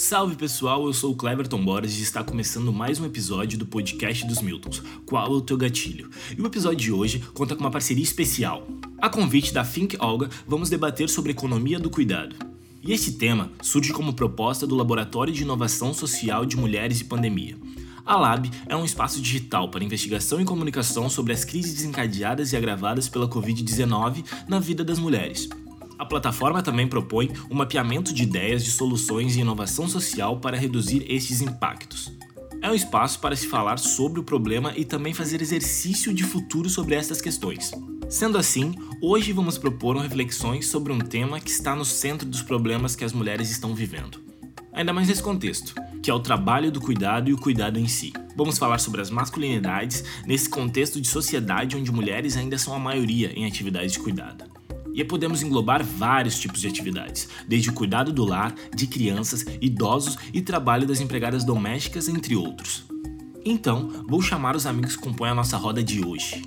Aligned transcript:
Salve 0.00 0.36
pessoal, 0.36 0.86
eu 0.86 0.92
sou 0.92 1.10
o 1.10 1.16
Cleverton 1.16 1.64
Borges 1.64 1.98
e 1.98 2.04
está 2.04 2.22
começando 2.22 2.72
mais 2.72 3.00
um 3.00 3.04
episódio 3.04 3.58
do 3.58 3.66
podcast 3.66 4.24
dos 4.28 4.40
Miltons, 4.40 4.80
Qual 5.04 5.26
é 5.26 5.36
o 5.36 5.40
teu 5.40 5.56
gatilho? 5.56 6.08
E 6.38 6.40
o 6.40 6.46
episódio 6.46 6.78
de 6.78 6.92
hoje 6.92 7.18
conta 7.34 7.56
com 7.56 7.62
uma 7.62 7.70
parceria 7.70 8.04
especial. 8.04 8.64
A 8.96 9.10
convite 9.10 9.52
da 9.52 9.64
Think 9.64 9.96
Olga, 9.98 10.30
vamos 10.46 10.70
debater 10.70 11.08
sobre 11.08 11.32
economia 11.32 11.80
do 11.80 11.90
cuidado. 11.90 12.36
E 12.80 12.92
esse 12.92 13.14
tema 13.14 13.50
surge 13.60 13.92
como 13.92 14.12
proposta 14.12 14.68
do 14.68 14.76
Laboratório 14.76 15.32
de 15.32 15.42
Inovação 15.42 15.92
Social 15.92 16.46
de 16.46 16.56
Mulheres 16.56 17.00
e 17.00 17.04
Pandemia. 17.04 17.58
A 18.06 18.16
Lab 18.16 18.48
é 18.68 18.76
um 18.76 18.84
espaço 18.84 19.20
digital 19.20 19.68
para 19.68 19.82
investigação 19.82 20.40
e 20.40 20.44
comunicação 20.44 21.10
sobre 21.10 21.32
as 21.32 21.44
crises 21.44 21.74
desencadeadas 21.74 22.52
e 22.52 22.56
agravadas 22.56 23.08
pela 23.08 23.28
Covid-19 23.28 24.24
na 24.46 24.60
vida 24.60 24.84
das 24.84 25.00
mulheres, 25.00 25.48
plataforma 26.08 26.62
também 26.62 26.88
propõe 26.88 27.30
um 27.50 27.54
mapeamento 27.54 28.12
de 28.12 28.22
ideias 28.22 28.64
de 28.64 28.70
soluções 28.70 29.36
e 29.36 29.40
inovação 29.40 29.86
social 29.86 30.40
para 30.40 30.56
reduzir 30.56 31.04
estes 31.08 31.40
impactos. 31.40 32.12
É 32.60 32.70
um 32.70 32.74
espaço 32.74 33.20
para 33.20 33.36
se 33.36 33.46
falar 33.46 33.78
sobre 33.78 34.18
o 34.18 34.24
problema 34.24 34.72
e 34.76 34.84
também 34.84 35.14
fazer 35.14 35.40
exercício 35.40 36.12
de 36.12 36.24
futuro 36.24 36.68
sobre 36.68 36.96
estas 36.96 37.20
questões. 37.20 37.70
Sendo 38.08 38.38
assim, 38.38 38.74
hoje 39.00 39.32
vamos 39.32 39.58
propor 39.58 39.96
reflexões 39.96 40.66
sobre 40.66 40.92
um 40.92 40.98
tema 40.98 41.38
que 41.38 41.50
está 41.50 41.76
no 41.76 41.84
centro 41.84 42.26
dos 42.26 42.42
problemas 42.42 42.96
que 42.96 43.04
as 43.04 43.12
mulheres 43.12 43.50
estão 43.50 43.74
vivendo. 43.74 44.20
Ainda 44.72 44.92
mais 44.92 45.08
nesse 45.08 45.22
contexto, 45.22 45.74
que 46.02 46.10
é 46.10 46.14
o 46.14 46.20
trabalho 46.20 46.72
do 46.72 46.80
cuidado 46.80 47.28
e 47.28 47.32
o 47.32 47.38
cuidado 47.38 47.78
em 47.78 47.86
si. 47.86 48.12
Vamos 48.36 48.58
falar 48.58 48.78
sobre 48.78 49.00
as 49.00 49.10
masculinidades 49.10 50.04
nesse 50.26 50.48
contexto 50.48 51.00
de 51.00 51.08
sociedade 51.08 51.76
onde 51.76 51.92
mulheres 51.92 52.36
ainda 52.36 52.56
são 52.56 52.72
a 52.72 52.78
maioria 52.78 53.32
em 53.36 53.44
atividades 53.44 53.92
de 53.92 53.98
cuidado. 53.98 54.47
E 54.98 55.04
podemos 55.04 55.44
englobar 55.44 55.84
vários 55.84 56.36
tipos 56.40 56.60
de 56.60 56.66
atividades, 56.66 57.28
desde 57.46 57.70
o 57.70 57.72
cuidado 57.72 58.12
do 58.12 58.24
lar, 58.24 58.52
de 58.74 58.84
crianças, 58.88 59.44
idosos 59.60 60.18
e 60.34 60.42
trabalho 60.42 60.88
das 60.88 61.00
empregadas 61.00 61.44
domésticas, 61.44 62.08
entre 62.08 62.34
outros. 62.34 62.84
Então, 63.44 64.04
vou 64.08 64.20
chamar 64.20 64.56
os 64.56 64.66
amigos 64.66 64.96
que 64.96 65.02
compõem 65.02 65.30
a 65.30 65.34
nossa 65.36 65.56
roda 65.56 65.84
de 65.84 66.04
hoje. 66.04 66.42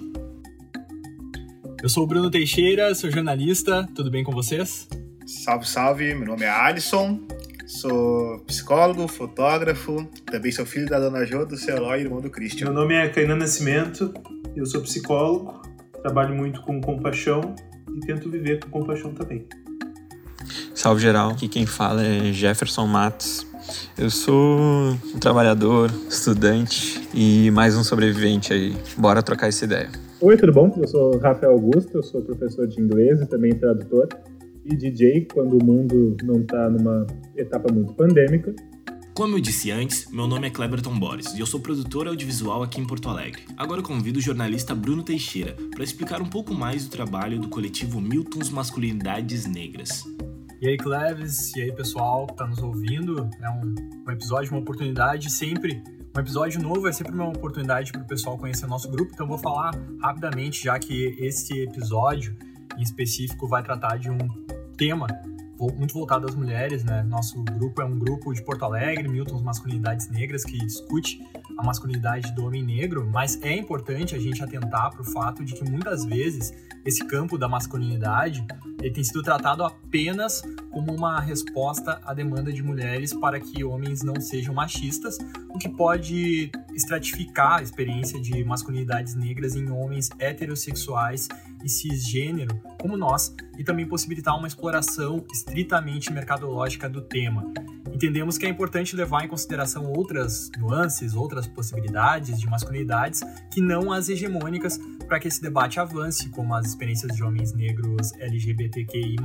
Eu 1.82 1.88
sou 1.88 2.04
o 2.04 2.06
Bruno 2.06 2.30
Teixeira, 2.30 2.94
sou 2.94 3.10
jornalista, 3.10 3.88
tudo 3.96 4.12
bem 4.12 4.22
com 4.22 4.34
vocês? 4.34 4.86
Salve, 5.26 5.66
salve, 5.66 6.14
meu 6.14 6.28
nome 6.28 6.44
é 6.44 6.50
Alisson, 6.50 7.22
sou 7.66 8.40
psicólogo, 8.40 9.08
fotógrafo, 9.08 10.06
também 10.26 10.52
sou 10.52 10.66
filho 10.66 10.90
da 10.90 11.00
dona 11.00 11.26
Jo, 11.26 11.46
do 11.46 11.56
seu 11.56 11.78
Eloy, 11.78 12.02
irmão 12.02 12.20
do 12.20 12.30
Christian. 12.30 12.66
Meu 12.66 12.74
nome 12.74 12.96
é 12.96 13.08
Kainan 13.08 13.38
Nascimento, 13.38 14.14
eu 14.58 14.66
sou 14.66 14.82
psicólogo, 14.82 15.62
trabalho 16.04 16.36
muito 16.36 16.62
com 16.64 16.82
compaixão 16.82 17.56
e 17.96 18.00
tento 18.02 18.30
viver 18.30 18.60
com 18.60 18.70
compaixão 18.70 19.14
também. 19.14 19.46
Salve 20.74 21.02
geral, 21.02 21.32
aqui 21.32 21.48
quem 21.48 21.66
fala 21.66 22.04
é 22.04 22.32
Jefferson 22.34 22.88
Matos. 22.88 23.46
Eu 23.98 24.10
sou 24.10 24.60
um 25.16 25.20
trabalhador, 25.20 25.92
estudante 26.10 27.08
e 27.14 27.52
mais 27.52 27.78
um 27.78 27.84
sobrevivente 27.84 28.52
aí. 28.52 28.76
Bora 28.98 29.22
trocar 29.22 29.48
essa 29.48 29.66
ideia. 29.66 29.90
Oi, 30.20 30.38
tudo 30.38 30.52
bom? 30.52 30.74
Eu 30.78 30.88
sou 30.88 31.18
Rafael 31.18 31.52
Augusto, 31.52 31.98
eu 31.98 32.04
sou 32.04 32.22
professor 32.22 32.68
de 32.68 32.82
inglês 32.82 33.22
e 33.22 33.26
também 33.26 33.54
tradutor 33.54 34.08
e 34.66 34.76
DJ 34.76 35.28
quando 35.34 35.58
o 35.58 35.64
mundo 35.64 36.16
não 36.24 36.42
está 36.42 36.70
numa 36.70 37.06
etapa 37.36 37.72
muito 37.74 37.94
pandêmica. 37.94 38.54
Como 39.14 39.36
eu 39.36 39.42
disse 39.42 39.70
antes, 39.70 40.10
meu 40.10 40.26
nome 40.26 40.48
é 40.48 40.50
Cleberton 40.50 40.98
Boris 40.98 41.34
e 41.34 41.40
eu 41.42 41.46
sou 41.46 41.60
produtor 41.60 42.08
audiovisual 42.08 42.64
aqui 42.64 42.80
em 42.80 42.88
Porto 42.88 43.10
Alegre. 43.10 43.44
Agora 43.58 43.82
convido 43.82 44.20
o 44.20 44.22
jornalista 44.22 44.74
Bruno 44.74 45.04
Teixeira 45.04 45.56
para 45.70 45.84
explicar 45.84 46.22
um 46.22 46.30
pouco 46.30 46.54
mais 46.54 46.86
do 46.86 46.92
trabalho 46.92 47.38
do 47.38 47.50
coletivo 47.50 48.00
Miltons 48.00 48.50
Masculinidades 48.50 49.46
Negras. 49.46 50.06
E 50.62 50.68
aí, 50.68 50.78
Cleves, 50.78 51.54
e 51.56 51.62
aí, 51.62 51.72
pessoal 51.74 52.26
que 52.26 52.34
está 52.34 52.48
nos 52.48 52.60
ouvindo? 52.60 53.30
É 53.42 53.50
um, 53.50 53.76
um 54.08 54.12
episódio, 54.12 54.52
uma 54.52 54.62
oportunidade 54.62 55.30
sempre. 55.30 55.84
Um 56.16 56.20
episódio 56.20 56.62
novo 56.62 56.88
é 56.88 56.94
sempre 56.94 57.14
uma 57.14 57.28
oportunidade 57.28 57.92
para 57.92 58.02
o 58.02 58.08
pessoal 58.08 58.38
conhecer 58.38 58.66
nosso 58.66 58.90
grupo, 58.90 59.12
então 59.14 59.28
vou 59.28 59.38
falar 59.38 59.72
rapidamente, 60.02 60.64
já 60.64 60.80
que 60.80 61.16
esse 61.20 61.60
episódio 61.62 62.36
em 62.78 62.82
específico 62.82 63.48
vai 63.48 63.62
tratar 63.62 63.98
de 63.98 64.10
um 64.10 64.18
tema 64.78 65.08
muito 65.70 65.94
voltado 65.94 66.28
às 66.28 66.36
mulheres, 66.36 66.84
né? 66.84 67.04
Nosso 67.04 67.44
grupo 67.44 67.82
é 67.82 67.86
um 67.86 68.00
grupo 68.00 68.34
de 68.34 68.42
Porto 68.42 68.64
Alegre, 68.64 69.08
Milton's 69.08 69.44
Masculinidades 69.44 70.10
Negras, 70.10 70.44
que 70.44 70.58
discute 70.58 71.20
a 71.58 71.64
masculinidade 71.64 72.34
do 72.34 72.46
homem 72.46 72.64
negro, 72.64 73.08
mas 73.12 73.40
é 73.42 73.56
importante 73.56 74.16
a 74.16 74.20
gente 74.20 74.44
atentar 74.44 74.92
para 74.92 75.02
o 75.02 75.06
fato 75.06 75.44
de 75.44 75.54
que 75.54 75.70
muitas 75.70 76.06
vezes 76.06 76.52
esse 76.84 77.06
campo 77.06 77.38
da 77.38 77.48
masculinidade 77.48 78.44
ele 78.80 78.92
tem 78.92 79.04
sido 79.04 79.22
tratado 79.22 79.64
apenas 79.64 80.42
como 80.72 80.92
uma 80.96 81.20
resposta 81.20 82.02
à 82.04 82.14
demanda 82.14 82.52
de 82.52 82.64
mulheres 82.64 83.14
para 83.14 83.40
que 83.40 83.64
homens 83.64 84.02
não 84.02 84.20
sejam 84.20 84.56
machistas, 84.56 85.18
o 85.50 85.60
que 85.60 85.70
pode 85.70 86.52
estratificar 86.74 87.60
a 87.60 87.62
experiência 87.62 88.20
de 88.20 88.44
masculinidades 88.44 89.14
negras 89.14 89.56
em 89.56 89.70
homens 89.70 90.10
heterossexuais 90.18 91.28
e 91.64 91.70
cisgênero, 91.70 92.60
como 92.80 92.98
nós, 92.98 93.34
e 93.58 93.64
também 93.64 93.88
possibilitar 93.88 94.38
uma 94.38 94.48
exploração 94.48 95.26
estritamente 95.34 96.12
mercadológica 96.12 96.90
do 96.90 97.02
tema. 97.02 97.52
Entendemos 97.94 98.38
que 98.38 98.46
é 98.46 98.50
importante 98.50 98.96
levar 98.96 99.26
em 99.26 99.28
consideração 99.28 99.92
outras 99.92 100.50
nuances, 100.58 101.14
outras 101.14 101.46
possibilidades 101.46 102.40
de 102.40 102.48
masculinidades 102.48 103.22
que 103.52 103.62
não 103.62 103.92
as 103.92 104.10
hegemônicas 104.10 104.80
para 105.08 105.20
que 105.20 105.28
esse 105.28 105.42
debate 105.42 105.80
avance, 105.80 106.30
como 106.30 106.56
as 106.56 106.68
experiências 106.68 107.16
de 107.16 107.24
homens 107.24 107.54
negros 107.54 108.14
LGBTQI+, 108.14 109.18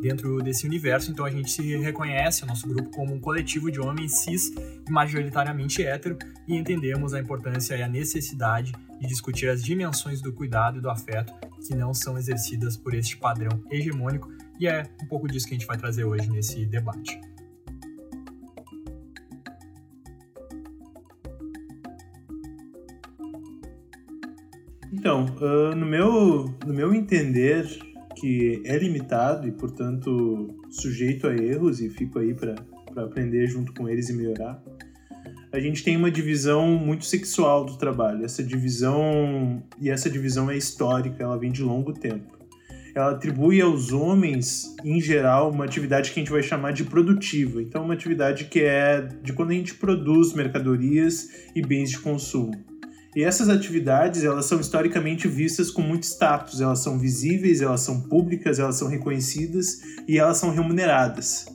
dentro 0.00 0.42
desse 0.42 0.66
universo. 0.66 1.10
Então 1.10 1.24
a 1.24 1.30
gente 1.30 1.50
se 1.50 1.76
reconhece, 1.76 2.44
o 2.44 2.46
nosso 2.46 2.66
grupo, 2.68 2.90
como 2.90 3.14
um 3.14 3.20
coletivo 3.20 3.70
de 3.70 3.80
homens 3.80 4.18
cis 4.22 4.50
e 4.50 4.90
majoritariamente 4.90 5.84
hétero 5.84 6.18
e 6.46 6.56
entendemos 6.56 7.14
a 7.14 7.20
importância 7.20 7.76
e 7.76 7.82
a 7.82 7.88
necessidade 7.88 8.72
de 9.00 9.06
discutir 9.06 9.48
as 9.48 9.62
dimensões 9.62 10.20
do 10.20 10.32
cuidado 10.32 10.78
e 10.78 10.80
do 10.80 10.90
afeto 10.90 11.32
que 11.66 11.74
não 11.74 11.94
são 11.94 12.18
exercidas 12.18 12.76
por 12.76 12.94
este 12.94 13.16
padrão 13.16 13.62
hegemônico 13.70 14.30
e 14.60 14.66
é 14.66 14.84
um 15.02 15.06
pouco 15.06 15.26
disso 15.26 15.46
que 15.46 15.54
a 15.54 15.58
gente 15.58 15.66
vai 15.66 15.76
trazer 15.76 16.04
hoje 16.04 16.30
nesse 16.30 16.64
debate. 16.66 17.20
Então, 24.92 25.26
uh, 25.40 25.74
no, 25.74 25.84
meu, 25.84 26.54
no 26.64 26.72
meu 26.72 26.94
entender, 26.94 27.66
que 28.24 28.62
é 28.64 28.78
limitado 28.78 29.46
e, 29.46 29.52
portanto, 29.52 30.56
sujeito 30.70 31.26
a 31.26 31.36
erros, 31.36 31.82
e 31.82 31.90
fico 31.90 32.18
aí 32.18 32.32
para 32.32 32.54
aprender 32.96 33.46
junto 33.46 33.74
com 33.74 33.86
eles 33.86 34.08
e 34.08 34.14
melhorar, 34.14 34.62
a 35.52 35.60
gente 35.60 35.84
tem 35.84 35.94
uma 35.94 36.10
divisão 36.10 36.68
muito 36.68 37.04
sexual 37.04 37.66
do 37.66 37.76
trabalho. 37.76 38.24
Essa 38.24 38.42
divisão, 38.42 39.62
e 39.78 39.90
essa 39.90 40.08
divisão 40.08 40.50
é 40.50 40.56
histórica, 40.56 41.22
ela 41.22 41.38
vem 41.38 41.52
de 41.52 41.62
longo 41.62 41.92
tempo. 41.92 42.38
Ela 42.94 43.10
atribui 43.10 43.60
aos 43.60 43.92
homens, 43.92 44.74
em 44.82 45.02
geral, 45.02 45.50
uma 45.50 45.66
atividade 45.66 46.10
que 46.10 46.18
a 46.18 46.22
gente 46.22 46.32
vai 46.32 46.42
chamar 46.42 46.72
de 46.72 46.84
produtiva. 46.84 47.60
Então, 47.60 47.84
uma 47.84 47.92
atividade 47.92 48.46
que 48.46 48.60
é 48.60 49.02
de 49.22 49.34
quando 49.34 49.50
a 49.50 49.54
gente 49.54 49.74
produz 49.74 50.32
mercadorias 50.32 51.28
e 51.54 51.60
bens 51.60 51.90
de 51.90 51.98
consumo. 51.98 52.54
E 53.14 53.22
essas 53.22 53.48
atividades, 53.48 54.24
elas 54.24 54.46
são 54.46 54.60
historicamente 54.60 55.28
vistas 55.28 55.70
com 55.70 55.82
muito 55.82 56.02
status, 56.02 56.60
elas 56.60 56.80
são 56.80 56.98
visíveis, 56.98 57.60
elas 57.60 57.80
são 57.80 58.00
públicas, 58.00 58.58
elas 58.58 58.76
são 58.76 58.88
reconhecidas 58.88 59.80
e 60.08 60.18
elas 60.18 60.38
são 60.38 60.50
remuneradas. 60.50 61.46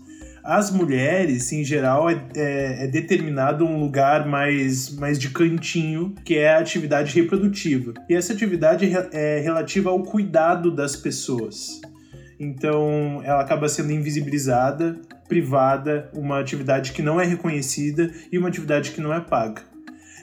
As 0.43 0.71
mulheres, 0.71 1.51
em 1.51 1.63
geral, 1.63 2.09
é, 2.09 2.23
é, 2.35 2.85
é 2.85 2.87
determinado 2.87 3.65
um 3.65 3.79
lugar 3.79 4.25
mais, 4.25 4.89
mais 4.89 5.19
de 5.19 5.29
cantinho, 5.29 6.15
que 6.23 6.37
é 6.37 6.53
a 6.53 6.59
atividade 6.59 7.13
reprodutiva. 7.13 7.93
E 8.09 8.15
essa 8.15 8.33
atividade 8.33 8.89
é 9.11 9.39
relativa 9.39 9.89
ao 9.89 10.01
cuidado 10.01 10.71
das 10.71 10.95
pessoas. 10.95 11.81
Então, 12.39 13.21
ela 13.23 13.41
acaba 13.41 13.67
sendo 13.67 13.91
invisibilizada, 13.91 14.97
privada, 15.27 16.09
uma 16.13 16.39
atividade 16.39 16.93
que 16.93 17.01
não 17.01 17.19
é 17.19 17.25
reconhecida 17.25 18.09
e 18.31 18.37
uma 18.37 18.47
atividade 18.47 18.91
que 18.91 19.01
não 19.01 19.13
é 19.13 19.19
paga. 19.19 19.61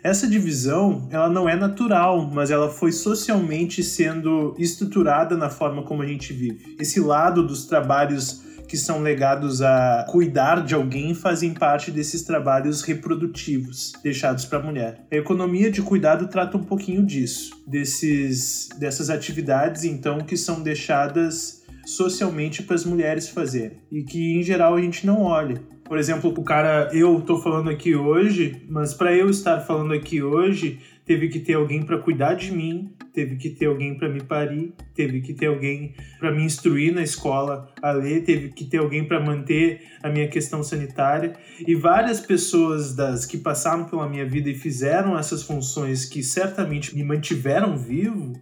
Essa 0.02 0.26
divisão, 0.26 1.08
ela 1.10 1.28
não 1.28 1.48
é 1.48 1.56
natural, 1.56 2.30
mas 2.30 2.50
ela 2.50 2.68
foi 2.68 2.92
socialmente 2.92 3.82
sendo 3.82 4.54
estruturada 4.58 5.36
na 5.36 5.50
forma 5.50 5.82
como 5.82 6.02
a 6.02 6.06
gente 6.06 6.32
vive. 6.32 6.76
Esse 6.78 7.00
lado 7.00 7.46
dos 7.46 7.66
trabalhos 7.66 8.44
que 8.66 8.76
são 8.76 9.00
legados 9.00 9.62
a 9.62 10.04
cuidar 10.08 10.64
de 10.64 10.74
alguém 10.74 11.14
fazem 11.14 11.54
parte 11.54 11.90
desses 11.90 12.22
trabalhos 12.22 12.82
reprodutivos 12.82 13.92
deixados 14.02 14.44
para 14.44 14.58
a 14.58 14.62
mulher. 14.62 15.06
A 15.10 15.16
economia 15.16 15.70
de 15.70 15.82
cuidado 15.82 16.28
trata 16.28 16.56
um 16.56 16.64
pouquinho 16.64 17.04
disso, 17.04 17.50
desses 17.66 18.68
dessas 18.78 19.08
atividades 19.08 19.84
então 19.84 20.18
que 20.18 20.36
são 20.36 20.62
deixadas 20.62 21.62
socialmente 21.86 22.62
para 22.62 22.74
as 22.74 22.84
mulheres 22.84 23.28
fazerem 23.28 23.78
e 23.90 24.02
que 24.02 24.36
em 24.36 24.42
geral 24.42 24.74
a 24.74 24.80
gente 24.80 25.06
não 25.06 25.22
olha. 25.22 25.62
Por 25.86 25.98
exemplo, 25.98 26.34
o 26.36 26.42
cara, 26.42 26.90
eu 26.92 27.20
tô 27.20 27.38
falando 27.38 27.70
aqui 27.70 27.94
hoje, 27.94 28.62
mas 28.68 28.92
para 28.92 29.14
eu 29.14 29.30
estar 29.30 29.60
falando 29.60 29.94
aqui 29.94 30.20
hoje, 30.20 30.80
teve 31.04 31.28
que 31.28 31.38
ter 31.38 31.54
alguém 31.54 31.82
para 31.84 31.98
cuidar 31.98 32.34
de 32.34 32.50
mim, 32.50 32.92
teve 33.14 33.36
que 33.36 33.50
ter 33.50 33.66
alguém 33.66 33.96
para 33.96 34.08
me 34.08 34.20
parir, 34.20 34.74
teve 34.94 35.20
que 35.20 35.32
ter 35.32 35.46
alguém 35.46 35.94
para 36.18 36.32
me 36.32 36.42
instruir 36.42 36.92
na 36.92 37.02
escola 37.02 37.72
a 37.80 37.92
ler, 37.92 38.24
teve 38.24 38.48
que 38.48 38.64
ter 38.64 38.78
alguém 38.78 39.06
para 39.06 39.20
manter 39.20 39.80
a 40.02 40.08
minha 40.08 40.26
questão 40.26 40.62
sanitária 40.64 41.34
e 41.64 41.74
várias 41.76 42.20
pessoas 42.20 42.94
das 42.94 43.24
que 43.24 43.38
passaram 43.38 43.84
pela 43.84 44.08
minha 44.08 44.26
vida 44.26 44.50
e 44.50 44.54
fizeram 44.54 45.16
essas 45.16 45.44
funções 45.44 46.04
que 46.04 46.22
certamente 46.22 46.96
me 46.96 47.04
mantiveram 47.04 47.78
vivo 47.78 48.32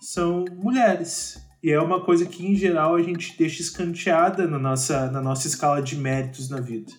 são 0.00 0.44
mulheres. 0.54 1.43
E 1.64 1.70
é 1.70 1.80
uma 1.80 1.98
coisa 1.98 2.26
que 2.26 2.46
em 2.46 2.54
geral 2.54 2.94
a 2.94 3.00
gente 3.00 3.38
deixa 3.38 3.62
escanteada 3.62 4.46
na 4.46 4.58
nossa, 4.58 5.10
na 5.10 5.22
nossa 5.22 5.48
escala 5.48 5.80
de 5.80 5.96
méritos 5.96 6.50
na 6.50 6.60
vida. 6.60 6.92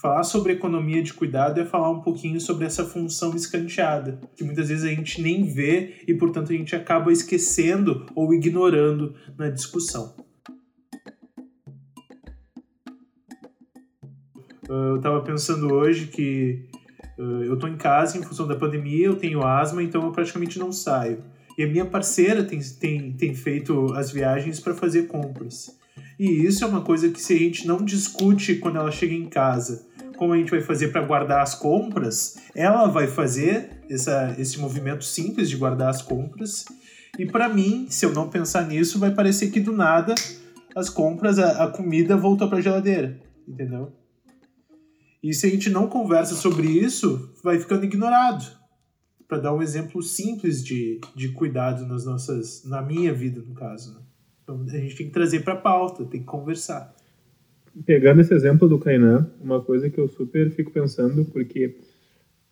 Falar 0.00 0.22
sobre 0.22 0.54
economia 0.54 1.02
de 1.02 1.12
cuidado 1.12 1.60
é 1.60 1.66
falar 1.66 1.90
um 1.90 2.00
pouquinho 2.00 2.40
sobre 2.40 2.64
essa 2.64 2.86
função 2.86 3.36
escanteada, 3.36 4.18
que 4.34 4.42
muitas 4.42 4.70
vezes 4.70 4.82
a 4.82 4.88
gente 4.88 5.20
nem 5.20 5.44
vê 5.44 5.96
e, 6.08 6.14
portanto, 6.14 6.50
a 6.50 6.56
gente 6.56 6.74
acaba 6.74 7.12
esquecendo 7.12 8.06
ou 8.14 8.32
ignorando 8.32 9.14
na 9.36 9.50
discussão. 9.50 10.16
Ah, 14.70 14.88
eu 14.88 14.96
estava 14.96 15.20
pensando 15.20 15.70
hoje 15.70 16.06
que 16.06 16.66
ah, 17.18 17.44
eu 17.44 17.52
estou 17.52 17.68
em 17.68 17.76
casa 17.76 18.16
em 18.16 18.22
função 18.22 18.46
da 18.46 18.56
pandemia, 18.56 19.04
eu 19.04 19.16
tenho 19.16 19.46
asma, 19.46 19.82
então 19.82 20.02
eu 20.02 20.12
praticamente 20.12 20.58
não 20.58 20.72
saio. 20.72 21.22
E 21.58 21.64
a 21.64 21.66
minha 21.66 21.84
parceira 21.84 22.44
tem, 22.44 22.60
tem, 22.60 23.12
tem 23.12 23.34
feito 23.34 23.92
as 23.94 24.12
viagens 24.12 24.60
para 24.60 24.74
fazer 24.74 25.08
compras. 25.08 25.76
E 26.16 26.46
isso 26.46 26.62
é 26.62 26.66
uma 26.68 26.82
coisa 26.82 27.08
que 27.08 27.20
se 27.20 27.34
a 27.34 27.36
gente 27.38 27.66
não 27.66 27.84
discute 27.84 28.54
quando 28.54 28.76
ela 28.76 28.92
chega 28.92 29.12
em 29.12 29.28
casa, 29.28 29.84
como 30.16 30.32
a 30.32 30.36
gente 30.36 30.52
vai 30.52 30.60
fazer 30.60 30.88
para 30.88 31.04
guardar 31.04 31.42
as 31.42 31.56
compras, 31.56 32.36
ela 32.54 32.86
vai 32.86 33.08
fazer 33.08 33.70
essa, 33.90 34.36
esse 34.38 34.60
movimento 34.60 35.04
simples 35.04 35.50
de 35.50 35.56
guardar 35.56 35.90
as 35.90 36.00
compras. 36.00 36.64
E 37.18 37.26
para 37.26 37.48
mim, 37.48 37.88
se 37.90 38.06
eu 38.06 38.12
não 38.12 38.30
pensar 38.30 38.64
nisso, 38.66 38.98
vai 39.00 39.12
parecer 39.12 39.50
que 39.50 39.58
do 39.58 39.72
nada 39.72 40.14
as 40.76 40.88
compras, 40.88 41.40
a, 41.40 41.64
a 41.64 41.68
comida 41.68 42.16
voltou 42.16 42.48
para 42.48 42.58
a 42.58 42.60
geladeira, 42.60 43.20
entendeu? 43.48 43.92
E 45.20 45.34
se 45.34 45.48
a 45.48 45.50
gente 45.50 45.70
não 45.70 45.88
conversa 45.88 46.36
sobre 46.36 46.68
isso, 46.68 47.34
vai 47.42 47.58
ficando 47.58 47.84
ignorado. 47.84 48.57
Para 49.28 49.38
dar 49.38 49.54
um 49.54 49.62
exemplo 49.62 50.02
simples 50.02 50.64
de, 50.64 51.00
de 51.14 51.28
cuidado 51.28 51.86
nas 51.86 52.04
nossas, 52.04 52.64
na 52.64 52.82
minha 52.82 53.12
vida, 53.12 53.42
no 53.46 53.54
caso. 53.54 53.94
Né? 53.94 54.00
Então 54.42 54.64
a 54.66 54.78
gente 54.78 54.96
tem 54.96 55.06
que 55.06 55.12
trazer 55.12 55.44
para 55.44 55.54
pauta, 55.54 56.04
tem 56.06 56.20
que 56.20 56.26
conversar 56.26 56.96
pegando 57.84 58.20
esse 58.20 58.34
exemplo 58.34 58.68
do 58.68 58.78
Kainan, 58.78 59.30
uma 59.40 59.60
coisa 59.60 59.90
que 59.90 59.98
eu 59.98 60.08
super 60.08 60.50
fico 60.50 60.70
pensando, 60.70 61.24
porque 61.26 61.76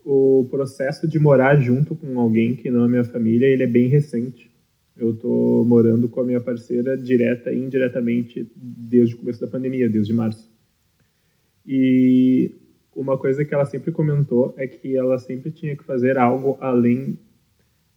o 0.05 0.47
processo 0.51 1.09
de 1.09 1.19
morar 1.19 1.61
junto 1.61 1.95
com 1.95 2.19
alguém 2.21 2.55
que 2.55 2.71
não 2.71 2.85
é 2.85 2.89
minha 2.89 3.05
família, 3.05 3.47
ele 3.47 3.63
é 3.63 3.67
bem 3.67 3.89
recente. 3.89 4.51
Eu 4.97 5.15
tô 5.15 5.65
morando 5.65 6.09
com 6.09 6.21
a 6.21 6.25
minha 6.25 6.41
parceira 6.41 6.97
direta 6.97 7.53
e 7.53 7.59
indiretamente 7.59 8.51
desde 8.55 9.15
o 9.15 9.19
começo 9.19 9.41
da 9.41 9.47
pandemia, 9.47 9.91
desde 9.91 10.13
março. 10.13 10.51
E 11.67 12.53
uma 12.97 13.19
coisa 13.19 13.45
que 13.45 13.55
ela 13.55 13.67
sempre 13.67 13.93
comentou 13.93 14.55
é 14.57 14.67
que 14.67 14.97
ela 14.97 15.19
sempre 15.19 15.51
tinha 15.51 15.77
que 15.77 15.85
fazer 15.85 16.17
algo 16.17 16.57
além 16.61 17.19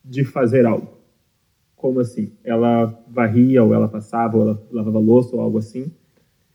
de 0.04 0.26
fazer 0.26 0.66
algo. 0.66 1.00
Como 1.76 2.02
assim? 2.02 2.34
Ela 2.44 2.86
varria, 3.08 3.64
ou 3.64 3.74
ela 3.74 3.88
passava, 3.88 4.36
ou 4.36 4.44
ela 4.44 4.68
lavava 4.70 5.00
louça, 5.00 5.34
ou 5.36 5.42
algo 5.42 5.58
assim. 5.58 5.90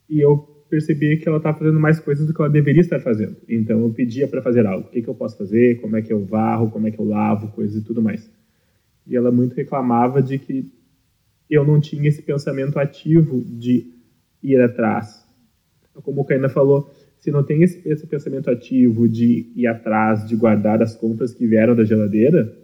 E 0.08 0.20
eu 0.20 0.36
percebia 0.68 1.16
que 1.16 1.26
ela 1.26 1.38
estava 1.38 1.58
fazendo 1.58 1.80
mais 1.80 1.98
coisas 1.98 2.26
do 2.26 2.34
que 2.34 2.40
ela 2.40 2.50
deveria 2.50 2.82
estar 2.82 3.00
fazendo. 3.00 3.36
Então 3.48 3.80
eu 3.80 3.90
pedia 3.90 4.28
para 4.28 4.42
fazer 4.42 4.66
algo. 4.66 4.88
O 4.88 4.90
que, 4.90 5.00
que 5.00 5.08
eu 5.08 5.14
posso 5.14 5.38
fazer? 5.38 5.80
Como 5.80 5.96
é 5.96 6.02
que 6.02 6.12
eu 6.12 6.22
varro? 6.22 6.70
Como 6.70 6.86
é 6.86 6.90
que 6.90 6.98
eu 6.98 7.06
lavo? 7.06 7.48
Coisas 7.48 7.80
e 7.80 7.84
tudo 7.84 8.02
mais. 8.02 8.30
E 9.06 9.16
ela 9.16 9.32
muito 9.32 9.54
reclamava 9.54 10.22
de 10.22 10.38
que 10.38 10.70
eu 11.48 11.64
não 11.64 11.80
tinha 11.80 12.08
esse 12.08 12.20
pensamento 12.20 12.78
ativo 12.78 13.42
de 13.42 13.90
ir 14.42 14.60
atrás. 14.60 15.24
Como 16.02 16.20
o 16.20 16.24
Caína 16.24 16.48
falou, 16.48 16.90
se 17.24 17.30
não 17.30 17.42
tem 17.42 17.62
esse, 17.62 17.80
esse, 17.88 18.06
pensamento 18.06 18.50
ativo 18.50 19.08
de 19.08 19.50
ir 19.56 19.66
atrás, 19.66 20.28
de 20.28 20.36
guardar 20.36 20.82
as 20.82 20.94
compras 20.94 21.32
que 21.32 21.46
vieram 21.46 21.74
da 21.74 21.82
geladeira, 21.82 22.54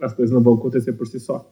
as 0.00 0.14
coisas 0.14 0.32
não 0.32 0.40
vão 0.40 0.54
acontecer 0.54 0.92
por 0.92 1.08
si 1.08 1.18
só. 1.18 1.44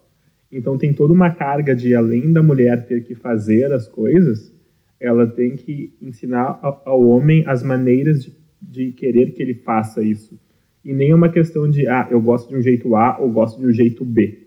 Então 0.53 0.79
tem 0.79 0.93
toda 0.93 1.13
uma 1.13 1.31
carga 1.31 1.75
de, 1.75 1.97
além 1.97 2.33
da 2.33 2.45
mulher 2.45 2.87
ter 2.87 3.03
que 3.03 3.17
fazer 3.17 3.73
as 3.73 3.89
coisas, 3.89 4.55
ela 5.01 5.27
tem 5.27 5.57
que 5.57 5.97
ensinar 6.01 6.61
ao 6.85 7.05
homem 7.09 7.43
as 7.45 7.65
maneiras 7.65 8.23
de, 8.23 8.33
de 8.63 8.93
querer 8.93 9.33
que 9.33 9.43
ele 9.43 9.55
faça 9.55 10.01
isso. 10.01 10.39
E 10.85 10.93
nem 10.93 11.11
é 11.11 11.15
uma 11.15 11.29
questão 11.29 11.69
de, 11.69 11.89
ah, 11.89 12.07
eu 12.09 12.21
gosto 12.21 12.49
de 12.51 12.55
um 12.55 12.63
jeito 12.63 12.95
A 12.95 13.19
ou 13.19 13.29
gosto 13.33 13.59
de 13.59 13.67
um 13.67 13.73
jeito 13.73 14.05
B. 14.05 14.47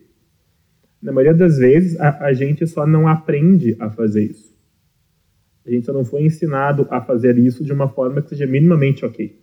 Na 1.01 1.11
maioria 1.11 1.38
das 1.38 1.57
vezes, 1.57 2.00
a, 2.00 2.27
a 2.27 2.31
gente 2.31 2.65
só 2.65 2.88
não 2.88 3.06
aprende 3.06 3.75
a 3.81 3.89
fazer 3.89 4.23
isso. 4.23 4.49
A 5.69 5.71
gente 5.71 5.86
só 5.86 5.94
não 5.94 6.04
foi 6.04 6.24
ensinado 6.24 6.88
a 6.89 7.00
fazer 7.00 7.38
isso 7.38 7.63
de 7.63 7.71
uma 7.71 7.88
forma 7.88 8.24
que 8.24 8.30
seja 8.30 8.48
minimamente 8.48 9.06
ok. 9.06 9.39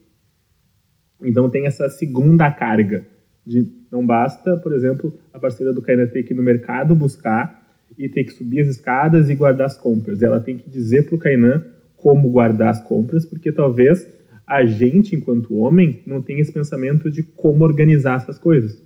Então 1.23 1.49
tem 1.49 1.67
essa 1.67 1.89
segunda 1.89 2.51
carga 2.51 3.07
de 3.47 3.65
não 3.93 4.05
basta, 4.05 4.57
por 4.57 4.73
exemplo, 4.73 5.17
a 5.33 5.39
parceira 5.39 5.73
do 5.73 5.81
Kaina 5.81 6.05
ter 6.09 6.25
que 6.25 6.35
ir 6.35 6.37
no 6.37 6.43
mercado 6.43 6.97
buscar 6.97 7.65
e 7.97 8.09
ter 8.09 8.25
que 8.25 8.33
subir 8.33 8.63
as 8.63 8.67
escadas 8.67 9.31
e 9.31 9.37
guardar 9.37 9.69
as 9.69 9.79
compras. 9.79 10.21
Ela 10.21 10.41
tem 10.41 10.59
que 10.59 10.69
dizer 10.69 11.07
para 11.07 11.15
o 11.15 11.19
Kainan 11.19 11.65
como 11.97 12.29
guardar 12.29 12.71
as 12.71 12.83
compras, 12.83 13.25
porque 13.25 13.53
talvez 13.53 14.05
a 14.45 14.65
gente, 14.65 15.15
enquanto 15.15 15.55
homem, 15.55 16.03
não 16.05 16.21
tenha 16.21 16.41
esse 16.41 16.53
pensamento 16.53 17.09
de 17.09 17.23
como 17.23 17.63
organizar 17.63 18.17
essas 18.17 18.37
coisas. 18.37 18.83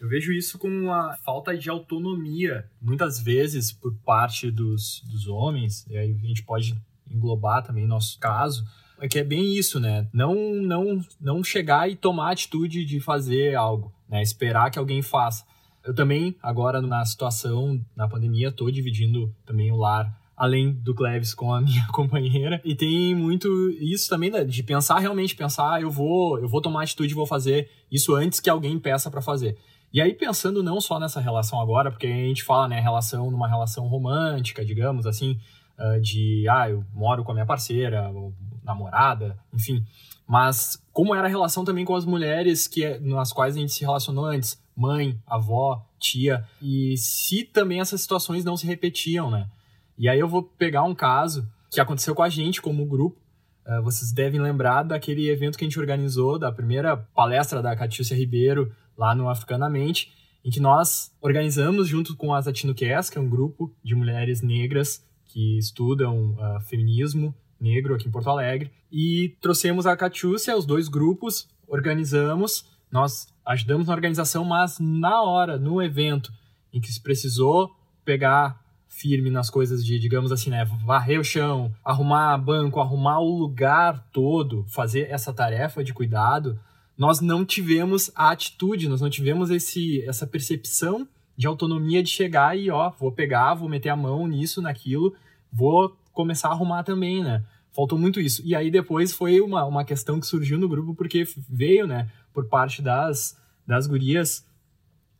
Eu 0.00 0.08
vejo 0.08 0.32
isso 0.32 0.58
como 0.58 0.74
uma 0.74 1.16
falta 1.24 1.56
de 1.56 1.70
autonomia, 1.70 2.68
muitas 2.80 3.20
vezes 3.20 3.72
por 3.72 3.94
parte 4.04 4.50
dos, 4.50 5.02
dos 5.10 5.26
homens, 5.26 5.86
e 5.88 5.96
aí 5.96 6.14
a 6.22 6.26
gente 6.26 6.42
pode 6.42 6.76
englobar 7.10 7.62
também 7.62 7.86
nosso 7.86 8.18
caso, 8.18 8.64
é 8.98 9.08
que 9.08 9.18
é 9.18 9.24
bem 9.24 9.54
isso, 9.54 9.78
né? 9.78 10.08
Não, 10.12 10.34
não, 10.34 11.00
não 11.20 11.44
chegar 11.44 11.90
e 11.90 11.96
tomar 11.96 12.28
a 12.28 12.32
atitude 12.32 12.84
de 12.84 13.00
fazer 13.00 13.54
algo, 13.54 13.92
né? 14.08 14.22
Esperar 14.22 14.70
que 14.70 14.78
alguém 14.78 15.02
faça. 15.02 15.44
Eu 15.84 15.94
também, 15.94 16.34
agora 16.42 16.80
na 16.80 17.04
situação, 17.04 17.80
na 17.94 18.08
pandemia, 18.08 18.48
estou 18.48 18.70
dividindo 18.70 19.34
também 19.44 19.70
o 19.70 19.76
lar 19.76 20.14
além 20.36 20.72
do 20.72 20.94
Cleves 20.94 21.32
com 21.32 21.52
a 21.52 21.60
minha 21.62 21.86
companheira. 21.88 22.60
E 22.64 22.74
tem 22.74 23.14
muito 23.14 23.48
isso 23.80 24.08
também 24.08 24.30
né, 24.30 24.44
de 24.44 24.62
pensar 24.62 24.98
realmente, 24.98 25.34
pensar, 25.34 25.80
eu 25.80 25.90
vou, 25.90 26.38
eu 26.38 26.48
vou 26.48 26.60
tomar 26.60 26.82
atitude, 26.82 27.14
vou 27.14 27.26
fazer 27.26 27.70
isso 27.90 28.14
antes 28.14 28.40
que 28.40 28.50
alguém 28.50 28.78
peça 28.78 29.10
para 29.10 29.22
fazer. 29.22 29.56
E 29.96 30.00
aí 30.02 30.12
pensando 30.12 30.62
não 30.62 30.78
só 30.78 31.00
nessa 31.00 31.22
relação 31.22 31.58
agora, 31.58 31.90
porque 31.90 32.06
a 32.06 32.10
gente 32.10 32.44
fala, 32.44 32.68
né, 32.68 32.78
relação 32.78 33.30
numa 33.30 33.48
relação 33.48 33.86
romântica, 33.86 34.62
digamos 34.62 35.06
assim, 35.06 35.40
ah, 35.78 35.98
de 35.98 36.46
ah, 36.50 36.68
eu 36.68 36.84
moro 36.92 37.24
com 37.24 37.30
a 37.30 37.34
minha 37.34 37.46
parceira, 37.46 38.10
ou 38.10 38.34
namorada, 38.62 39.38
enfim. 39.54 39.82
Mas 40.28 40.78
como 40.92 41.14
era 41.14 41.26
a 41.26 41.30
relação 41.30 41.64
também 41.64 41.86
com 41.86 41.96
as 41.96 42.04
mulheres 42.04 42.68
que 42.68 42.98
nas 42.98 43.32
quais 43.32 43.56
a 43.56 43.58
gente 43.58 43.72
se 43.72 43.80
relacionou 43.80 44.26
antes, 44.26 44.62
mãe, 44.76 45.18
avó, 45.26 45.82
tia, 45.98 46.46
e 46.60 46.94
se 46.98 47.42
também 47.44 47.80
essas 47.80 48.02
situações 48.02 48.44
não 48.44 48.54
se 48.54 48.66
repetiam, 48.66 49.30
né? 49.30 49.48
E 49.96 50.10
aí 50.10 50.20
eu 50.20 50.28
vou 50.28 50.42
pegar 50.42 50.82
um 50.82 50.94
caso 50.94 51.50
que 51.70 51.80
aconteceu 51.80 52.14
com 52.14 52.22
a 52.22 52.28
gente 52.28 52.60
como 52.60 52.84
grupo. 52.84 53.18
Uh, 53.66 53.82
vocês 53.82 54.12
devem 54.12 54.40
lembrar 54.40 54.82
daquele 54.82 55.28
evento 55.28 55.58
que 55.58 55.64
a 55.64 55.66
gente 55.66 55.80
organizou, 55.80 56.38
da 56.38 56.52
primeira 56.52 56.96
palestra 56.96 57.60
da 57.60 57.74
Catiúcia 57.74 58.16
Ribeiro, 58.16 58.72
lá 58.96 59.14
no 59.14 59.28
Africanamente, 59.28 60.12
em 60.44 60.50
que 60.50 60.60
nós 60.60 61.12
organizamos 61.20 61.88
junto 61.88 62.16
com 62.16 62.32
a 62.32 62.38
Latino 62.38 62.74
Cares, 62.74 63.10
que 63.10 63.18
é 63.18 63.20
um 63.20 63.28
grupo 63.28 63.74
de 63.82 63.94
mulheres 63.94 64.40
negras 64.40 65.04
que 65.24 65.58
estudam 65.58 66.34
uh, 66.34 66.60
feminismo 66.60 67.34
negro 67.60 67.94
aqui 67.94 68.06
em 68.08 68.10
Porto 68.12 68.30
Alegre, 68.30 68.70
e 68.92 69.36
trouxemos 69.40 69.86
a 69.86 69.96
Catiúcia, 69.96 70.56
os 70.56 70.64
dois 70.64 70.88
grupos, 70.88 71.48
organizamos 71.66 72.64
nós 72.90 73.26
ajudamos 73.44 73.88
na 73.88 73.94
organização, 73.94 74.44
mas 74.44 74.78
na 74.78 75.22
hora, 75.22 75.58
no 75.58 75.82
evento, 75.82 76.32
em 76.72 76.80
que 76.80 76.90
se 76.90 77.02
precisou 77.02 77.74
pegar 78.04 78.64
firme 78.96 79.30
nas 79.30 79.50
coisas 79.50 79.84
de, 79.84 79.98
digamos 79.98 80.32
assim, 80.32 80.48
né, 80.48 80.64
varrer 80.84 81.20
o 81.20 81.24
chão, 81.24 81.70
arrumar 81.84 82.36
banco, 82.38 82.80
arrumar 82.80 83.20
o 83.20 83.38
lugar 83.38 84.06
todo, 84.10 84.64
fazer 84.68 85.10
essa 85.10 85.32
tarefa 85.32 85.84
de 85.84 85.92
cuidado, 85.92 86.58
nós 86.96 87.20
não 87.20 87.44
tivemos 87.44 88.10
a 88.14 88.30
atitude, 88.30 88.88
nós 88.88 89.02
não 89.02 89.10
tivemos 89.10 89.50
esse, 89.50 90.02
essa 90.08 90.26
percepção 90.26 91.06
de 91.36 91.46
autonomia 91.46 92.02
de 92.02 92.08
chegar 92.08 92.56
e, 92.56 92.70
ó, 92.70 92.90
vou 92.98 93.12
pegar, 93.12 93.52
vou 93.52 93.68
meter 93.68 93.90
a 93.90 93.96
mão 93.96 94.26
nisso, 94.26 94.62
naquilo, 94.62 95.14
vou 95.52 95.94
começar 96.14 96.48
a 96.48 96.52
arrumar 96.52 96.82
também, 96.82 97.22
né? 97.22 97.44
Faltou 97.74 97.98
muito 97.98 98.18
isso. 98.18 98.40
E 98.46 98.54
aí 98.54 98.70
depois 98.70 99.12
foi 99.12 99.42
uma, 99.42 99.62
uma 99.66 99.84
questão 99.84 100.18
que 100.18 100.26
surgiu 100.26 100.58
no 100.58 100.66
grupo 100.66 100.94
porque 100.94 101.24
veio, 101.50 101.86
né, 101.86 102.10
por 102.32 102.46
parte 102.46 102.80
das, 102.80 103.38
das 103.66 103.86
gurias 103.86 104.45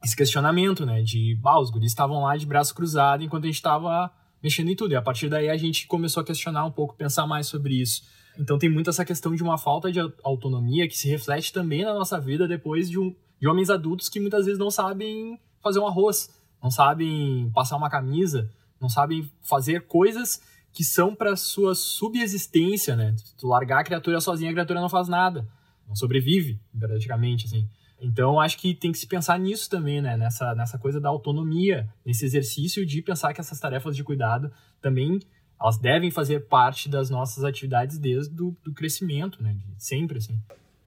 esse 0.07 0.17
questionamento, 0.17 0.87
né, 0.87 1.03
de, 1.03 1.39
ah, 1.45 1.61
os 1.61 1.71
guris 1.71 1.91
estavam 1.91 2.23
lá 2.23 2.37
de 2.37 2.47
braço 2.47 2.75
cruzado 2.75 3.25
enquanto 3.25 3.45
a 3.45 3.47
gente 3.49 3.57
estava 3.57 4.11
mexendo 4.41 4.71
em 4.71 4.77
tudo. 4.77 4.93
E 4.93 4.97
a 4.97 5.03
partir 5.03 5.29
daí 5.29 5.51
a 5.51 5.57
gente 5.57 5.87
começou 5.87 6.21
a 6.21 6.25
questionar 6.25 6.65
um 6.65 6.71
pouco, 6.71 6.95
pensar 6.95 7.27
mais 7.27 7.49
sobre 7.49 7.75
isso. 7.75 8.03
Então 8.39 8.57
tem 8.59 8.71
muito 8.71 8.89
essa 8.89 9.05
questão 9.05 9.35
de 9.35 9.43
uma 9.43 9.59
falta 9.59 9.91
de 9.91 9.99
autonomia 10.23 10.87
que 10.87 10.97
se 10.97 11.09
reflete 11.09 11.53
também 11.53 11.85
na 11.85 11.93
nossa 11.93 12.21
vida 12.21 12.47
depois 12.47 12.89
de 12.89 12.99
um 12.99 13.15
de 13.39 13.47
homens 13.47 13.69
adultos 13.69 14.09
que 14.09 14.19
muitas 14.19 14.47
vezes 14.47 14.59
não 14.59 14.71
sabem 14.71 15.39
fazer 15.63 15.79
um 15.79 15.87
arroz, 15.87 16.31
não 16.63 16.71
sabem 16.71 17.51
passar 17.53 17.77
uma 17.77 17.91
camisa, 17.91 18.51
não 18.81 18.89
sabem 18.89 19.31
fazer 19.43 19.87
coisas 19.87 20.41
que 20.73 20.83
são 20.83 21.15
para 21.15 21.37
sua 21.37 21.75
subexistência, 21.75 22.97
né? 22.97 23.15
Se 23.19 23.37
tu 23.37 23.49
largar 23.49 23.81
a 23.81 23.85
criatura 23.85 24.21
sozinha, 24.21 24.51
a 24.51 24.55
criatura 24.55 24.81
não 24.81 24.89
faz 24.89 25.09
nada, 25.09 25.47
não 25.87 25.95
sobrevive, 25.95 26.59
praticamente, 26.79 27.45
assim. 27.45 27.69
Então, 28.01 28.39
acho 28.39 28.59
que 28.59 28.75
tem 28.75 28.93
que 28.93 28.99
se 28.99 29.07
pensar 29.07 29.39
nisso 29.39 29.71
também, 29.71 30.03
né? 30.03 30.17
Nessa, 30.17 30.55
nessa 30.55 30.79
coisa 30.79 31.01
da 31.01 31.09
autonomia, 31.09 31.89
nesse 32.05 32.25
exercício 32.25 32.85
de 32.85 33.01
pensar 33.01 33.33
que 33.33 33.41
essas 33.41 33.59
tarefas 33.59 33.97
de 33.97 34.05
cuidado 34.05 34.53
também 34.81 35.21
elas 35.61 35.79
devem 35.79 36.11
fazer 36.11 36.41
parte 36.41 36.89
das 36.89 37.09
nossas 37.09 37.43
atividades 37.43 37.99
desde 37.99 38.35
do, 38.35 38.55
do 38.63 38.75
crescimento, 38.75 39.43
né? 39.43 39.55
De 39.55 39.83
sempre, 39.83 40.19
assim. 40.19 40.39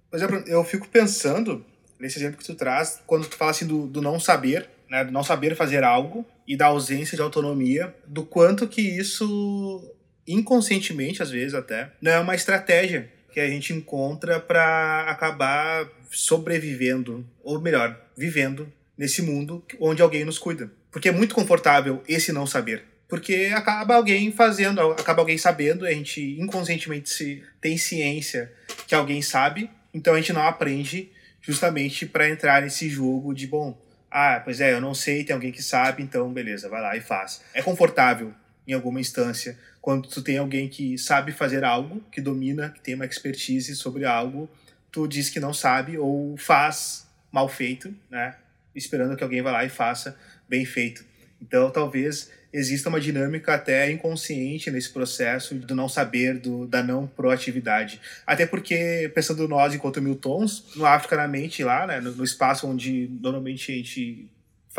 Por 0.09 0.17
exemplo, 0.17 0.43
eu 0.47 0.63
fico 0.63 0.87
pensando 0.87 1.65
nesse 1.99 2.19
exemplo 2.19 2.37
que 2.37 2.45
tu 2.45 2.55
traz, 2.55 3.01
quando 3.05 3.27
tu 3.27 3.35
fala 3.35 3.51
assim 3.51 3.65
do, 3.65 3.87
do 3.87 4.01
não 4.01 4.19
saber, 4.19 4.69
né? 4.89 5.03
Do 5.03 5.11
não 5.11 5.23
saber 5.23 5.55
fazer 5.55 5.83
algo 5.83 6.23
e 6.47 6.55
da 6.55 6.67
ausência 6.67 7.15
de 7.15 7.21
autonomia, 7.21 7.95
do 8.05 8.23
quanto 8.23 8.67
que 8.67 8.81
isso, 8.81 9.95
inconscientemente, 10.27 11.23
às 11.23 11.31
vezes 11.31 11.55
até, 11.55 11.91
não 11.99 12.11
é 12.11 12.19
uma 12.19 12.35
estratégia 12.35 13.11
que 13.31 13.39
a 13.39 13.48
gente 13.48 13.74
encontra 13.74 14.39
para 14.39 15.05
acabar 15.07 15.88
sobrevivendo, 16.12 17.25
ou 17.43 17.62
melhor, 17.62 18.00
vivendo 18.17 18.71
nesse 18.98 19.21
mundo 19.21 19.63
onde 19.79 20.01
alguém 20.01 20.25
nos 20.25 20.38
cuida. 20.38 20.71
Porque 20.91 21.09
é 21.09 21.12
muito 21.12 21.36
confortável 21.36 22.03
esse 22.07 22.31
não 22.31 22.45
saber. 22.45 22.83
Porque 23.07 23.51
acaba 23.53 23.95
alguém 23.95 24.31
fazendo, 24.31 24.79
acaba 24.91 25.21
alguém 25.21 25.38
sabendo, 25.38 25.86
a 25.86 25.91
gente 25.91 26.39
inconscientemente 26.39 27.09
se, 27.09 27.43
tem 27.59 27.77
ciência 27.77 28.51
que 28.88 28.93
alguém 28.93 29.21
sabe, 29.21 29.69
então 29.93 30.13
a 30.13 30.17
gente 30.17 30.33
não 30.33 30.43
aprende 30.43 31.12
justamente 31.41 32.05
para 32.05 32.29
entrar 32.29 32.62
nesse 32.62 32.88
jogo 32.88 33.33
de, 33.33 33.48
bom, 33.48 33.75
ah, 34.12 34.41
pois 34.43 34.62
é, 34.62 34.74
eu 34.74 34.81
não 34.81 34.93
sei, 34.93 35.24
tem 35.24 35.33
alguém 35.33 35.51
que 35.51 35.63
sabe, 35.63 36.03
então 36.03 36.31
beleza, 36.31 36.69
vai 36.69 36.81
lá 36.81 36.95
e 36.95 37.01
faz. 37.01 37.41
É 37.53 37.62
confortável 37.62 38.33
em 38.69 38.73
alguma 38.73 39.01
instância 39.01 39.57
quando 39.81 40.07
tu 40.07 40.21
tem 40.21 40.38
alguém 40.38 40.69
que 40.69 40.97
sabe 40.97 41.31
fazer 41.31 41.63
algo, 41.63 42.01
que 42.11 42.21
domina, 42.21 42.69
que 42.69 42.81
tem 42.81 42.95
uma 42.95 43.05
expertise 43.05 43.75
sobre 43.75 44.05
algo 44.05 44.49
tu 44.91 45.07
diz 45.07 45.29
que 45.29 45.39
não 45.39 45.53
sabe 45.53 45.97
ou 45.97 46.35
faz 46.38 47.07
mal 47.31 47.47
feito, 47.47 47.93
né? 48.09 48.35
Esperando 48.75 49.15
que 49.15 49.23
alguém 49.23 49.41
vá 49.41 49.51
lá 49.51 49.65
e 49.65 49.69
faça 49.69 50.17
bem 50.47 50.65
feito. 50.65 51.03
Então, 51.41 51.69
talvez 51.71 52.31
exista 52.51 52.89
uma 52.89 52.99
dinâmica 52.99 53.53
até 53.53 53.91
inconsciente 53.91 54.71
nesse 54.71 54.89
processo 54.89 55.53
do 55.53 55.75
não 55.75 55.88
saber, 55.88 56.39
do, 56.39 56.65
da 56.65 56.81
não 56.81 57.05
proatividade. 57.05 58.01
Até 58.25 58.45
porque, 58.45 59.11
pensando 59.13 59.47
nós 59.47 59.73
enquanto 59.73 60.01
Miltons, 60.01 60.65
no 60.75 60.85
África 60.85 61.15
na 61.15 61.27
Mente, 61.27 61.63
lá, 61.63 61.85
né, 61.85 61.99
no, 61.99 62.11
no 62.11 62.23
espaço 62.23 62.67
onde 62.67 63.09
normalmente 63.21 63.71
a 63.71 63.75
gente 63.75 64.27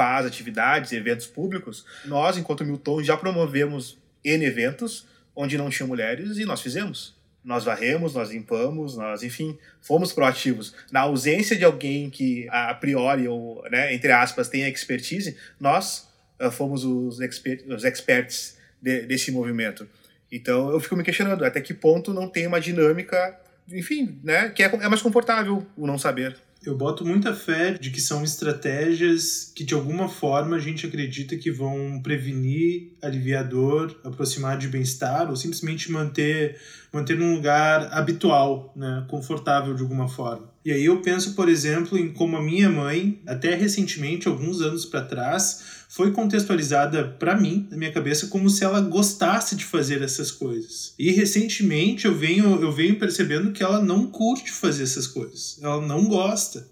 faz 0.00 0.24
atividades, 0.24 0.92
eventos 0.92 1.26
públicos, 1.26 1.84
nós, 2.06 2.38
enquanto 2.38 2.64
Miltons, 2.64 3.06
já 3.06 3.18
promovemos 3.18 3.98
N 4.24 4.46
eventos 4.46 5.06
onde 5.36 5.58
não 5.58 5.68
tinha 5.68 5.86
mulheres 5.86 6.38
e 6.38 6.46
nós 6.46 6.62
fizemos 6.62 7.20
nós 7.42 7.64
varremos, 7.64 8.14
nós 8.14 8.30
limpamos, 8.30 8.96
nós, 8.96 9.22
enfim, 9.22 9.58
fomos 9.80 10.12
proativos. 10.12 10.74
Na 10.92 11.00
ausência 11.00 11.56
de 11.56 11.64
alguém 11.64 12.10
que, 12.10 12.46
a 12.50 12.74
priori, 12.74 13.26
ou, 13.26 13.62
né, 13.70 13.94
entre 13.94 14.12
aspas, 14.12 14.48
tenha 14.48 14.68
expertise, 14.68 15.36
nós 15.58 16.06
uh, 16.38 16.50
fomos 16.50 16.84
os, 16.84 17.18
exper 17.18 17.64
os 17.66 17.82
experts 17.84 18.58
de, 18.80 19.06
desse 19.06 19.32
movimento. 19.32 19.88
Então, 20.30 20.70
eu 20.70 20.78
fico 20.80 20.94
me 20.94 21.02
questionando 21.02 21.42
até 21.42 21.62
que 21.62 21.72
ponto 21.72 22.12
não 22.12 22.28
tem 22.28 22.46
uma 22.46 22.60
dinâmica, 22.60 23.40
enfim, 23.72 24.20
né, 24.22 24.50
que 24.50 24.62
é, 24.62 24.66
é 24.66 24.88
mais 24.88 25.00
confortável 25.00 25.66
o 25.78 25.86
não 25.86 25.96
saber. 25.96 26.36
Eu 26.62 26.76
boto 26.76 27.06
muita 27.06 27.34
fé 27.34 27.72
de 27.72 27.90
que 27.90 28.00
são 28.02 28.22
estratégias 28.22 29.50
que 29.56 29.64
de 29.64 29.72
alguma 29.72 30.08
forma 30.10 30.56
a 30.56 30.58
gente 30.58 30.86
acredita 30.86 31.34
que 31.36 31.50
vão 31.50 32.02
prevenir, 32.02 32.92
aliviar 33.00 33.48
dor, 33.48 33.98
aproximar 34.04 34.58
de 34.58 34.68
bem-estar 34.68 35.30
ou 35.30 35.36
simplesmente 35.36 35.90
manter 35.90 36.60
manter 36.92 37.16
num 37.16 37.34
lugar 37.34 37.90
habitual, 37.92 38.72
né, 38.76 39.06
confortável 39.08 39.74
de 39.74 39.82
alguma 39.82 40.06
forma. 40.08 40.49
E 40.64 40.70
aí 40.72 40.84
eu 40.84 41.00
penso, 41.00 41.34
por 41.34 41.48
exemplo, 41.48 41.96
em 41.96 42.12
como 42.12 42.36
a 42.36 42.42
minha 42.42 42.68
mãe, 42.68 43.20
até 43.26 43.54
recentemente, 43.54 44.28
alguns 44.28 44.60
anos 44.60 44.84
para 44.84 45.00
trás, 45.00 45.84
foi 45.88 46.12
contextualizada 46.12 47.04
para 47.04 47.34
mim, 47.34 47.66
na 47.70 47.76
minha 47.76 47.92
cabeça, 47.92 48.26
como 48.26 48.50
se 48.50 48.62
ela 48.62 48.80
gostasse 48.80 49.56
de 49.56 49.64
fazer 49.64 50.02
essas 50.02 50.30
coisas. 50.30 50.94
E 50.98 51.10
recentemente 51.12 52.04
eu 52.04 52.14
venho, 52.14 52.60
eu 52.60 52.70
venho 52.70 52.98
percebendo 52.98 53.52
que 53.52 53.62
ela 53.62 53.82
não 53.82 54.06
curte 54.06 54.50
fazer 54.50 54.82
essas 54.82 55.06
coisas. 55.06 55.58
Ela 55.62 55.84
não 55.86 56.06
gosta. 56.06 56.68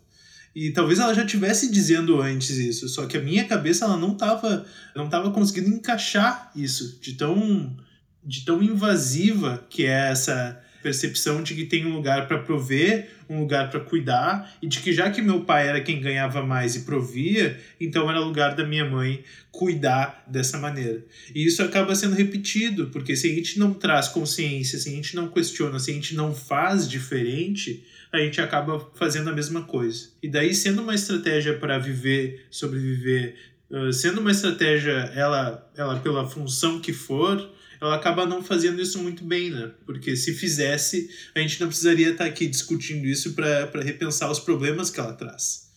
E 0.55 0.71
talvez 0.71 0.99
ela 0.99 1.15
já 1.15 1.25
tivesse 1.25 1.71
dizendo 1.71 2.21
antes 2.21 2.51
isso, 2.51 2.89
só 2.89 3.07
que 3.07 3.17
a 3.17 3.23
minha 3.23 3.45
cabeça 3.45 3.85
ela 3.85 3.97
não 3.97 4.13
estava 4.13 4.67
não 4.95 5.09
tava 5.09 5.31
conseguindo 5.31 5.69
encaixar 5.69 6.51
isso 6.57 6.99
de 7.01 7.13
tão 7.13 7.77
de 8.25 8.45
tão 8.45 8.63
invasiva 8.63 9.65
que 9.71 9.85
é 9.85 10.11
essa 10.11 10.61
percepção 10.83 11.43
de 11.43 11.55
que 11.55 11.67
tem 11.67 11.87
um 11.87 11.95
lugar 11.95 12.27
para 12.27 12.39
prover, 12.39 13.18
um 13.29 13.41
lugar 13.41 13.71
para 13.71 13.81
cuidar, 13.81 14.57
e 14.63 14.67
de 14.67 14.81
que 14.81 14.93
já 14.93 15.11
que 15.11 15.21
meu 15.21 15.45
pai 15.45 15.69
era 15.69 15.81
quem 15.81 16.01
ganhava 16.01 16.43
mais 16.43 16.77
e 16.77 16.81
provia, 16.81 17.59
então 17.81 18.09
era 18.09 18.21
lugar 18.21 18.55
da 18.55 18.65
minha 18.65 18.85
mãe 18.85 19.23
cuidar 19.51 20.25
dessa 20.27 20.59
maneira. 20.59 21.05
E 21.35 21.45
isso 21.47 21.63
acaba 21.63 21.95
sendo 21.95 22.15
repetido, 22.15 22.89
porque 22.89 23.17
se 23.17 23.31
a 23.31 23.35
gente 23.35 23.59
não 23.59 23.75
traz 23.75 24.09
consciência, 24.09 24.79
se 24.79 24.89
a 24.89 24.93
gente 24.93 25.15
não 25.15 25.29
questiona, 25.29 25.79
se 25.79 25.91
a 25.91 25.95
gente 25.95 26.15
não 26.15 26.35
faz 26.35 26.89
diferente, 26.89 27.85
a 28.13 28.19
gente 28.19 28.41
acaba 28.41 28.81
fazendo 28.95 29.29
a 29.29 29.35
mesma 29.35 29.63
coisa. 29.63 30.09
E 30.23 30.29
daí, 30.29 30.55
sendo 30.55 30.83
uma 30.83 30.95
estratégia 30.95 31.55
para 31.59 31.79
viver, 31.79 32.47
sobreviver, 32.51 33.35
sendo 33.93 34.21
uma 34.21 34.31
estratégia, 34.31 35.13
ela, 35.15 35.71
ela 35.77 35.99
pela 35.99 36.27
função 36.27 36.81
que 36.81 36.93
for, 36.93 37.51
ela 37.81 37.95
acaba 37.95 38.27
não 38.27 38.43
fazendo 38.43 38.81
isso 38.81 38.99
muito 39.03 39.25
bem, 39.25 39.51
né? 39.51 39.71
Porque 39.87 40.17
se 40.17 40.35
fizesse, 40.35 41.11
a 41.35 41.41
gente 41.41 41.61
não 41.61 41.69
precisaria 41.69 42.11
estar 42.11 42.25
aqui 42.25 42.47
discutindo 42.47 43.07
isso 43.07 43.35
para 43.35 43.83
repensar 43.83 44.31
os 44.31 44.39
problemas 44.39 44.91
que 44.91 44.99
ela 44.99 45.13
traz. 45.13 45.69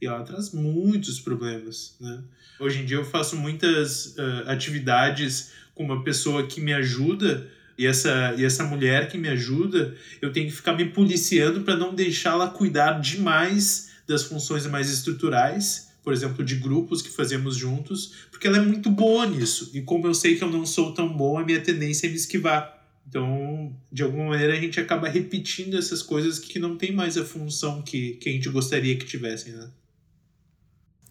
E 0.00 0.06
ela 0.06 0.22
traz 0.22 0.52
muitos 0.52 1.20
problemas, 1.20 1.94
né? 2.00 2.22
Hoje 2.58 2.80
em 2.80 2.84
dia 2.84 2.96
eu 2.96 3.04
faço 3.04 3.36
muitas 3.36 4.16
uh, 4.16 4.48
atividades 4.48 5.52
com 5.74 5.84
uma 5.84 6.04
pessoa 6.04 6.46
que 6.46 6.60
me 6.60 6.72
ajuda 6.72 7.50
e 7.76 7.86
essa, 7.86 8.34
e 8.36 8.44
essa 8.44 8.64
mulher 8.64 9.08
que 9.08 9.16
me 9.16 9.28
ajuda, 9.28 9.96
eu 10.20 10.30
tenho 10.30 10.46
que 10.46 10.54
ficar 10.54 10.74
me 10.74 10.84
policiando 10.84 11.62
para 11.62 11.76
não 11.76 11.94
deixá-la 11.94 12.48
cuidar 12.48 13.00
demais 13.00 13.92
das 14.06 14.22
funções 14.22 14.66
mais 14.66 14.90
estruturais 14.90 15.89
por 16.02 16.12
exemplo, 16.12 16.44
de 16.44 16.56
grupos 16.56 17.02
que 17.02 17.10
fazemos 17.10 17.56
juntos, 17.56 18.14
porque 18.30 18.46
ela 18.46 18.58
é 18.58 18.60
muito 18.60 18.90
boa 18.90 19.26
nisso. 19.26 19.70
E 19.74 19.82
como 19.82 20.06
eu 20.06 20.14
sei 20.14 20.36
que 20.36 20.44
eu 20.44 20.50
não 20.50 20.64
sou 20.64 20.92
tão 20.94 21.08
bom, 21.08 21.38
a 21.38 21.44
minha 21.44 21.60
tendência 21.60 22.06
é 22.06 22.10
me 22.10 22.16
esquivar. 22.16 22.78
Então, 23.06 23.76
de 23.90 24.02
alguma 24.02 24.30
maneira, 24.30 24.52
a 24.52 24.60
gente 24.60 24.78
acaba 24.78 25.08
repetindo 25.08 25.76
essas 25.76 26.02
coisas 26.02 26.38
que 26.38 26.58
não 26.58 26.76
tem 26.76 26.92
mais 26.92 27.16
a 27.18 27.24
função 27.24 27.82
que, 27.82 28.12
que 28.14 28.28
a 28.28 28.32
gente 28.32 28.48
gostaria 28.48 28.96
que 28.96 29.04
tivessem, 29.04 29.52
né? 29.52 29.70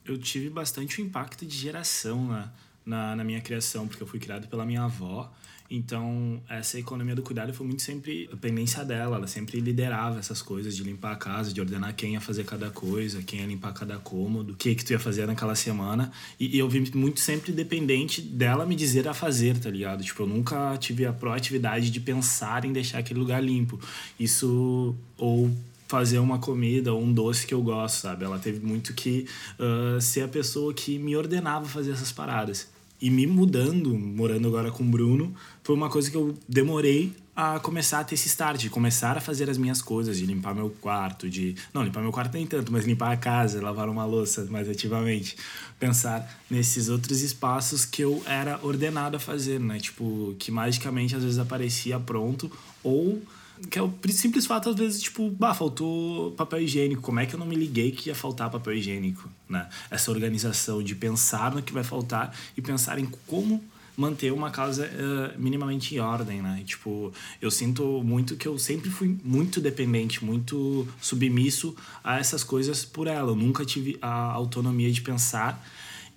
Eu 0.06 0.18
tive 0.18 0.50
bastante 0.50 1.02
impacto 1.02 1.46
de 1.46 1.56
geração 1.56 2.26
na, 2.28 2.54
na, 2.86 3.16
na 3.18 3.24
minha 3.24 3.42
criação, 3.42 3.88
porque 3.88 4.02
eu 4.02 4.08
fui 4.08 4.20
criado 4.20 4.48
pela 4.48 4.66
minha 4.66 4.84
avó 4.84 5.32
então, 5.70 6.42
essa 6.50 6.80
economia 6.80 7.14
do 7.14 7.22
cuidado 7.22 7.54
foi 7.54 7.68
muito 7.68 7.84
sempre 7.84 8.28
a 8.34 8.36
pendência 8.36 8.84
dela. 8.84 9.18
Ela 9.18 9.28
sempre 9.28 9.60
liderava 9.60 10.18
essas 10.18 10.42
coisas 10.42 10.76
de 10.76 10.84
limpar 10.84 11.12
a 11.12 11.16
casa, 11.16 11.54
de 11.54 11.62
ordenar 11.62 11.94
quem 11.96 12.14
ia 12.14 12.22
fazer 12.22 12.44
cada 12.44 12.72
coisa, 12.72 13.22
quem 13.22 13.42
ia 13.42 13.46
limpar 13.46 13.72
cada 13.74 13.98
cômodo, 14.00 14.54
o 14.54 14.56
que 14.56 14.74
que 14.74 14.84
tu 14.84 14.94
ia 14.94 15.00
fazer 15.00 15.28
naquela 15.28 15.54
semana. 15.54 16.12
E, 16.40 16.56
e 16.56 16.60
eu 16.60 16.68
vi 16.68 16.90
muito 16.96 17.20
sempre 17.20 17.52
dependente 17.52 18.20
dela 18.20 18.66
me 18.66 18.76
dizer 18.76 19.08
a 19.08 19.14
fazer, 19.14 19.60
tá 19.60 19.70
ligado? 19.70 20.04
Tipo, 20.04 20.24
eu 20.24 20.28
nunca 20.28 20.76
tive 20.78 21.06
a 21.06 21.14
proatividade 21.14 21.92
de 21.92 22.00
pensar 22.00 22.66
em 22.66 22.74
deixar 22.74 22.98
aquele 22.98 23.20
lugar 23.20 23.44
limpo. 23.44 23.80
Isso 24.20 24.96
ou 25.18 25.56
fazer 25.88 26.18
uma 26.20 26.40
comida 26.40 26.94
ou 26.94 27.02
um 27.02 27.14
doce 27.14 27.46
que 27.46 27.54
eu 27.54 27.62
gosto, 27.62 28.02
sabe? 28.02 28.26
Ela 28.26 28.40
teve 28.40 28.66
muito 28.66 28.94
que 28.94 29.28
uh, 29.60 30.02
ser 30.02 30.22
a 30.22 30.28
pessoa 30.28 30.74
que 30.74 30.98
me 30.98 31.16
ordenava 31.16 31.68
fazer 31.68 31.92
essas 31.92 32.12
paradas. 32.12 32.68
E 33.02 33.10
me 33.10 33.26
mudando, 33.26 33.94
morando 33.98 34.48
agora 34.48 34.72
com 34.72 34.84
o 34.84 34.88
Bruno, 34.88 35.34
foi 35.64 35.76
uma 35.76 35.90
coisa 35.90 36.12
que 36.12 36.18
eu 36.18 36.38
demorei 36.48 37.14
a 37.36 37.58
começar 37.58 38.02
a 38.02 38.04
ter 38.04 38.16
esse 38.16 38.28
start, 38.28 38.60
de 38.60 38.70
começar 38.70 39.18
a 39.18 39.22
fazer 39.22 39.50
as 39.50 39.58
minhas 39.58 39.82
coisas, 39.82 40.18
de 40.18 40.26
limpar 40.26 40.54
meu 40.54 40.70
quarto, 40.82 41.30
de. 41.30 41.56
Não, 41.74 41.82
limpar 41.84 42.02
meu 42.02 42.12
quarto 42.12 42.34
nem 42.34 42.46
tanto, 42.46 42.70
mas 42.70 42.86
limpar 42.86 43.14
a 43.14 43.18
casa, 43.18 43.62
lavar 43.62 43.88
uma 43.88 44.04
louça 44.04 44.46
mais 44.50 44.68
ativamente. 44.68 45.38
Pensar 45.80 46.30
nesses 46.50 46.90
outros 46.90 47.22
espaços 47.22 47.86
que 47.86 48.02
eu 48.02 48.22
era 48.26 48.60
ordenado 48.62 49.16
a 49.16 49.20
fazer, 49.20 49.58
né? 49.58 49.80
Tipo, 49.80 50.36
que 50.38 50.52
magicamente 50.52 51.16
às 51.16 51.24
vezes 51.24 51.40
aparecia 51.40 51.98
pronto, 51.98 52.52
ou 52.84 53.22
que 53.70 53.78
é 53.78 53.82
o 53.82 53.94
simples 54.10 54.46
fato, 54.46 54.70
às 54.70 54.76
vezes, 54.76 55.02
tipo, 55.02 55.30
bah, 55.30 55.54
faltou 55.54 56.32
papel 56.32 56.62
higiênico. 56.62 57.02
Como 57.02 57.20
é 57.20 57.26
que 57.26 57.34
eu 57.34 57.40
não 57.40 57.46
me 57.46 57.56
liguei 57.56 57.92
que 57.92 58.10
ia 58.10 58.16
faltar 58.16 58.50
papel 58.50 58.74
higiênico, 58.74 59.30
né? 59.48 59.68
Essa 59.90 60.12
organização 60.12 60.82
de 60.82 60.96
pensar 60.96 61.54
no 61.54 61.62
que 61.62 61.74
vai 61.74 61.84
faltar 61.84 62.36
e 62.56 62.62
pensar 62.62 63.00
em 63.00 63.06
como 63.28 63.64
manter 64.00 64.32
uma 64.32 64.50
casa 64.50 64.86
uh, 64.88 65.40
minimamente 65.40 65.94
em 65.94 66.00
ordem, 66.00 66.42
né? 66.42 66.64
Tipo, 66.66 67.12
eu 67.42 67.52
sinto 67.52 68.02
muito 68.02 68.38
que 68.38 68.48
eu 68.48 68.58
sempre 68.58 68.90
fui 68.90 69.18
muito 69.26 69.60
dependente, 69.60 70.24
muito 70.24 70.88
submisso 71.02 71.76
a 72.02 72.18
essas 72.18 72.42
coisas 72.42 72.86
por 72.86 73.08
ela. 73.08 73.32
Eu 73.32 73.36
nunca 73.36 73.66
tive 73.66 73.98
a 74.02 74.32
autonomia 74.32 74.90
de 74.90 75.02
pensar 75.02 75.62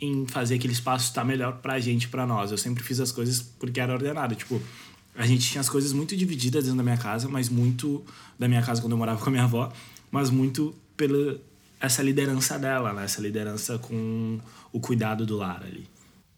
em 0.00 0.26
fazer 0.26 0.56
aquele 0.56 0.72
espaço 0.72 1.06
estar 1.06 1.24
melhor 1.24 1.58
pra 1.58 1.80
gente, 1.80 2.06
pra 2.06 2.24
nós. 2.24 2.52
Eu 2.52 2.58
sempre 2.58 2.84
fiz 2.84 3.00
as 3.00 3.10
coisas 3.10 3.42
porque 3.58 3.80
era 3.80 3.92
ordenado. 3.92 4.36
Tipo, 4.36 4.62
a 5.14 5.26
gente 5.26 5.48
tinha 5.50 5.60
as 5.60 5.68
coisas 5.68 5.92
muito 5.92 6.16
divididas 6.16 6.64
dentro 6.64 6.78
da 6.78 6.82
minha 6.82 6.96
casa, 6.96 7.28
mas 7.28 7.48
muito 7.48 8.02
da 8.38 8.48
minha 8.48 8.62
casa 8.62 8.80
quando 8.80 8.92
eu 8.92 8.98
morava 8.98 9.22
com 9.22 9.28
a 9.28 9.32
minha 9.32 9.44
avó, 9.44 9.72
mas 10.10 10.30
muito 10.30 10.74
pela 10.96 11.38
essa 11.80 12.02
liderança 12.02 12.58
dela, 12.58 12.92
né? 12.92 13.04
Essa 13.04 13.20
liderança 13.20 13.78
com 13.78 14.38
o 14.72 14.80
cuidado 14.80 15.26
do 15.26 15.36
lar 15.36 15.62
ali. 15.64 15.84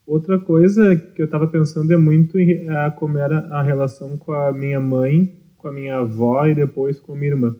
Outra 0.06 0.38
coisa 0.38 0.96
que 0.96 1.20
eu 1.20 1.26
estava 1.26 1.46
pensando 1.46 1.92
é 1.92 1.96
muito 1.96 2.38
a, 2.70 2.90
como 2.90 3.18
era 3.18 3.40
a 3.48 3.62
relação 3.62 4.16
com 4.16 4.32
a 4.32 4.52
minha 4.52 4.80
mãe, 4.80 5.34
com 5.56 5.68
a 5.68 5.72
minha 5.72 5.98
avó 5.98 6.46
e 6.46 6.54
depois 6.54 6.98
com 6.98 7.14
minha 7.14 7.32
irmã. 7.32 7.56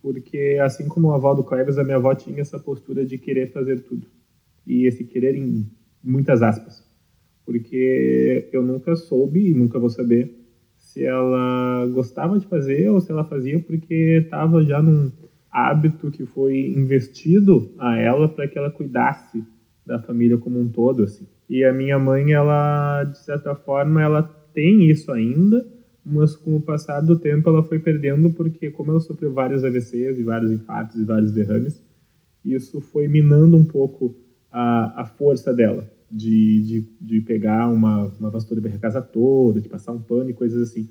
Porque 0.00 0.58
assim 0.62 0.88
como 0.88 1.12
a 1.12 1.16
avó 1.16 1.34
do 1.34 1.44
Cleves, 1.44 1.78
a 1.78 1.84
minha 1.84 1.96
avó 1.96 2.14
tinha 2.14 2.40
essa 2.40 2.58
postura 2.58 3.04
de 3.04 3.18
querer 3.18 3.52
fazer 3.52 3.80
tudo. 3.80 4.06
E 4.66 4.86
esse 4.86 5.04
querer 5.04 5.36
em 5.36 5.70
muitas 6.02 6.42
aspas. 6.42 6.84
Porque 7.52 8.48
eu 8.50 8.62
nunca 8.62 8.96
soube 8.96 9.50
e 9.50 9.54
nunca 9.54 9.78
vou 9.78 9.90
saber 9.90 10.34
se 10.78 11.04
ela 11.04 11.86
gostava 11.92 12.38
de 12.38 12.46
fazer 12.46 12.88
ou 12.88 12.98
se 12.98 13.12
ela 13.12 13.24
fazia 13.24 13.58
porque 13.60 14.22
estava 14.24 14.64
já 14.64 14.80
num 14.82 15.12
hábito 15.50 16.10
que 16.10 16.24
foi 16.24 16.58
investido 16.68 17.70
a 17.78 17.98
ela 17.98 18.26
para 18.26 18.48
que 18.48 18.56
ela 18.56 18.70
cuidasse 18.70 19.44
da 19.84 19.98
família 19.98 20.38
como 20.38 20.58
um 20.58 20.68
todo, 20.68 21.02
assim. 21.02 21.26
E 21.48 21.62
a 21.62 21.72
minha 21.72 21.98
mãe, 21.98 22.32
ela, 22.32 23.04
de 23.04 23.18
certa 23.18 23.54
forma, 23.54 24.00
ela 24.00 24.22
tem 24.54 24.88
isso 24.90 25.12
ainda, 25.12 25.66
mas 26.04 26.34
com 26.34 26.56
o 26.56 26.60
passar 26.60 27.00
do 27.00 27.18
tempo 27.18 27.48
ela 27.50 27.62
foi 27.62 27.78
perdendo 27.78 28.30
porque 28.30 28.70
como 28.70 28.92
ela 28.92 29.00
sofreu 29.00 29.32
vários 29.32 29.62
AVCs 29.64 30.18
e 30.18 30.22
vários 30.22 30.50
infartos 30.50 30.98
e 30.98 31.04
vários 31.04 31.32
derrames, 31.32 31.82
isso 32.42 32.80
foi 32.80 33.08
minando 33.08 33.56
um 33.56 33.64
pouco 33.64 34.16
a, 34.50 35.02
a 35.02 35.04
força 35.04 35.52
dela 35.52 35.86
de, 36.12 36.62
de, 36.62 36.88
de 37.00 37.20
pegar 37.22 37.68
uma, 37.68 38.06
uma 38.20 38.30
vassoura 38.30 38.60
para 38.60 38.74
a 38.74 38.78
casa 38.78 39.00
toda, 39.00 39.60
de 39.60 39.68
passar 39.68 39.92
um 39.92 40.00
pano 40.00 40.30
e 40.30 40.34
coisas 40.34 40.70
assim. 40.70 40.88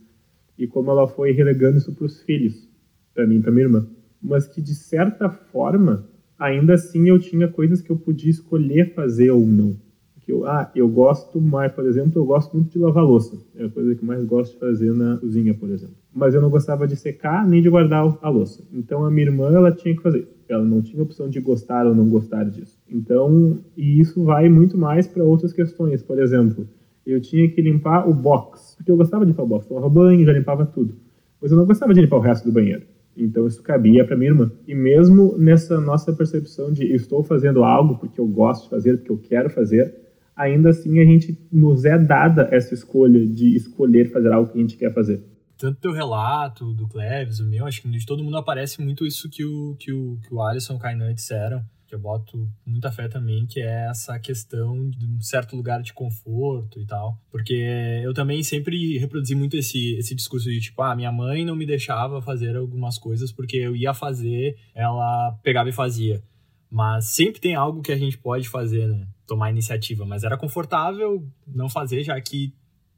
E 0.57 0.67
como 0.67 0.89
ela 0.91 1.07
foi 1.07 1.31
relegando 1.31 1.77
isso 1.77 1.93
para 1.93 2.05
os 2.05 2.21
filhos, 2.21 2.67
para 3.13 3.27
mim 3.27 3.37
e 3.37 3.41
para 3.41 3.51
minha 3.51 3.65
irmã 3.65 3.87
mas 4.21 4.47
que 4.47 4.61
de 4.61 4.75
certa 4.75 5.29
forma, 5.29 6.07
ainda 6.37 6.75
assim 6.75 7.09
eu 7.09 7.17
tinha 7.17 7.47
coisas 7.47 7.81
que 7.81 7.89
eu 7.89 7.97
podia 7.97 8.29
escolher 8.29 8.93
fazer 8.93 9.31
ou 9.31 9.45
não. 9.45 9.75
Que 10.19 10.31
eu, 10.31 10.45
ah, 10.45 10.71
eu 10.75 10.87
gosto 10.87 11.41
mais, 11.41 11.71
por 11.71 11.83
exemplo, 11.85 12.21
eu 12.21 12.25
gosto 12.25 12.55
muito 12.55 12.71
de 12.71 12.77
lavar 12.77 13.03
louça. 13.03 13.35
É 13.55 13.65
a 13.65 13.69
coisa 13.69 13.95
que 13.95 14.03
eu 14.03 14.07
mais 14.07 14.23
gosto 14.23 14.53
de 14.53 14.59
fazer 14.59 14.93
na 14.93 15.17
cozinha, 15.17 15.53
por 15.55 15.67
exemplo. 15.69 15.95
Mas 16.13 16.35
eu 16.35 16.41
não 16.41 16.51
gostava 16.51 16.87
de 16.87 16.95
secar 16.95 17.47
nem 17.47 17.61
de 17.61 17.69
guardar 17.69 18.17
a 18.21 18.29
louça. 18.29 18.63
Então 18.71 19.03
a 19.03 19.09
minha 19.09 19.25
irmã, 19.25 19.51
ela 19.51 19.71
tinha 19.71 19.95
que 19.95 20.01
fazer. 20.01 20.27
Ela 20.53 20.65
não 20.65 20.81
tinha 20.81 21.01
opção 21.01 21.29
de 21.29 21.39
gostar 21.39 21.85
ou 21.85 21.95
não 21.95 22.09
gostar 22.09 22.43
disso. 22.45 22.77
Então, 22.89 23.59
e 23.75 23.99
isso 23.99 24.23
vai 24.23 24.49
muito 24.49 24.77
mais 24.77 25.07
para 25.07 25.23
outras 25.23 25.53
questões. 25.53 26.03
Por 26.03 26.19
exemplo, 26.19 26.67
eu 27.05 27.19
tinha 27.21 27.49
que 27.49 27.61
limpar 27.61 28.07
o 28.07 28.13
box, 28.13 28.75
porque 28.75 28.91
eu 28.91 28.97
gostava 28.97 29.25
de 29.25 29.31
limpar 29.31 29.43
o 29.43 29.47
box. 29.47 29.67
Eu 29.69 29.89
banho, 29.89 30.25
já 30.25 30.33
limpava 30.33 30.65
tudo. 30.65 30.95
Mas 31.41 31.51
eu 31.51 31.57
não 31.57 31.65
gostava 31.65 31.93
de 31.93 32.01
limpar 32.01 32.17
o 32.17 32.21
resto 32.21 32.45
do 32.45 32.51
banheiro. 32.51 32.83
Então 33.15 33.47
isso 33.47 33.61
cabia 33.61 34.05
para 34.05 34.15
minha 34.15 34.31
irmã. 34.31 34.51
E 34.67 34.73
mesmo 34.73 35.37
nessa 35.37 35.79
nossa 35.79 36.13
percepção 36.13 36.71
de 36.71 36.93
estou 36.93 37.23
fazendo 37.23 37.63
algo 37.63 37.97
porque 37.97 38.19
eu 38.19 38.27
gosto 38.27 38.63
de 38.63 38.69
fazer, 38.69 38.97
porque 38.97 39.11
eu 39.11 39.17
quero 39.17 39.49
fazer, 39.49 39.95
ainda 40.35 40.69
assim 40.69 40.99
a 40.99 41.05
gente 41.05 41.37
nos 41.51 41.85
é 41.85 41.97
dada 41.97 42.47
essa 42.51 42.73
escolha 42.73 43.25
de 43.25 43.55
escolher 43.55 44.11
fazer 44.11 44.31
algo 44.31 44.51
que 44.51 44.57
a 44.57 44.61
gente 44.61 44.77
quer 44.77 44.93
fazer. 44.93 45.21
Tanto 45.61 45.79
teu 45.79 45.93
relato, 45.93 46.73
do 46.73 46.87
Cleves, 46.87 47.39
o 47.39 47.45
meu, 47.45 47.67
acho 47.67 47.83
que 47.83 47.87
de 47.87 48.03
todo 48.03 48.23
mundo 48.23 48.35
aparece 48.35 48.81
muito 48.81 49.05
isso 49.05 49.29
que 49.29 49.45
o, 49.45 49.75
que 49.75 49.93
o, 49.93 50.17
que 50.17 50.33
o 50.33 50.41
Alisson 50.41 50.73
e 50.73 50.75
o 50.77 50.79
Kainan 50.79 51.13
disseram 51.13 51.63
que 51.85 51.93
eu 51.93 51.99
boto 51.99 52.49
muita 52.65 52.89
fé 52.89 53.07
também, 53.07 53.45
que 53.45 53.59
é 53.59 53.89
essa 53.89 54.17
questão 54.17 54.89
de 54.89 55.05
um 55.05 55.21
certo 55.21 55.57
lugar 55.57 55.83
de 55.83 55.93
conforto 55.93 56.79
e 56.79 56.85
tal. 56.85 57.19
Porque 57.29 57.53
eu 58.01 58.13
também 58.13 58.41
sempre 58.41 58.97
reproduzi 58.97 59.35
muito 59.35 59.57
esse, 59.57 59.95
esse 59.97 60.15
discurso 60.15 60.49
de 60.49 60.61
tipo, 60.61 60.81
ah, 60.81 60.95
minha 60.95 61.11
mãe 61.11 61.45
não 61.45 61.55
me 61.55 61.65
deixava 61.65 62.21
fazer 62.21 62.55
algumas 62.55 62.97
coisas 62.97 63.31
porque 63.31 63.57
eu 63.57 63.75
ia 63.75 63.93
fazer, 63.93 64.57
ela 64.73 65.37
pegava 65.43 65.69
e 65.69 65.73
fazia. 65.73 66.23
Mas 66.71 67.07
sempre 67.07 67.41
tem 67.41 67.53
algo 67.53 67.81
que 67.81 67.91
a 67.91 67.97
gente 67.97 68.17
pode 68.17 68.47
fazer, 68.47 68.87
né? 68.87 69.05
Tomar 69.27 69.51
iniciativa. 69.51 70.05
Mas 70.05 70.23
era 70.23 70.37
confortável 70.37 71.27
não 71.45 71.69
fazer, 71.69 72.03
já 72.03 72.19
que 72.21 72.53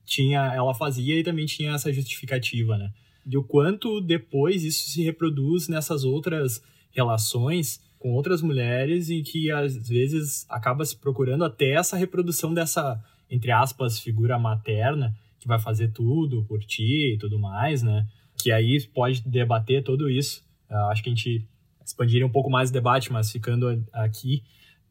tinha, 0.06 0.54
ela 0.54 0.74
fazia 0.74 1.20
e 1.20 1.24
também 1.24 1.46
tinha 1.46 1.74
essa 1.74 1.92
justificativa, 1.92 2.78
né? 2.78 2.92
E 3.26 3.38
o 3.38 3.44
quanto 3.44 4.02
depois 4.02 4.64
isso 4.64 4.90
se 4.90 5.02
reproduz 5.04 5.68
nessas 5.68 6.04
outras 6.04 6.62
relações 6.92 7.82
com 7.98 8.14
outras 8.14 8.42
mulheres 8.42 9.10
e 9.10 9.22
que 9.22 9.50
às 9.50 9.88
vezes 9.88 10.46
acaba 10.50 10.84
se 10.86 10.98
procurando 10.98 11.46
até 11.46 11.72
essa 11.72 11.96
reprodução 11.96 12.54
dessa, 12.54 13.02
entre 13.30 13.50
aspas, 13.52 13.98
figura 13.98 14.38
materna 14.38 15.16
que 15.40 15.48
vai 15.48 15.58
fazer 15.58 15.90
tudo 15.90 16.44
por 16.44 16.60
ti 16.64 17.14
e 17.14 17.18
tudo 17.18 17.40
mais, 17.40 17.82
né? 17.82 18.06
Que 18.38 18.52
aí 18.52 18.82
pode 18.94 19.22
debater 19.22 19.84
tudo 19.84 20.10
isso. 20.10 20.44
Eu 20.70 20.86
acho 20.88 21.02
que 21.02 21.10
a 21.10 21.14
gente 21.14 21.48
expandiria 21.86 22.26
um 22.26 22.32
pouco 22.32 22.50
mais 22.50 22.70
o 22.70 22.74
debate, 22.74 23.12
mas 23.12 23.32
ficando 23.32 23.84
aqui, 23.94 24.44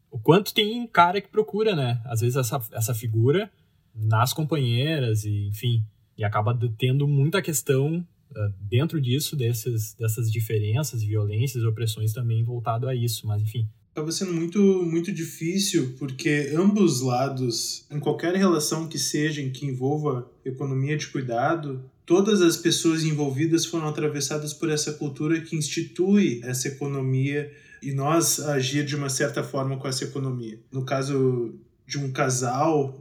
o 0.09 0.17
quanto 0.17 0.53
tem 0.53 0.85
cara 0.87 1.21
que 1.21 1.27
procura, 1.27 1.75
né? 1.75 2.01
Às 2.05 2.21
vezes 2.21 2.35
essa, 2.35 2.59
essa 2.71 2.93
figura 2.95 3.51
nas 3.93 4.33
companheiras 4.33 5.23
e, 5.23 5.47
enfim, 5.47 5.83
e 6.17 6.23
acaba 6.23 6.57
tendo 6.77 7.07
muita 7.07 7.41
questão 7.41 8.05
ah, 8.35 8.51
dentro 8.59 8.99
disso, 8.99 9.35
desses, 9.35 9.93
dessas 9.93 10.31
diferenças, 10.31 11.03
violências, 11.03 11.63
opressões 11.63 12.13
também 12.13 12.43
voltado 12.43 12.87
a 12.87 12.95
isso, 12.95 13.27
mas 13.27 13.41
enfim. 13.41 13.67
Acaba 13.91 14.11
sendo 14.11 14.33
muito, 14.33 14.59
muito 14.59 15.11
difícil 15.11 15.95
porque 15.99 16.51
ambos 16.55 17.01
lados, 17.01 17.85
em 17.91 17.99
qualquer 17.99 18.35
relação 18.35 18.87
que 18.87 18.97
seja 18.97 19.39
em 19.39 19.51
que 19.51 19.67
envolva 19.67 20.27
economia 20.43 20.97
de 20.97 21.07
cuidado, 21.07 21.83
todas 22.03 22.41
as 22.41 22.57
pessoas 22.57 23.03
envolvidas 23.03 23.65
foram 23.67 23.87
atravessadas 23.87 24.51
por 24.51 24.69
essa 24.69 24.93
cultura 24.93 25.39
que 25.41 25.55
institui 25.55 26.41
essa 26.43 26.67
economia 26.69 27.51
e 27.83 27.91
nós 27.91 28.39
agir 28.39 28.83
de 28.83 28.95
uma 28.95 29.09
certa 29.09 29.43
forma 29.43 29.77
com 29.77 29.87
essa 29.87 30.05
economia. 30.05 30.59
No 30.71 30.83
caso 30.83 31.53
de 31.85 31.99
um 31.99 32.11
casal 32.11 32.99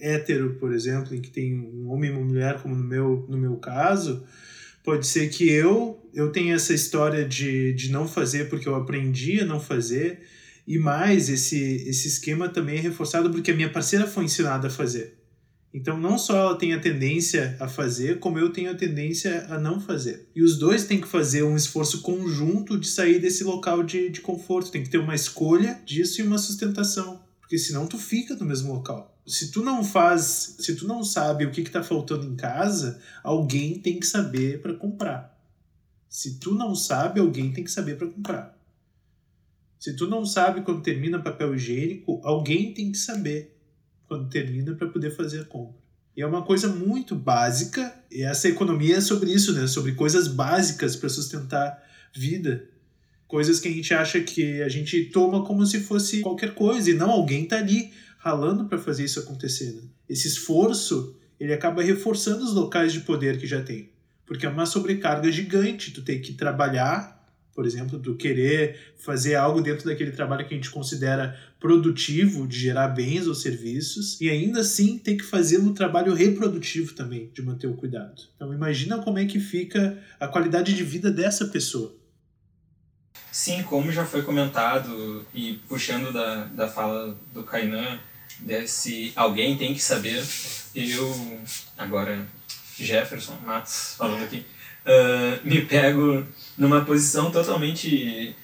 hétero, 0.00 0.54
por 0.54 0.72
exemplo, 0.72 1.14
em 1.14 1.20
que 1.20 1.30
tem 1.30 1.54
um 1.54 1.90
homem 1.90 2.10
e 2.10 2.12
uma 2.12 2.24
mulher, 2.24 2.60
como 2.60 2.74
no 2.74 2.84
meu, 2.84 3.26
no 3.28 3.36
meu 3.36 3.56
caso, 3.56 4.24
Pode 4.82 5.06
ser 5.06 5.28
que 5.28 5.48
eu 5.48 5.98
eu 6.12 6.32
tenha 6.32 6.54
essa 6.54 6.74
história 6.74 7.24
de, 7.24 7.72
de 7.74 7.92
não 7.92 8.08
fazer 8.08 8.48
porque 8.48 8.68
eu 8.68 8.74
aprendi 8.74 9.40
a 9.40 9.46
não 9.46 9.60
fazer. 9.60 10.20
E 10.66 10.78
mais, 10.78 11.28
esse, 11.28 11.56
esse 11.86 12.08
esquema 12.08 12.48
também 12.48 12.78
é 12.78 12.80
reforçado 12.80 13.30
porque 13.30 13.50
a 13.50 13.54
minha 13.54 13.70
parceira 13.70 14.06
foi 14.06 14.24
ensinada 14.24 14.66
a 14.66 14.70
fazer. 14.70 15.18
Então, 15.72 16.00
não 16.00 16.18
só 16.18 16.36
ela 16.36 16.58
tem 16.58 16.74
a 16.74 16.80
tendência 16.80 17.56
a 17.60 17.68
fazer, 17.68 18.18
como 18.18 18.38
eu 18.40 18.50
tenho 18.50 18.72
a 18.72 18.74
tendência 18.74 19.46
a 19.48 19.58
não 19.58 19.80
fazer. 19.80 20.28
E 20.34 20.42
os 20.42 20.58
dois 20.58 20.84
têm 20.84 21.00
que 21.00 21.06
fazer 21.06 21.44
um 21.44 21.54
esforço 21.54 22.02
conjunto 22.02 22.76
de 22.76 22.88
sair 22.88 23.20
desse 23.20 23.44
local 23.44 23.84
de, 23.84 24.08
de 24.08 24.20
conforto. 24.20 24.72
Tem 24.72 24.82
que 24.82 24.90
ter 24.90 24.98
uma 24.98 25.14
escolha 25.14 25.80
disso 25.86 26.20
e 26.20 26.24
uma 26.24 26.38
sustentação. 26.38 27.20
Porque 27.40 27.56
senão 27.56 27.86
tu 27.86 27.98
fica 27.98 28.34
no 28.34 28.44
mesmo 28.44 28.72
local 28.72 29.19
se 29.30 29.50
tu 29.50 29.62
não 29.62 29.84
faz, 29.84 30.56
se 30.58 30.74
tu 30.74 30.86
não 30.86 31.04
sabe 31.04 31.46
o 31.46 31.50
que 31.50 31.60
está 31.60 31.82
faltando 31.82 32.26
em 32.26 32.34
casa, 32.34 33.00
alguém 33.22 33.78
tem 33.78 34.00
que 34.00 34.06
saber 34.06 34.60
para 34.60 34.74
comprar. 34.74 35.38
Se 36.08 36.40
tu 36.40 36.54
não 36.54 36.74
sabe, 36.74 37.20
alguém 37.20 37.52
tem 37.52 37.62
que 37.62 37.70
saber 37.70 37.96
para 37.96 38.08
comprar. 38.08 38.58
Se 39.78 39.94
tu 39.94 40.08
não 40.08 40.26
sabe 40.26 40.62
quando 40.62 40.82
termina 40.82 41.22
papel 41.22 41.54
higiênico, 41.54 42.20
alguém 42.24 42.74
tem 42.74 42.90
que 42.90 42.98
saber 42.98 43.56
quando 44.08 44.28
termina 44.28 44.74
para 44.74 44.88
poder 44.88 45.14
fazer 45.14 45.42
a 45.42 45.44
compra. 45.44 45.80
E 46.16 46.22
é 46.22 46.26
uma 46.26 46.42
coisa 46.42 46.68
muito 46.68 47.14
básica, 47.14 47.94
e 48.10 48.22
essa 48.22 48.48
economia 48.48 48.96
é 48.96 49.00
sobre 49.00 49.32
isso, 49.32 49.52
né? 49.52 49.68
Sobre 49.68 49.92
coisas 49.92 50.26
básicas 50.26 50.96
para 50.96 51.08
sustentar 51.08 51.80
vida. 52.12 52.68
Coisas 53.28 53.60
que 53.60 53.68
a 53.68 53.70
gente 53.70 53.94
acha 53.94 54.20
que 54.20 54.60
a 54.60 54.68
gente 54.68 55.04
toma 55.04 55.44
como 55.44 55.64
se 55.64 55.78
fosse 55.80 56.20
qualquer 56.20 56.52
coisa, 56.54 56.90
e 56.90 56.94
não 56.94 57.10
alguém 57.10 57.46
tá 57.46 57.58
ali 57.58 57.92
ralando 58.20 58.66
para 58.66 58.78
fazer 58.78 59.04
isso 59.04 59.18
acontecer. 59.18 59.72
Né? 59.72 59.82
Esse 60.08 60.28
esforço 60.28 61.16
ele 61.38 61.52
acaba 61.52 61.82
reforçando 61.82 62.44
os 62.44 62.52
locais 62.52 62.92
de 62.92 63.00
poder 63.00 63.38
que 63.38 63.46
já 63.46 63.62
tem, 63.62 63.90
porque 64.26 64.46
é 64.46 64.48
uma 64.48 64.66
sobrecarga 64.66 65.32
gigante. 65.32 65.90
Tu 65.90 66.02
tem 66.02 66.20
que 66.20 66.34
trabalhar, 66.34 67.26
por 67.54 67.64
exemplo, 67.64 67.98
tu 67.98 68.14
querer 68.14 68.92
fazer 68.98 69.36
algo 69.36 69.62
dentro 69.62 69.86
daquele 69.86 70.10
trabalho 70.10 70.46
que 70.46 70.52
a 70.52 70.56
gente 70.56 70.70
considera 70.70 71.34
produtivo, 71.58 72.46
de 72.46 72.58
gerar 72.58 72.88
bens 72.88 73.26
ou 73.26 73.34
serviços, 73.34 74.20
e 74.20 74.28
ainda 74.28 74.60
assim 74.60 74.98
tem 74.98 75.16
que 75.16 75.24
fazer 75.24 75.58
um 75.58 75.72
trabalho 75.72 76.12
reprodutivo 76.12 76.94
também, 76.94 77.30
de 77.32 77.40
manter 77.40 77.68
o 77.68 77.74
cuidado. 77.74 78.22
Então 78.36 78.52
imagina 78.52 78.98
como 78.98 79.18
é 79.18 79.24
que 79.24 79.40
fica 79.40 79.98
a 80.18 80.28
qualidade 80.28 80.74
de 80.74 80.84
vida 80.84 81.10
dessa 81.10 81.46
pessoa. 81.46 81.96
Sim, 83.32 83.62
como 83.62 83.90
já 83.92 84.04
foi 84.04 84.22
comentado, 84.22 85.24
e 85.32 85.54
puxando 85.68 86.12
da, 86.12 86.44
da 86.46 86.68
fala 86.68 87.16
do 87.32 87.44
Kainan, 87.44 87.98
se 88.66 89.12
alguém 89.14 89.56
tem 89.56 89.74
que 89.74 89.82
saber, 89.82 90.24
eu, 90.74 91.40
agora 91.76 92.26
Jefferson 92.78 93.36
Matos 93.44 93.94
falando 93.96 94.24
aqui, 94.24 94.44
uh, 94.86 95.46
me 95.46 95.62
pego 95.62 96.26
numa 96.56 96.84
posição 96.84 97.30
totalmente 97.30 98.34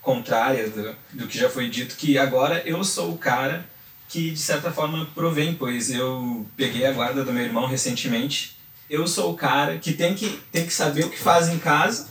contrária 0.00 0.68
do, 0.68 0.96
do 1.12 1.26
que 1.26 1.38
já 1.38 1.50
foi 1.50 1.68
dito, 1.68 1.96
que 1.96 2.16
agora 2.16 2.62
eu 2.64 2.82
sou 2.84 3.12
o 3.12 3.18
cara 3.18 3.64
que 4.08 4.30
de 4.30 4.40
certa 4.40 4.72
forma 4.72 5.06
provém, 5.14 5.54
pois 5.54 5.90
eu 5.90 6.46
peguei 6.56 6.84
a 6.84 6.92
guarda 6.92 7.24
do 7.24 7.32
meu 7.32 7.44
irmão 7.44 7.66
recentemente. 7.66 8.56
Eu 8.88 9.06
sou 9.06 9.32
o 9.32 9.36
cara 9.36 9.78
que 9.78 9.92
tem 9.92 10.14
que, 10.14 10.40
tem 10.50 10.66
que 10.66 10.72
saber 10.72 11.04
o 11.04 11.10
que 11.10 11.18
faz 11.18 11.48
em 11.48 11.58
casa 11.58 12.08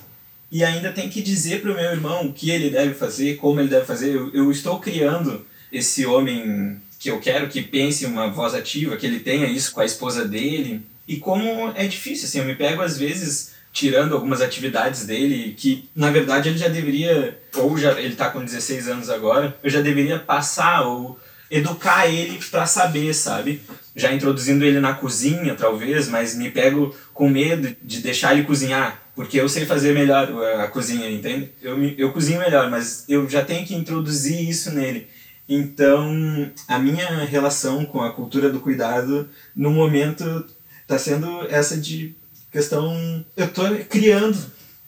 e 0.49 0.63
ainda 0.63 0.93
tem 0.93 1.09
que 1.09 1.21
dizer 1.21 1.61
para 1.61 1.71
o 1.71 1.75
meu 1.75 1.91
irmão 1.91 2.27
o 2.27 2.33
que 2.33 2.49
ele 2.49 2.69
deve 2.69 2.93
fazer, 2.93 3.35
como 3.35 3.59
ele 3.59 3.67
deve 3.67 3.85
fazer. 3.85 4.15
Eu, 4.15 4.33
eu 4.33 4.49
estou 4.49 4.79
criando 4.79 5.45
esse 5.71 6.05
homem 6.05 6.81
que 6.99 7.09
eu 7.09 7.19
quero 7.19 7.47
que 7.47 7.61
pense 7.61 8.05
uma 8.05 8.29
voz 8.29 8.53
ativa, 8.53 8.97
que 8.97 9.05
ele 9.05 9.21
tenha 9.21 9.47
isso 9.47 9.71
com 9.71 9.79
a 9.79 9.85
esposa 9.85 10.27
dele. 10.27 10.81
E 11.07 11.15
como 11.15 11.71
é 11.75 11.87
difícil, 11.87 12.27
assim, 12.27 12.39
eu 12.39 12.45
me 12.45 12.55
pego 12.55 12.81
às 12.81 12.97
vezes 12.97 13.53
tirando 13.71 14.13
algumas 14.13 14.41
atividades 14.41 15.05
dele 15.05 15.55
que 15.57 15.87
na 15.95 16.09
verdade 16.11 16.49
ele 16.49 16.57
já 16.57 16.67
deveria 16.67 17.39
ou 17.55 17.77
já 17.77 17.91
ele 17.99 18.13
está 18.13 18.29
com 18.29 18.43
16 18.43 18.87
anos 18.89 19.09
agora, 19.09 19.55
eu 19.63 19.69
já 19.69 19.79
deveria 19.79 20.19
passar 20.19 20.81
ou 20.81 21.19
educar 21.49 22.07
ele 22.07 22.39
para 22.51 22.65
saber, 22.65 23.13
sabe? 23.13 23.61
Já 23.95 24.13
introduzindo 24.13 24.65
ele 24.65 24.79
na 24.79 24.93
cozinha, 24.93 25.55
talvez, 25.55 26.07
mas 26.07 26.35
me 26.35 26.51
pego 26.51 26.95
com 27.13 27.29
medo 27.29 27.75
de 27.81 28.01
deixar 28.01 28.33
ele 28.33 28.43
cozinhar, 28.43 29.01
porque 29.15 29.39
eu 29.39 29.49
sei 29.49 29.65
fazer 29.65 29.93
melhor 29.93 30.29
a 30.59 30.67
cozinha, 30.67 31.09
entende? 31.09 31.49
Eu, 31.61 31.81
eu 31.97 32.11
cozinho 32.11 32.39
melhor, 32.39 32.69
mas 32.69 33.03
eu 33.09 33.27
já 33.27 33.43
tenho 33.43 33.65
que 33.65 33.75
introduzir 33.75 34.47
isso 34.47 34.71
nele. 34.71 35.07
Então, 35.51 36.51
a 36.67 36.77
minha 36.77 37.25
relação 37.25 37.83
com 37.83 38.03
a 38.03 38.13
cultura 38.13 38.51
do 38.51 38.59
cuidado, 38.59 39.27
no 39.55 39.71
momento, 39.71 40.45
está 40.83 40.95
sendo 40.99 41.41
essa 41.49 41.75
de 41.75 42.15
questão. 42.51 43.25
Eu 43.35 43.45
estou 43.45 43.67
criando 43.85 44.37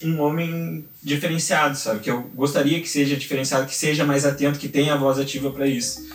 um 0.03 0.19
homem 0.19 0.85
diferenciado, 1.01 1.75
sabe? 1.75 2.01
Que 2.01 2.11
eu 2.11 2.21
gostaria 2.35 2.79
que 2.79 2.87
seja 2.87 3.17
diferenciado, 3.17 3.65
que 3.65 3.75
seja 3.75 4.05
mais 4.05 4.23
atento, 4.23 4.59
que 4.59 4.69
tenha 4.69 4.93
a 4.93 4.97
voz 4.97 5.17
ativa 5.17 5.49
para 5.49 5.65
isso. 5.65 6.07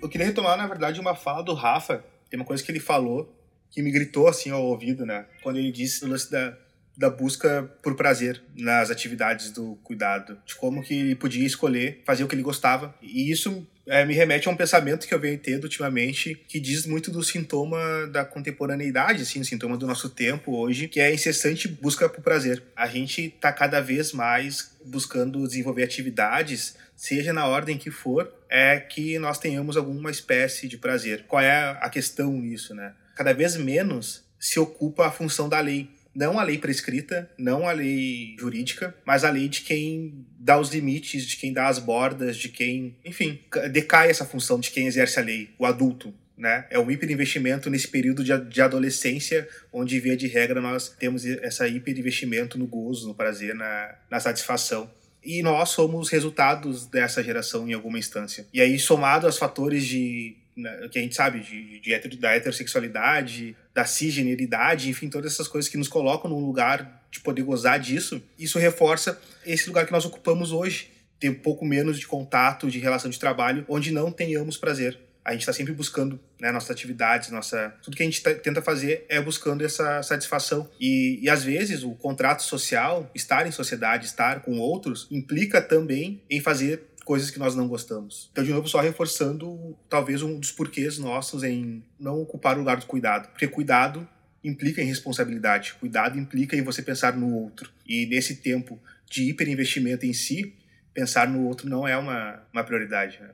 Eu 0.00 0.08
queria 0.08 0.28
retomar, 0.28 0.56
na 0.56 0.68
verdade, 0.68 1.00
uma 1.00 1.16
fala 1.16 1.42
do 1.42 1.52
Rafa 1.52 2.13
tem 2.34 2.40
uma 2.40 2.44
coisa 2.44 2.64
que 2.64 2.72
ele 2.72 2.80
falou 2.80 3.32
que 3.70 3.80
me 3.80 3.92
gritou 3.92 4.26
assim 4.26 4.50
ao 4.50 4.64
ouvido, 4.64 5.06
né? 5.06 5.24
Quando 5.40 5.56
ele 5.56 5.70
disse 5.70 6.04
o 6.04 6.08
lance 6.08 6.28
da, 6.28 6.58
da 6.96 7.08
busca 7.08 7.62
por 7.80 7.94
prazer 7.94 8.42
nas 8.56 8.90
atividades 8.90 9.52
do 9.52 9.76
cuidado, 9.84 10.36
de 10.44 10.56
como 10.56 10.82
que 10.82 10.94
ele 10.94 11.14
podia 11.14 11.46
escolher 11.46 12.02
fazer 12.04 12.24
o 12.24 12.28
que 12.28 12.34
ele 12.34 12.42
gostava. 12.42 12.92
E 13.00 13.30
isso 13.30 13.64
é, 13.86 14.04
me 14.04 14.14
remete 14.14 14.48
a 14.48 14.50
um 14.50 14.56
pensamento 14.56 15.06
que 15.06 15.14
eu 15.14 15.20
venho 15.20 15.38
tendo 15.38 15.64
ultimamente, 15.64 16.34
que 16.48 16.58
diz 16.58 16.86
muito 16.86 17.10
do 17.10 17.22
sintoma 17.22 18.06
da 18.06 18.24
contemporaneidade, 18.24 19.22
assim, 19.22 19.40
o 19.40 19.44
sintoma 19.44 19.76
do 19.76 19.86
nosso 19.86 20.08
tempo 20.08 20.56
hoje, 20.56 20.88
que 20.88 21.00
é 21.00 21.06
a 21.06 21.12
incessante 21.12 21.68
busca 21.68 22.08
por 22.08 22.22
prazer. 22.22 22.62
A 22.74 22.86
gente 22.86 23.26
está 23.26 23.52
cada 23.52 23.80
vez 23.80 24.12
mais 24.12 24.74
buscando 24.84 25.46
desenvolver 25.46 25.82
atividades, 25.82 26.76
seja 26.96 27.32
na 27.32 27.46
ordem 27.46 27.76
que 27.76 27.90
for, 27.90 28.32
é 28.48 28.78
que 28.78 29.18
nós 29.18 29.38
tenhamos 29.38 29.76
alguma 29.76 30.10
espécie 30.10 30.66
de 30.66 30.78
prazer. 30.78 31.24
Qual 31.26 31.42
é 31.42 31.76
a 31.80 31.90
questão 31.90 32.32
nisso, 32.32 32.74
né? 32.74 32.94
Cada 33.14 33.32
vez 33.32 33.56
menos 33.56 34.24
se 34.38 34.58
ocupa 34.58 35.06
a 35.06 35.10
função 35.10 35.48
da 35.48 35.60
lei. 35.60 35.88
Não 36.14 36.38
a 36.38 36.42
lei 36.44 36.58
prescrita, 36.58 37.28
não 37.36 37.68
a 37.68 37.72
lei 37.72 38.36
jurídica, 38.38 38.94
mas 39.04 39.24
a 39.24 39.30
lei 39.30 39.48
de 39.48 39.62
quem 39.62 40.24
dá 40.38 40.58
os 40.58 40.72
limites, 40.72 41.26
de 41.26 41.36
quem 41.36 41.52
dá 41.52 41.66
as 41.66 41.78
bordas, 41.78 42.36
de 42.36 42.48
quem, 42.48 42.96
enfim, 43.04 43.40
decai 43.72 44.10
essa 44.10 44.24
função 44.24 44.60
de 44.60 44.70
quem 44.70 44.86
exerce 44.86 45.18
a 45.18 45.22
lei, 45.22 45.50
o 45.58 45.66
adulto, 45.66 46.14
né? 46.36 46.66
É 46.70 46.78
um 46.78 46.90
hiperinvestimento 46.90 47.70
nesse 47.70 47.88
período 47.88 48.22
de, 48.22 48.36
de 48.44 48.62
adolescência, 48.62 49.48
onde, 49.72 49.98
via 49.98 50.16
de 50.16 50.26
regra, 50.26 50.60
nós 50.60 50.88
temos 50.88 51.24
essa 51.24 51.66
hiperinvestimento 51.66 52.58
no 52.58 52.66
gozo, 52.66 53.08
no 53.08 53.14
prazer, 53.14 53.54
na, 53.54 53.94
na 54.10 54.20
satisfação. 54.20 54.90
E 55.22 55.42
nós 55.42 55.70
somos 55.70 56.10
resultados 56.10 56.86
dessa 56.86 57.22
geração 57.22 57.68
em 57.68 57.72
alguma 57.72 57.98
instância. 57.98 58.46
E 58.52 58.60
aí, 58.60 58.78
somado 58.78 59.26
aos 59.26 59.38
fatores 59.38 59.84
de 59.84 60.36
né, 60.56 60.88
que 60.90 60.98
a 60.98 61.02
gente 61.02 61.14
sabe, 61.14 61.40
de, 61.40 61.80
de 61.80 61.92
heter, 61.92 62.16
da 62.16 62.34
heterossexualidade, 62.34 63.56
da 63.74 63.84
cisgeneridade, 63.84 64.88
enfim, 64.88 65.10
todas 65.10 65.32
essas 65.32 65.48
coisas 65.48 65.68
que 65.68 65.76
nos 65.76 65.88
colocam 65.88 66.30
num 66.30 66.46
lugar 66.46 67.04
de 67.10 67.20
poder 67.20 67.42
gozar 67.42 67.78
disso, 67.80 68.22
isso 68.38 68.58
reforça 68.58 69.20
esse 69.44 69.66
lugar 69.66 69.84
que 69.84 69.92
nós 69.92 70.04
ocupamos 70.04 70.52
hoje. 70.52 70.90
Ter 71.18 71.30
um 71.30 71.34
pouco 71.34 71.64
menos 71.64 71.98
de 71.98 72.06
contato, 72.06 72.70
de 72.70 72.78
relação 72.78 73.10
de 73.10 73.18
trabalho, 73.18 73.64
onde 73.68 73.90
não 73.90 74.10
tenhamos 74.10 74.56
prazer 74.56 74.98
a 75.24 75.32
gente 75.32 75.40
está 75.40 75.52
sempre 75.52 75.72
buscando 75.72 76.20
né, 76.38 76.52
nossas 76.52 76.70
atividades, 76.70 77.30
nossa 77.30 77.74
tudo 77.82 77.96
que 77.96 78.02
a 78.02 78.06
gente 78.06 78.22
tá, 78.22 78.34
tenta 78.34 78.60
fazer 78.60 79.06
é 79.08 79.20
buscando 79.20 79.64
essa 79.64 80.02
satisfação 80.02 80.68
e, 80.78 81.18
e 81.22 81.30
às 81.30 81.42
vezes 81.42 81.82
o 81.82 81.92
contrato 81.92 82.42
social, 82.42 83.10
estar 83.14 83.46
em 83.46 83.50
sociedade, 83.50 84.04
estar 84.04 84.40
com 84.42 84.58
outros, 84.58 85.08
implica 85.10 85.62
também 85.62 86.20
em 86.28 86.40
fazer 86.40 86.82
coisas 87.04 87.30
que 87.30 87.38
nós 87.38 87.54
não 87.54 87.68
gostamos. 87.68 88.28
Então, 88.32 88.42
de 88.42 88.50
novo, 88.50 88.66
só 88.68 88.80
reforçando 88.80 89.76
talvez 89.88 90.22
um 90.22 90.38
dos 90.38 90.50
porquês 90.50 90.98
nossos 90.98 91.42
em 91.42 91.82
não 91.98 92.20
ocupar 92.20 92.56
o 92.56 92.60
lugar 92.60 92.76
do 92.78 92.86
cuidado, 92.86 93.28
porque 93.28 93.46
cuidado 93.46 94.08
implica 94.42 94.82
em 94.82 94.86
responsabilidade, 94.86 95.74
cuidado 95.74 96.18
implica 96.18 96.56
em 96.56 96.62
você 96.62 96.82
pensar 96.82 97.16
no 97.16 97.32
outro 97.34 97.70
e 97.86 98.06
nesse 98.06 98.36
tempo 98.36 98.78
de 99.08 99.30
hiperinvestimento 99.30 100.04
em 100.04 100.12
si, 100.12 100.54
pensar 100.92 101.28
no 101.28 101.46
outro 101.46 101.68
não 101.68 101.86
é 101.86 101.96
uma, 101.96 102.42
uma 102.52 102.64
prioridade. 102.64 103.18
Né? 103.20 103.30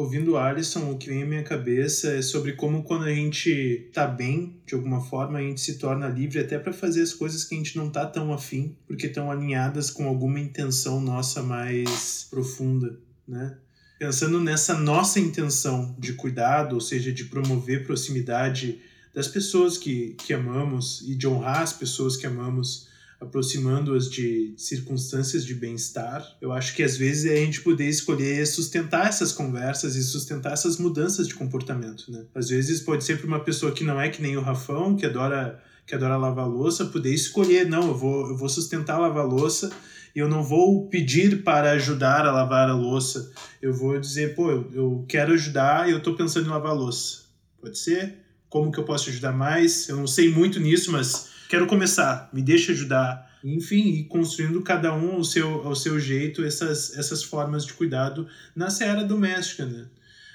Ouvindo 0.00 0.32
o 0.32 0.38
Alisson, 0.38 0.90
o 0.90 0.96
que 0.96 1.10
vem 1.10 1.24
à 1.24 1.26
minha 1.26 1.42
cabeça 1.42 2.12
é 2.12 2.22
sobre 2.22 2.54
como 2.54 2.82
quando 2.82 3.04
a 3.04 3.12
gente 3.12 3.90
tá 3.92 4.06
bem, 4.06 4.58
de 4.66 4.74
alguma 4.74 4.98
forma, 4.98 5.38
a 5.38 5.42
gente 5.42 5.60
se 5.60 5.76
torna 5.76 6.08
livre 6.08 6.38
até 6.38 6.58
para 6.58 6.72
fazer 6.72 7.02
as 7.02 7.12
coisas 7.12 7.44
que 7.44 7.54
a 7.54 7.58
gente 7.58 7.76
não 7.76 7.90
tá 7.90 8.06
tão 8.06 8.32
afim, 8.32 8.74
porque 8.86 9.08
estão 9.08 9.30
alinhadas 9.30 9.90
com 9.90 10.08
alguma 10.08 10.40
intenção 10.40 11.02
nossa 11.02 11.42
mais 11.42 12.26
profunda, 12.30 12.98
né? 13.28 13.58
Pensando 13.98 14.40
nessa 14.40 14.72
nossa 14.72 15.20
intenção 15.20 15.94
de 15.98 16.14
cuidado, 16.14 16.76
ou 16.76 16.80
seja, 16.80 17.12
de 17.12 17.24
promover 17.26 17.84
proximidade 17.84 18.80
das 19.14 19.28
pessoas 19.28 19.76
que, 19.76 20.14
que 20.14 20.32
amamos 20.32 21.02
e 21.06 21.14
de 21.14 21.28
honrar 21.28 21.60
as 21.60 21.74
pessoas 21.74 22.16
que 22.16 22.26
amamos, 22.26 22.88
aproximando-as 23.20 24.10
de 24.10 24.54
circunstâncias 24.56 25.44
de 25.44 25.54
bem-estar. 25.54 26.24
Eu 26.40 26.52
acho 26.52 26.74
que 26.74 26.82
às 26.82 26.96
vezes 26.96 27.30
é 27.30 27.34
a 27.34 27.44
gente 27.44 27.60
poder 27.60 27.88
escolher 27.88 28.46
sustentar 28.46 29.06
essas 29.06 29.30
conversas 29.30 29.94
e 29.94 30.02
sustentar 30.02 30.54
essas 30.54 30.78
mudanças 30.78 31.28
de 31.28 31.34
comportamento, 31.34 32.10
né? 32.10 32.24
Às 32.34 32.48
vezes 32.48 32.80
pode 32.80 33.04
ser 33.04 33.18
para 33.18 33.26
uma 33.26 33.40
pessoa 33.40 33.72
que 33.72 33.84
não 33.84 34.00
é 34.00 34.08
que 34.08 34.22
nem 34.22 34.36
o 34.36 34.40
Rafão, 34.40 34.96
que 34.96 35.04
adora 35.04 35.62
que 35.86 35.94
adora 35.94 36.16
lavar 36.16 36.48
louça, 36.48 36.86
poder 36.86 37.12
escolher, 37.12 37.66
não, 37.66 37.88
eu 37.88 37.96
vou 37.96 38.28
eu 38.28 38.36
vou 38.36 38.48
sustentar 38.48 38.98
lavar 38.98 39.26
louça 39.26 39.70
e 40.14 40.18
eu 40.18 40.28
não 40.28 40.42
vou 40.42 40.88
pedir 40.88 41.42
para 41.42 41.72
ajudar 41.72 42.24
a 42.24 42.32
lavar 42.32 42.68
a 42.68 42.74
louça. 42.74 43.32
Eu 43.60 43.72
vou 43.74 43.98
dizer, 43.98 44.34
pô, 44.34 44.50
eu, 44.50 44.70
eu 44.72 45.04
quero 45.08 45.32
ajudar 45.34 45.88
e 45.88 45.92
eu 45.92 45.98
estou 45.98 46.16
pensando 46.16 46.46
em 46.46 46.50
lavar 46.50 46.74
louça. 46.74 47.24
Pode 47.60 47.78
ser? 47.78 48.16
Como 48.48 48.72
que 48.72 48.78
eu 48.78 48.84
posso 48.84 49.10
ajudar 49.10 49.32
mais? 49.32 49.88
Eu 49.88 49.96
não 49.96 50.06
sei 50.06 50.30
muito 50.30 50.58
nisso, 50.58 50.90
mas 50.90 51.28
quero 51.50 51.66
começar, 51.66 52.30
me 52.32 52.40
deixa 52.40 52.70
ajudar. 52.70 53.28
Enfim, 53.42 53.88
e 53.96 54.04
construindo 54.04 54.62
cada 54.62 54.94
um 54.94 55.16
ao 55.16 55.24
seu, 55.24 55.66
ao 55.66 55.74
seu 55.74 55.98
jeito 55.98 56.44
essas, 56.44 56.96
essas 56.96 57.24
formas 57.24 57.66
de 57.66 57.72
cuidado 57.72 58.28
na 58.54 58.70
seara 58.70 59.02
doméstica, 59.02 59.66
né? 59.66 59.86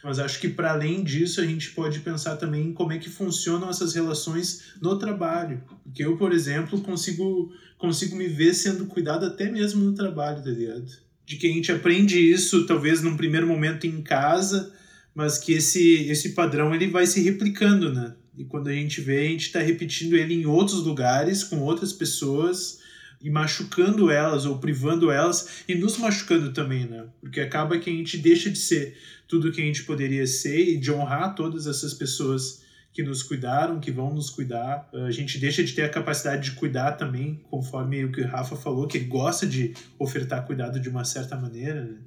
Mas 0.03 0.19
acho 0.19 0.39
que 0.39 0.49
para 0.49 0.73
além 0.73 1.03
disso 1.03 1.39
a 1.39 1.45
gente 1.45 1.71
pode 1.71 1.99
pensar 1.99 2.35
também 2.35 2.67
em 2.67 2.73
como 2.73 2.91
é 2.91 2.97
que 2.97 3.09
funcionam 3.09 3.69
essas 3.69 3.95
relações 3.95 4.73
no 4.81 4.99
trabalho. 4.99 5.63
Porque 5.83 6.03
eu, 6.03 6.17
por 6.17 6.33
exemplo, 6.33 6.81
consigo, 6.81 7.51
consigo 7.77 8.15
me 8.15 8.27
ver 8.27 8.53
sendo 8.53 8.85
cuidado 8.85 9.25
até 9.25 9.49
mesmo 9.49 9.85
no 9.85 9.95
trabalho, 9.95 10.43
tá 10.43 10.49
ligado? 10.49 10.85
De 11.25 11.37
que 11.37 11.47
a 11.47 11.51
gente 11.51 11.71
aprende 11.71 12.19
isso 12.19 12.67
talvez 12.67 13.01
num 13.01 13.15
primeiro 13.15 13.47
momento 13.47 13.87
em 13.87 14.01
casa, 14.01 14.73
mas 15.15 15.37
que 15.37 15.53
esse, 15.53 16.07
esse 16.09 16.33
padrão 16.33 16.75
ele 16.75 16.87
vai 16.87 17.07
se 17.07 17.21
replicando, 17.21 17.93
né? 17.93 18.13
E 18.37 18.45
quando 18.45 18.67
a 18.67 18.73
gente 18.73 19.01
vê, 19.01 19.27
a 19.27 19.29
gente 19.29 19.47
está 19.47 19.59
repetindo 19.59 20.15
ele 20.15 20.33
em 20.33 20.45
outros 20.45 20.83
lugares, 20.83 21.43
com 21.43 21.59
outras 21.61 21.93
pessoas, 21.93 22.79
e 23.21 23.29
machucando 23.29 24.11
elas 24.11 24.45
ou 24.45 24.59
privando 24.59 25.09
elas 25.09 25.63
e 25.67 25.75
nos 25.75 25.97
machucando 25.97 26.53
também, 26.53 26.85
né? 26.85 27.05
Porque 27.19 27.41
acaba 27.41 27.79
que 27.79 27.89
a 27.89 27.93
gente 27.93 28.17
deixa 28.17 28.49
de 28.51 28.57
ser 28.59 28.95
tudo 29.27 29.51
que 29.51 29.61
a 29.61 29.65
gente 29.65 29.83
poderia 29.83 30.27
ser 30.27 30.59
e 30.59 30.77
de 30.77 30.91
honrar 30.91 31.33
todas 31.33 31.65
essas 31.65 31.93
pessoas 31.93 32.63
que 32.93 33.03
nos 33.03 33.23
cuidaram, 33.23 33.79
que 33.79 33.91
vão 33.91 34.13
nos 34.13 34.29
cuidar. 34.29 34.87
A 34.93 35.11
gente 35.11 35.37
deixa 35.37 35.63
de 35.63 35.73
ter 35.73 35.81
a 35.81 35.89
capacidade 35.89 36.51
de 36.51 36.55
cuidar 36.55 36.93
também, 36.93 37.41
conforme 37.49 38.05
o 38.05 38.11
que 38.11 38.21
o 38.21 38.27
Rafa 38.27 38.55
falou, 38.55 38.87
que 38.87 38.97
ele 38.97 39.05
gosta 39.05 39.45
de 39.45 39.73
ofertar 39.99 40.45
cuidado 40.45 40.79
de 40.79 40.87
uma 40.87 41.03
certa 41.03 41.35
maneira, 41.35 41.83
né? 41.83 41.97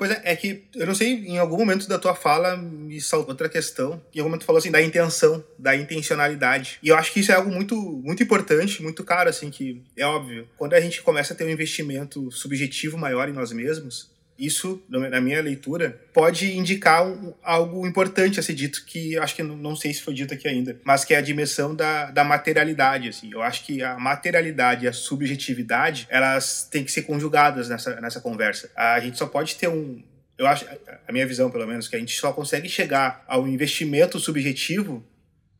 Pois 0.00 0.10
é, 0.12 0.22
é 0.24 0.34
que 0.34 0.64
eu 0.74 0.86
não 0.86 0.94
sei, 0.94 1.12
em 1.26 1.36
algum 1.36 1.58
momento 1.58 1.86
da 1.86 1.98
tua 1.98 2.14
fala 2.14 2.56
me 2.56 2.98
saltou 3.02 3.32
outra 3.32 3.50
questão. 3.50 4.02
Em 4.14 4.20
algum 4.20 4.30
momento 4.30 4.46
falou 4.46 4.58
assim 4.58 4.70
da 4.70 4.80
intenção, 4.80 5.44
da 5.58 5.76
intencionalidade. 5.76 6.78
E 6.82 6.88
eu 6.88 6.96
acho 6.96 7.12
que 7.12 7.20
isso 7.20 7.30
é 7.30 7.34
algo 7.34 7.50
muito, 7.50 7.76
muito 7.76 8.22
importante, 8.22 8.82
muito 8.82 9.04
caro, 9.04 9.28
assim, 9.28 9.50
que 9.50 9.82
é 9.94 10.06
óbvio. 10.06 10.48
Quando 10.56 10.72
a 10.72 10.80
gente 10.80 11.02
começa 11.02 11.34
a 11.34 11.36
ter 11.36 11.44
um 11.44 11.50
investimento 11.50 12.30
subjetivo 12.30 12.96
maior 12.96 13.28
em 13.28 13.34
nós 13.34 13.52
mesmos, 13.52 14.10
isso, 14.40 14.82
na 14.88 15.20
minha 15.20 15.42
leitura, 15.42 16.00
pode 16.14 16.56
indicar 16.56 17.06
um, 17.06 17.34
algo 17.42 17.86
importante 17.86 18.40
a 18.40 18.42
ser 18.42 18.54
dito, 18.54 18.84
que 18.86 19.18
acho 19.18 19.36
que 19.36 19.42
não, 19.42 19.56
não, 19.56 19.76
sei 19.76 19.92
se 19.92 20.00
foi 20.00 20.14
dito 20.14 20.32
aqui 20.32 20.48
ainda, 20.48 20.80
mas 20.82 21.04
que 21.04 21.12
é 21.12 21.18
a 21.18 21.20
dimensão 21.20 21.74
da, 21.74 22.10
da 22.10 22.24
materialidade. 22.24 23.08
Assim. 23.08 23.30
Eu 23.30 23.42
acho 23.42 23.64
que 23.66 23.82
a 23.82 23.98
materialidade 23.98 24.86
e 24.86 24.88
a 24.88 24.92
subjetividade, 24.92 26.06
elas 26.08 26.66
têm 26.70 26.82
que 26.82 26.90
ser 26.90 27.02
conjugadas 27.02 27.68
nessa, 27.68 28.00
nessa 28.00 28.20
conversa. 28.20 28.70
A 28.74 28.98
gente 28.98 29.18
só 29.18 29.26
pode 29.26 29.56
ter 29.56 29.68
um, 29.68 30.02
eu 30.38 30.46
acho, 30.46 30.66
a 31.06 31.12
minha 31.12 31.26
visão 31.26 31.50
pelo 31.50 31.66
menos, 31.66 31.86
que 31.86 31.94
a 31.94 31.98
gente 31.98 32.18
só 32.18 32.32
consegue 32.32 32.66
chegar 32.66 33.22
ao 33.28 33.46
investimento 33.46 34.18
subjetivo 34.18 35.06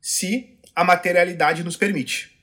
se 0.00 0.58
a 0.74 0.82
materialidade 0.82 1.62
nos 1.62 1.76
permite, 1.76 2.34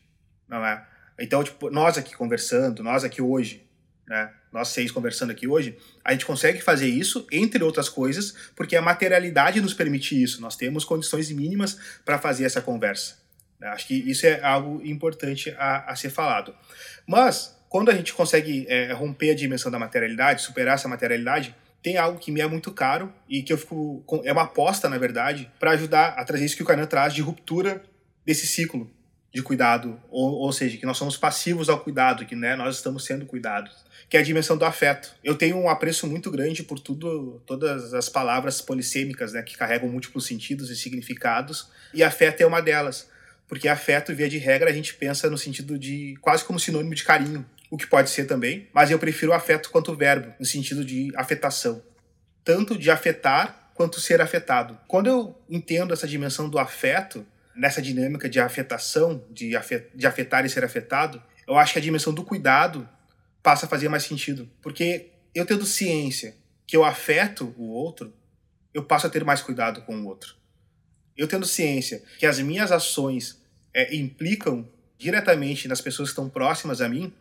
não 0.47 0.63
é? 0.63 0.85
Então, 1.19 1.43
tipo, 1.43 1.71
nós 1.71 1.97
aqui 1.97 2.15
conversando, 2.15 2.83
nós 2.83 3.03
aqui 3.03 3.23
hoje, 3.23 3.67
né? 4.07 4.31
Nós 4.51 4.69
seis 4.69 4.91
conversando 4.91 5.31
aqui 5.31 5.47
hoje, 5.47 5.77
a 6.03 6.11
gente 6.13 6.25
consegue 6.25 6.61
fazer 6.61 6.87
isso, 6.87 7.27
entre 7.31 7.63
outras 7.63 7.89
coisas, 7.89 8.33
porque 8.55 8.75
a 8.75 8.81
materialidade 8.81 9.61
nos 9.61 9.73
permite 9.73 10.21
isso. 10.21 10.41
Nós 10.41 10.55
temos 10.55 10.85
condições 10.85 11.29
mínimas 11.31 11.77
para 12.05 12.17
fazer 12.17 12.45
essa 12.45 12.61
conversa. 12.61 13.17
Né? 13.59 13.67
Acho 13.67 13.87
que 13.87 13.93
isso 13.93 14.25
é 14.25 14.41
algo 14.43 14.81
importante 14.85 15.53
a, 15.57 15.91
a 15.91 15.95
ser 15.95 16.09
falado. 16.09 16.55
Mas, 17.05 17.57
quando 17.69 17.89
a 17.89 17.93
gente 17.93 18.13
consegue 18.13 18.65
é, 18.69 18.93
romper 18.93 19.31
a 19.31 19.35
dimensão 19.35 19.71
da 19.71 19.79
materialidade, 19.79 20.41
superar 20.41 20.75
essa 20.75 20.87
materialidade, 20.87 21.55
tem 21.83 21.97
algo 21.97 22.19
que 22.19 22.31
me 22.31 22.41
é 22.41 22.47
muito 22.47 22.71
caro 22.71 23.13
e 23.29 23.43
que 23.43 23.53
eu 23.53 23.57
fico. 23.57 24.03
É 24.23 24.33
uma 24.33 24.43
aposta, 24.43 24.89
na 24.89 24.97
verdade, 24.97 25.51
para 25.59 25.71
ajudar 25.71 26.09
a 26.09 26.23
trazer 26.23 26.45
isso 26.45 26.55
que 26.55 26.63
o 26.63 26.65
Kainan 26.65 26.85
traz 26.85 27.13
de 27.13 27.21
ruptura 27.21 27.83
desse 28.25 28.47
ciclo 28.47 28.91
de 29.33 29.41
cuidado, 29.41 29.99
ou, 30.09 30.33
ou 30.33 30.51
seja, 30.51 30.77
que 30.77 30.85
nós 30.85 30.97
somos 30.97 31.17
passivos 31.17 31.69
ao 31.69 31.79
cuidado, 31.79 32.25
que 32.25 32.35
né, 32.35 32.55
nós 32.55 32.75
estamos 32.75 33.03
sendo 33.05 33.25
cuidados, 33.25 33.85
que 34.09 34.17
é 34.17 34.19
a 34.19 34.23
dimensão 34.23 34.57
do 34.57 34.65
afeto. 34.65 35.13
Eu 35.23 35.35
tenho 35.35 35.57
um 35.57 35.69
apreço 35.69 36.07
muito 36.07 36.31
grande 36.31 36.63
por 36.63 36.79
tudo, 36.79 37.41
todas 37.45 37.93
as 37.93 38.09
palavras 38.09 38.61
polissêmicas, 38.61 39.33
né, 39.33 39.41
que 39.43 39.57
carregam 39.57 39.89
múltiplos 39.89 40.25
sentidos 40.25 40.69
e 40.69 40.75
significados, 40.75 41.69
e 41.93 42.03
afeto 42.03 42.41
é 42.41 42.45
uma 42.45 42.61
delas, 42.61 43.09
porque 43.47 43.67
afeto, 43.67 44.13
via 44.15 44.29
de 44.29 44.37
regra, 44.37 44.69
a 44.69 44.73
gente 44.73 44.93
pensa 44.93 45.29
no 45.29 45.37
sentido 45.37 45.77
de 45.77 46.17
quase 46.21 46.43
como 46.43 46.59
sinônimo 46.59 46.95
de 46.95 47.03
carinho, 47.03 47.45
o 47.69 47.77
que 47.77 47.85
pode 47.85 48.09
ser 48.09 48.25
também, 48.25 48.67
mas 48.73 48.91
eu 48.91 48.99
prefiro 48.99 49.33
afeto 49.33 49.69
quanto 49.69 49.95
verbo, 49.95 50.33
no 50.39 50.45
sentido 50.45 50.85
de 50.85 51.11
afetação, 51.15 51.83
tanto 52.43 52.77
de 52.77 52.89
afetar 52.89 53.71
quanto 53.73 53.99
ser 53.99 54.21
afetado. 54.21 54.77
Quando 54.87 55.07
eu 55.07 55.41
entendo 55.49 55.93
essa 55.93 56.07
dimensão 56.07 56.49
do 56.49 56.57
afeto, 56.57 57.25
nessa 57.57 57.81
dinâmica 57.81 58.29
de 58.29 58.39
afetação, 58.39 59.23
de, 59.29 59.55
afet, 59.55 59.89
de 59.93 60.05
afetar 60.05 60.45
e 60.45 60.49
ser 60.49 60.63
afetado, 60.63 61.21
eu 61.47 61.57
acho 61.57 61.73
que 61.73 61.79
a 61.79 61.81
dimensão 61.81 62.13
do 62.13 62.23
cuidado 62.23 62.87
passa 63.41 63.65
a 63.65 63.69
fazer 63.69 63.89
mais 63.89 64.03
sentido. 64.03 64.49
Porque 64.61 65.07
eu 65.33 65.45
tendo 65.45 65.65
ciência 65.65 66.35
que 66.65 66.75
eu 66.75 66.83
afeto 66.83 67.53
o 67.57 67.69
outro, 67.69 68.13
eu 68.73 68.83
passo 68.83 69.07
a 69.07 69.09
ter 69.09 69.23
mais 69.23 69.41
cuidado 69.41 69.81
com 69.81 69.95
o 69.95 70.05
outro. 70.05 70.35
Eu 71.15 71.27
tendo 71.27 71.45
ciência 71.45 72.03
que 72.19 72.25
as 72.25 72.39
minhas 72.39 72.71
ações 72.71 73.41
é, 73.73 73.95
implicam 73.95 74.67
diretamente 74.97 75.67
nas 75.67 75.81
pessoas 75.81 76.09
que 76.09 76.11
estão 76.11 76.29
próximas 76.29 76.81
a 76.81 76.89
mim, 76.89 77.13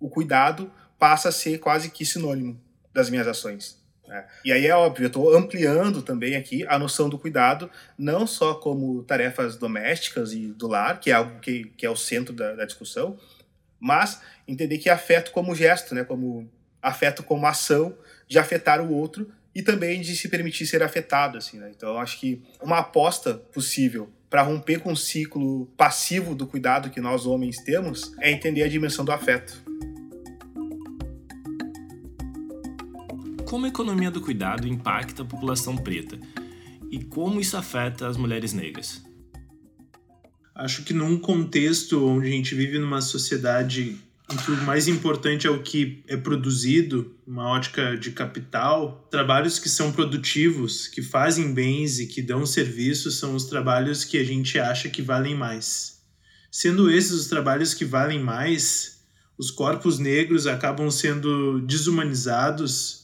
o 0.00 0.08
cuidado 0.08 0.72
passa 0.98 1.28
a 1.28 1.32
ser 1.32 1.58
quase 1.58 1.90
que 1.90 2.04
sinônimo 2.04 2.60
das 2.92 3.10
minhas 3.10 3.26
ações. 3.26 3.83
É. 4.08 4.24
E 4.44 4.52
aí 4.52 4.66
é 4.66 4.74
óbvio, 4.74 5.04
eu 5.04 5.08
estou 5.08 5.34
ampliando 5.34 6.02
também 6.02 6.36
aqui 6.36 6.66
a 6.68 6.78
noção 6.78 7.08
do 7.08 7.18
cuidado, 7.18 7.70
não 7.96 8.26
só 8.26 8.54
como 8.54 9.02
tarefas 9.02 9.56
domésticas 9.56 10.32
e 10.32 10.48
do 10.48 10.66
lar, 10.68 11.00
que 11.00 11.10
é 11.10 11.14
algo 11.14 11.40
que, 11.40 11.64
que 11.76 11.86
é 11.86 11.90
o 11.90 11.96
centro 11.96 12.34
da, 12.34 12.54
da 12.54 12.64
discussão, 12.64 13.18
mas 13.80 14.20
entender 14.46 14.78
que 14.78 14.90
afeto 14.90 15.30
como 15.30 15.54
gesto, 15.54 15.94
né, 15.94 16.04
como 16.04 16.50
afeto 16.82 17.22
como 17.22 17.46
ação 17.46 17.96
de 18.28 18.38
afetar 18.38 18.80
o 18.80 18.92
outro 18.92 19.30
e 19.54 19.62
também 19.62 20.00
de 20.00 20.14
se 20.16 20.28
permitir 20.28 20.66
ser 20.66 20.82
afetado, 20.82 21.38
assim, 21.38 21.58
né? 21.58 21.70
Então, 21.74 21.98
acho 21.98 22.18
que 22.18 22.42
uma 22.60 22.78
aposta 22.78 23.34
possível 23.34 24.10
para 24.28 24.42
romper 24.42 24.80
com 24.80 24.92
o 24.92 24.96
ciclo 24.96 25.66
passivo 25.76 26.34
do 26.34 26.44
cuidado 26.44 26.90
que 26.90 27.00
nós 27.00 27.24
homens 27.24 27.58
temos 27.58 28.12
é 28.20 28.32
entender 28.32 28.64
a 28.64 28.68
dimensão 28.68 29.04
do 29.04 29.12
afeto. 29.12 29.62
Como 33.54 33.66
a 33.66 33.68
economia 33.68 34.10
do 34.10 34.20
cuidado 34.20 34.66
impacta 34.66 35.22
a 35.22 35.24
população 35.24 35.76
preta 35.76 36.18
e 36.90 37.04
como 37.04 37.38
isso 37.38 37.56
afeta 37.56 38.08
as 38.08 38.16
mulheres 38.16 38.52
negras. 38.52 39.00
Acho 40.52 40.82
que 40.82 40.92
num 40.92 41.16
contexto 41.16 42.04
onde 42.04 42.26
a 42.26 42.30
gente 42.32 42.52
vive 42.52 42.80
numa 42.80 43.00
sociedade 43.00 43.96
em 44.28 44.36
que 44.38 44.50
o 44.50 44.56
mais 44.64 44.88
importante 44.88 45.46
é 45.46 45.50
o 45.50 45.62
que 45.62 46.02
é 46.08 46.16
produzido, 46.16 47.14
uma 47.24 47.46
ótica 47.46 47.96
de 47.96 48.10
capital, 48.10 49.06
trabalhos 49.08 49.60
que 49.60 49.68
são 49.68 49.92
produtivos, 49.92 50.88
que 50.88 51.00
fazem 51.00 51.54
bens 51.54 52.00
e 52.00 52.08
que 52.08 52.20
dão 52.20 52.44
serviços 52.44 53.20
são 53.20 53.36
os 53.36 53.44
trabalhos 53.44 54.02
que 54.02 54.18
a 54.18 54.24
gente 54.24 54.58
acha 54.58 54.88
que 54.88 55.00
valem 55.00 55.36
mais. 55.36 56.00
Sendo 56.50 56.90
esses 56.90 57.12
os 57.12 57.26
trabalhos 57.28 57.72
que 57.72 57.84
valem 57.84 58.18
mais, 58.18 58.98
os 59.38 59.52
corpos 59.52 60.00
negros 60.00 60.48
acabam 60.48 60.90
sendo 60.90 61.60
desumanizados 61.60 63.03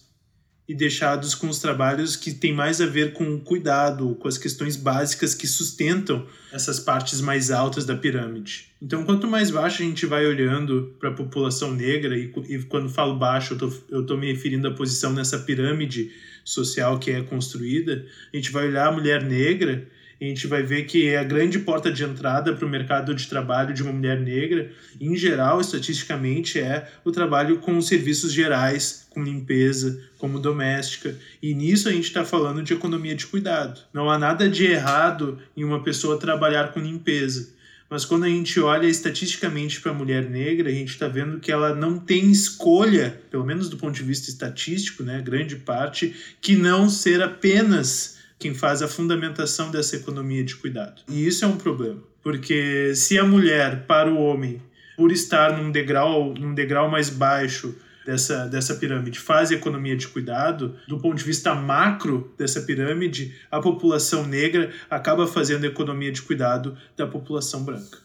e 0.71 0.75
deixados 0.75 1.35
com 1.35 1.49
os 1.49 1.59
trabalhos 1.59 2.15
que 2.15 2.33
têm 2.33 2.53
mais 2.53 2.81
a 2.81 2.87
ver 2.87 3.13
com 3.13 3.41
cuidado, 3.41 4.15
com 4.15 4.29
as 4.29 4.39
questões 4.39 4.77
básicas 4.77 5.35
que 5.35 5.45
sustentam 5.45 6.25
essas 6.53 6.79
partes 6.79 7.21
mais 7.21 7.51
altas 7.51 7.85
da 7.85 7.97
pirâmide. 7.97 8.69
Então, 8.81 9.03
quanto 9.03 9.27
mais 9.27 9.51
baixo 9.51 9.83
a 9.83 9.85
gente 9.85 10.07
vai 10.07 10.25
olhando 10.25 10.95
para 11.01 11.09
a 11.09 11.13
população 11.13 11.75
negra, 11.75 12.17
e, 12.17 12.33
e, 12.49 12.63
quando 12.63 12.89
falo 12.89 13.19
baixo, 13.19 13.59
eu 13.91 14.03
estou 14.03 14.17
me 14.17 14.29
referindo 14.29 14.69
à 14.69 14.71
posição 14.71 15.13
nessa 15.13 15.41
pirâmide 15.41 16.13
social 16.45 17.01
que 17.01 17.11
é 17.11 17.21
construída, 17.21 18.07
a 18.33 18.37
gente 18.37 18.53
vai 18.53 18.69
olhar 18.69 18.87
a 18.87 18.93
mulher 18.93 19.25
negra 19.25 19.89
a 20.21 20.25
gente 20.25 20.47
vai 20.47 20.63
ver 20.63 20.85
que 20.85 21.09
é 21.09 21.19
a 21.19 21.25
grande 21.25 21.59
porta 21.59 21.91
de 21.91 22.05
entrada 22.05 22.53
para 22.53 22.67
o 22.67 22.69
mercado 22.69 23.15
de 23.15 23.27
trabalho 23.27 23.73
de 23.73 23.83
uma 23.83 23.93
mulher 23.93 24.21
negra, 24.21 24.71
em 25.01 25.17
geral, 25.17 25.61
estatisticamente, 25.61 26.59
é 26.59 26.87
o 27.05 27.11
trabalho 27.11 27.59
com 27.59 27.81
serviços 27.81 28.33
gerais, 28.33 29.07
com 29.09 29.23
limpeza, 29.23 29.99
como 30.19 30.39
doméstica. 30.39 31.17
E 31.43 31.55
nisso 31.55 31.89
a 31.89 31.93
gente 31.93 32.05
está 32.05 32.25
falando 32.25 32.63
de 32.63 32.75
economia 32.75 33.15
de 33.15 33.27
cuidado. 33.27 33.81
Não 33.95 34.11
há 34.11 34.19
nada 34.19 34.49
de 34.49 34.67
errado 34.67 35.39
em 35.57 35.65
uma 35.65 35.83
pessoa 35.83 36.19
trabalhar 36.19 36.73
com 36.73 36.81
limpeza. 36.81 37.59
Mas 37.89 38.05
quando 38.05 38.23
a 38.23 38.29
gente 38.29 38.61
olha 38.61 38.87
estatisticamente 38.87 39.81
para 39.81 39.91
a 39.91 39.95
mulher 39.95 40.31
negra, 40.31 40.69
a 40.69 40.73
gente 40.73 40.91
está 40.91 41.09
vendo 41.09 41.41
que 41.41 41.51
ela 41.51 41.75
não 41.75 41.99
tem 41.99 42.31
escolha, 42.31 43.21
pelo 43.31 43.45
menos 43.45 43.69
do 43.69 43.77
ponto 43.77 43.97
de 43.97 44.05
vista 44.05 44.31
estatístico, 44.31 45.03
né, 45.03 45.21
grande 45.21 45.57
parte, 45.57 46.15
que 46.41 46.55
não 46.55 46.89
ser 46.89 47.21
apenas 47.21 48.20
quem 48.41 48.55
faz 48.55 48.81
a 48.81 48.89
fundamentação 48.89 49.71
dessa 49.71 49.95
economia 49.95 50.43
de 50.43 50.57
cuidado. 50.57 51.03
E 51.07 51.27
isso 51.27 51.45
é 51.45 51.49
um 51.49 51.59
problema, 51.59 52.03
porque 52.23 52.95
se 52.97 53.19
a 53.19 53.25
mulher 53.25 53.85
para 53.87 54.11
o 54.11 54.19
homem, 54.19 54.61
por 54.97 55.13
estar 55.13 55.57
num 55.57 55.71
degrau, 55.71 56.33
num 56.35 56.55
degrau 56.55 56.91
mais 56.91 57.11
baixo 57.11 57.77
dessa, 58.05 58.47
dessa 58.47 58.75
pirâmide, 58.77 59.21
faz 59.21 59.51
a 59.51 59.55
economia 59.55 59.95
de 59.95 60.09
cuidado, 60.09 60.77
do 60.89 60.99
ponto 60.99 61.17
de 61.17 61.25
vista 61.25 61.55
macro 61.55 62.35
dessa 62.39 62.63
pirâmide, 62.63 63.39
a 63.51 63.61
população 63.61 64.27
negra 64.27 64.73
acaba 64.89 65.27
fazendo 65.27 65.65
a 65.65 65.69
economia 65.69 66.11
de 66.11 66.23
cuidado 66.23 66.77
da 66.97 67.07
população 67.07 67.63
branca. 67.63 67.99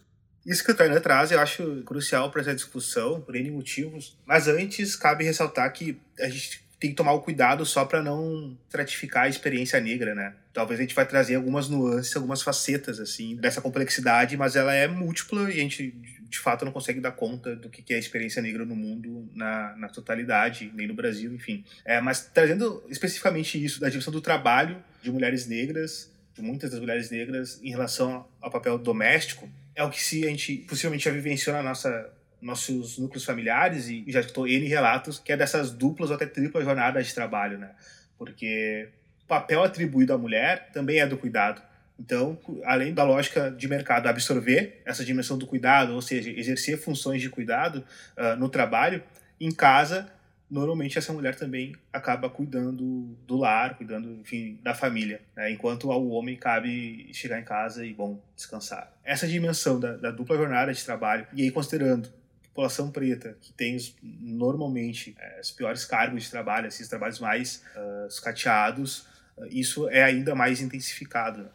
Isso 0.45 0.63
que 0.63 0.71
o 0.71 0.75
Tainan 0.75 0.99
traz 0.99 1.31
eu 1.31 1.39
acho 1.39 1.81
crucial 1.85 2.29
para 2.29 2.41
essa 2.41 2.53
discussão, 2.53 3.19
por 3.19 3.35
N 3.35 3.49
motivos. 3.49 4.15
Mas 4.27 4.47
antes, 4.47 4.95
cabe 4.95 5.23
ressaltar 5.23 5.71
que 5.73 5.97
a 6.19 6.29
gente 6.29 6.64
tem 6.85 6.91
que 6.91 6.95
tomar 6.95 7.13
o 7.13 7.21
cuidado 7.21 7.65
só 7.65 7.83
para 7.83 8.01
não 8.01 8.55
stratificar 8.67 9.23
a 9.23 9.27
experiência 9.27 9.79
negra, 9.79 10.13
né? 10.13 10.33
Talvez 10.53 10.79
a 10.79 10.83
gente 10.83 10.93
vai 10.93 11.05
trazer 11.05 11.35
algumas 11.35 11.67
nuances, 11.67 12.15
algumas 12.15 12.43
facetas, 12.43 12.99
assim, 12.99 13.35
dessa 13.37 13.59
complexidade, 13.59 14.37
mas 14.37 14.55
ela 14.55 14.73
é 14.73 14.87
múltipla 14.87 15.49
e 15.49 15.53
a 15.53 15.63
gente, 15.63 15.91
de 16.29 16.37
fato, 16.37 16.63
não 16.63 16.71
consegue 16.71 16.99
dar 16.99 17.11
conta 17.11 17.55
do 17.55 17.69
que 17.69 17.91
é 17.91 17.95
a 17.95 17.99
experiência 17.99 18.39
negra 18.39 18.63
no 18.63 18.75
mundo 18.75 19.27
na, 19.33 19.75
na 19.77 19.89
totalidade, 19.89 20.71
nem 20.75 20.87
no 20.87 20.93
Brasil, 20.93 21.33
enfim. 21.33 21.65
É, 21.83 21.99
mas 21.99 22.29
trazendo 22.31 22.83
especificamente 22.87 23.63
isso, 23.63 23.79
da 23.81 23.89
dimensão 23.89 24.13
do 24.13 24.21
trabalho 24.21 24.77
de 25.01 25.11
mulheres 25.11 25.47
negras, 25.47 26.11
de 26.35 26.41
muitas 26.43 26.69
das 26.69 26.79
mulheres 26.79 27.09
negras, 27.09 27.59
em 27.63 27.71
relação 27.71 28.27
ao 28.39 28.51
papel 28.51 28.77
doméstico, 28.77 29.49
é 29.73 29.83
o 29.83 29.89
que 29.89 30.01
se 30.01 30.23
a 30.23 30.29
gente 30.29 30.57
possivelmente 30.69 31.05
já 31.05 31.11
vivenciou 31.11 31.55
na 31.55 31.63
nossa 31.63 32.13
nossos 32.45 32.99
núcleos 32.99 33.25
familiares 33.25 33.89
e 33.89 34.05
já 34.07 34.19
estou 34.19 34.47
N 34.47 34.67
relatos 34.67 35.17
que 35.17 35.31
é 35.31 35.37
dessas 35.37 35.71
duplas 35.71 36.11
ou 36.11 36.15
até 36.15 36.27
triplas 36.27 36.63
jornadas 36.63 37.07
de 37.07 37.13
trabalho, 37.13 37.57
né? 37.57 37.71
Porque 38.17 38.87
o 39.23 39.25
papel 39.25 39.63
atribuído 39.63 40.13
à 40.13 40.17
mulher 40.17 40.69
também 40.71 40.99
é 40.99 41.07
do 41.07 41.17
cuidado. 41.17 41.61
Então, 41.99 42.37
além 42.63 42.93
da 42.93 43.03
lógica 43.03 43.49
de 43.49 43.67
mercado 43.67 44.07
absorver 44.07 44.81
essa 44.85 45.03
dimensão 45.03 45.37
do 45.37 45.47
cuidado, 45.47 45.93
ou 45.93 46.01
seja, 46.01 46.29
exercer 46.29 46.77
funções 46.77 47.21
de 47.21 47.29
cuidado 47.29 47.83
uh, 48.17 48.35
no 48.37 48.47
trabalho, 48.47 49.01
em 49.41 49.51
casa 49.51 50.11
normalmente 50.47 50.97
essa 50.99 51.11
mulher 51.11 51.35
também 51.35 51.75
acaba 51.91 52.29
cuidando 52.29 53.17
do 53.25 53.37
lar, 53.37 53.75
cuidando, 53.75 54.19
enfim, 54.21 54.59
da 54.61 54.75
família, 54.75 55.19
né? 55.35 55.51
enquanto 55.51 55.91
ao 55.91 56.07
homem 56.09 56.35
cabe 56.35 57.09
chegar 57.11 57.39
em 57.39 57.43
casa 57.43 57.83
e, 57.83 57.91
bom, 57.91 58.21
descansar. 58.35 58.93
Essa 59.03 59.27
dimensão 59.27 59.79
da, 59.79 59.97
da 59.97 60.11
dupla 60.11 60.37
jornada 60.37 60.71
de 60.71 60.85
trabalho, 60.85 61.25
e 61.33 61.41
aí 61.41 61.49
considerando 61.49 62.09
população 62.55 62.89
preta, 62.89 63.37
que 63.41 63.51
tem 63.51 63.77
normalmente 64.01 65.13
é, 65.19 65.41
os 65.41 65.51
piores 65.51 65.83
cargos 65.83 66.23
de 66.23 66.31
trabalho, 66.31 66.67
esses 66.67 66.87
trabalhos 66.87 67.19
mais 67.19 67.61
uh, 67.75 68.07
uh, 68.07 69.45
isso 69.51 69.89
é 69.89 70.01
ainda 70.01 70.33
mais 70.33 70.61
intensificado. 70.61 71.43
Né? 71.43 71.49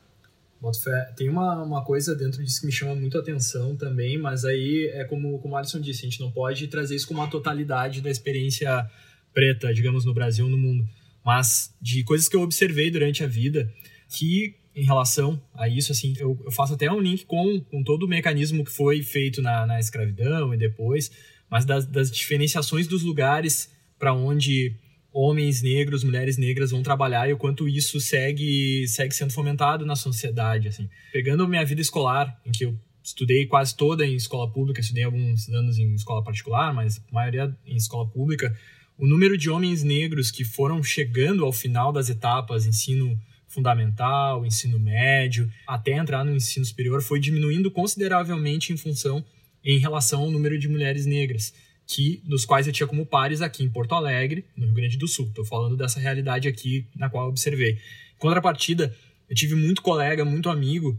Tem 1.17 1.31
uma, 1.31 1.63
uma 1.63 1.83
coisa 1.83 2.15
dentro 2.15 2.45
disso 2.45 2.61
que 2.61 2.67
me 2.67 2.73
chama 2.73 2.95
muito 2.95 3.17
atenção 3.17 3.75
também, 3.77 4.19
mas 4.19 4.45
aí 4.45 4.91
é 4.93 5.05
como, 5.05 5.39
como 5.39 5.55
o 5.55 5.57
Alisson 5.57 5.81
disse, 5.81 6.01
a 6.01 6.11
gente 6.11 6.21
não 6.21 6.31
pode 6.31 6.69
trazer 6.69 6.97
isso 6.97 7.09
como 7.09 7.21
uma 7.21 7.31
totalidade 7.31 8.03
da 8.03 8.11
experiência 8.11 8.87
preta, 9.33 9.73
digamos, 9.73 10.05
no 10.05 10.13
Brasil 10.13 10.47
no 10.51 10.59
mundo, 10.59 10.87
mas 11.25 11.75
de 11.81 12.05
coisas 12.05 12.29
que 12.29 12.37
eu 12.37 12.43
observei 12.43 12.91
durante 12.91 13.25
a 13.25 13.27
vida 13.27 13.73
que 14.07 14.55
em 14.75 14.85
relação 14.85 15.41
a 15.55 15.69
isso, 15.69 15.93
assim, 15.93 16.15
eu, 16.19 16.41
eu 16.45 16.51
faço 16.51 16.75
até 16.75 16.91
um 16.91 17.01
link 17.01 17.25
com, 17.27 17.61
com 17.61 17.83
todo 17.83 18.05
o 18.05 18.09
mecanismo 18.09 18.65
que 18.65 18.71
foi 18.71 19.03
feito 19.03 19.43
na, 19.43 19.67
na 19.67 19.81
escravidão 19.81 20.55
e 20.55 20.57
depois, 20.57 21.11
mas 21.51 21.65
das, 21.65 21.87
das 21.87 22.11
diferenciações 22.11 22.87
dos 22.87 23.03
lugares 23.03 23.71
para 23.99 24.15
onde 24.15 24.77
homens 25.13 25.61
negros, 25.61 26.05
mulheres 26.05 26.37
negras 26.37 26.71
vão 26.71 26.83
trabalhar 26.83 27.29
e 27.29 27.33
o 27.33 27.37
quanto 27.37 27.69
isso 27.69 28.01
segue 28.01 28.87
segue 28.87 29.13
sendo 29.13 29.33
fomentado 29.33 29.85
na 29.85 29.97
sociedade, 29.97 30.69
assim. 30.69 30.89
Pegando 31.13 31.43
a 31.43 31.49
minha 31.49 31.65
vida 31.65 31.81
escolar, 31.81 32.41
em 32.47 32.53
que 32.53 32.65
eu 32.65 32.79
estudei 33.03 33.47
quase 33.47 33.77
toda 33.77 34.07
em 34.07 34.15
escola 34.15 34.51
pública, 34.51 34.81
estudei 34.81 35.03
alguns 35.03 35.49
anos 35.49 35.79
em 35.79 35.93
escola 35.95 36.23
particular, 36.23 36.73
mas 36.73 36.99
a 36.99 37.15
maioria 37.15 37.57
em 37.67 37.77
escola 37.77 38.09
pública, 38.09 38.57
o 38.97 39.07
número 39.07 39.37
de 39.37 39.51
homens 39.51 39.83
negros 39.83 40.31
que 40.31 40.45
foram 40.45 40.83
chegando 40.83 41.45
ao 41.45 41.53
final 41.53 41.93
das 41.93 42.09
etapas 42.09 42.67
ensino 42.67 43.19
fundamental, 43.51 44.47
ensino 44.47 44.79
médio, 44.79 45.51
até 45.67 45.93
entrar 45.93 46.25
no 46.25 46.35
ensino 46.35 46.65
superior 46.65 47.03
foi 47.03 47.21
diminuindo 47.21 47.71
consideravelmente 47.71 48.73
em 48.73 48.77
função 48.77 49.23
em 49.63 49.79
relação 49.79 50.23
ao 50.23 50.31
número 50.31 50.59
de 50.59 50.69
mulheres 50.69 51.05
negras 51.05 51.53
que 51.87 52.23
dos 52.25 52.45
quais 52.45 52.69
eu 52.69 52.73
tinha 52.73 52.87
como 52.87 53.05
pares 53.05 53.43
aqui 53.43 53.65
em 53.65 53.69
Porto 53.69 53.97
Alegre, 53.97 54.45
no 54.57 54.65
Rio 54.65 54.75
Grande 54.75 54.97
do 54.97 55.09
Sul. 55.09 55.27
Estou 55.27 55.45
falando 55.45 55.77
dessa 55.77 55.99
realidade 55.99 56.47
aqui 56.47 56.87
na 56.95 57.11
qual 57.11 57.25
eu 57.25 57.31
observei. 57.31 57.73
Em 57.73 58.19
contrapartida, 58.19 58.95
eu 59.29 59.35
tive 59.35 59.57
muito 59.57 59.83
colega, 59.83 60.25
muito 60.25 60.49
amigo 60.49 60.99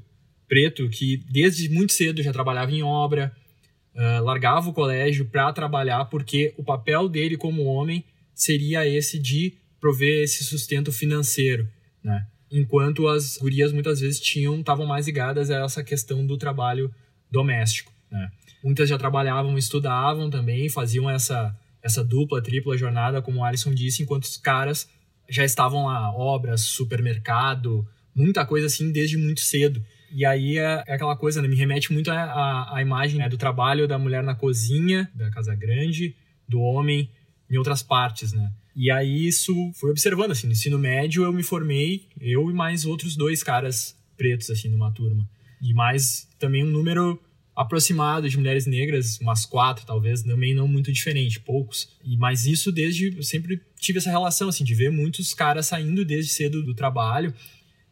preto 0.49 0.89
que 0.89 1.23
desde 1.31 1.69
muito 1.69 1.93
cedo 1.93 2.21
já 2.21 2.33
trabalhava 2.33 2.73
em 2.73 2.83
obra, 2.83 3.33
uh, 3.95 4.21
largava 4.21 4.69
o 4.69 4.73
colégio 4.73 5.23
para 5.23 5.53
trabalhar 5.53 6.05
porque 6.05 6.53
o 6.57 6.63
papel 6.63 7.07
dele 7.07 7.37
como 7.37 7.63
homem 7.63 8.03
seria 8.35 8.85
esse 8.85 9.17
de 9.17 9.53
prover 9.79 10.23
esse 10.23 10.43
sustento 10.43 10.91
financeiro, 10.91 11.69
né? 12.03 12.27
Enquanto 12.51 13.07
as 13.07 13.37
gurias 13.37 13.71
muitas 13.71 14.01
vezes 14.01 14.19
tinham 14.19 14.59
estavam 14.59 14.85
mais 14.85 15.05
ligadas 15.05 15.49
a 15.49 15.63
essa 15.63 15.83
questão 15.83 16.25
do 16.25 16.37
trabalho 16.37 16.93
doméstico, 17.31 17.93
né? 18.11 18.29
Muitas 18.63 18.87
já 18.87 18.97
trabalhavam, 18.97 19.57
estudavam 19.57 20.29
também, 20.29 20.69
faziam 20.69 21.09
essa, 21.09 21.57
essa 21.81 22.03
dupla, 22.03 22.43
tripla 22.43 22.77
jornada, 22.77 23.21
como 23.21 23.39
o 23.39 23.43
Alisson 23.43 23.73
disse, 23.73 24.03
enquanto 24.03 24.25
os 24.25 24.37
caras 24.37 24.87
já 25.27 25.43
estavam 25.43 25.85
lá, 25.85 26.13
obras, 26.13 26.61
supermercado, 26.61 27.87
muita 28.13 28.45
coisa 28.45 28.67
assim 28.67 28.91
desde 28.91 29.17
muito 29.17 29.41
cedo. 29.41 29.83
E 30.13 30.25
aí 30.25 30.57
é, 30.57 30.83
é 30.85 30.93
aquela 30.93 31.15
coisa, 31.15 31.41
né? 31.41 31.47
me 31.47 31.55
remete 31.55 31.91
muito 31.91 32.11
à, 32.11 32.77
imagem 32.81 33.17
né? 33.17 33.29
do 33.29 33.37
trabalho 33.37 33.87
da 33.87 33.97
mulher 33.97 34.21
na 34.21 34.35
cozinha, 34.35 35.09
da 35.15 35.31
casa 35.31 35.55
grande, 35.55 36.15
do 36.47 36.59
homem 36.61 37.09
em 37.49 37.57
outras 37.57 37.81
partes, 37.81 38.33
né? 38.33 38.51
E 38.75 38.89
aí 38.89 39.27
isso 39.27 39.53
foi 39.75 39.91
observando, 39.91 40.31
assim, 40.31 40.47
no 40.47 40.53
ensino 40.53 40.79
médio 40.79 41.23
eu 41.23 41.33
me 41.33 41.43
formei, 41.43 42.07
eu 42.19 42.49
e 42.49 42.53
mais 42.53 42.85
outros 42.85 43.15
dois 43.15 43.43
caras 43.43 43.97
pretos, 44.17 44.49
assim, 44.49 44.69
numa 44.69 44.91
turma. 44.91 45.29
E 45.61 45.73
mais 45.73 46.27
também 46.39 46.63
um 46.63 46.71
número 46.71 47.19
aproximado 47.55 48.29
de 48.29 48.37
mulheres 48.37 48.65
negras, 48.65 49.19
umas 49.19 49.45
quatro 49.45 49.85
talvez, 49.85 50.23
também 50.23 50.55
não 50.55 50.67
muito 50.67 50.91
diferente, 50.91 51.39
poucos. 51.39 51.89
E 52.03 52.17
mas 52.17 52.45
isso 52.45 52.71
desde 52.71 53.15
eu 53.15 53.23
sempre 53.23 53.61
tive 53.79 53.99
essa 53.99 54.09
relação 54.09 54.49
assim 54.49 54.63
de 54.63 54.73
ver 54.73 54.91
muitos 54.91 55.33
caras 55.33 55.67
saindo 55.67 56.05
desde 56.05 56.31
cedo 56.31 56.63
do 56.63 56.73
trabalho 56.73 57.33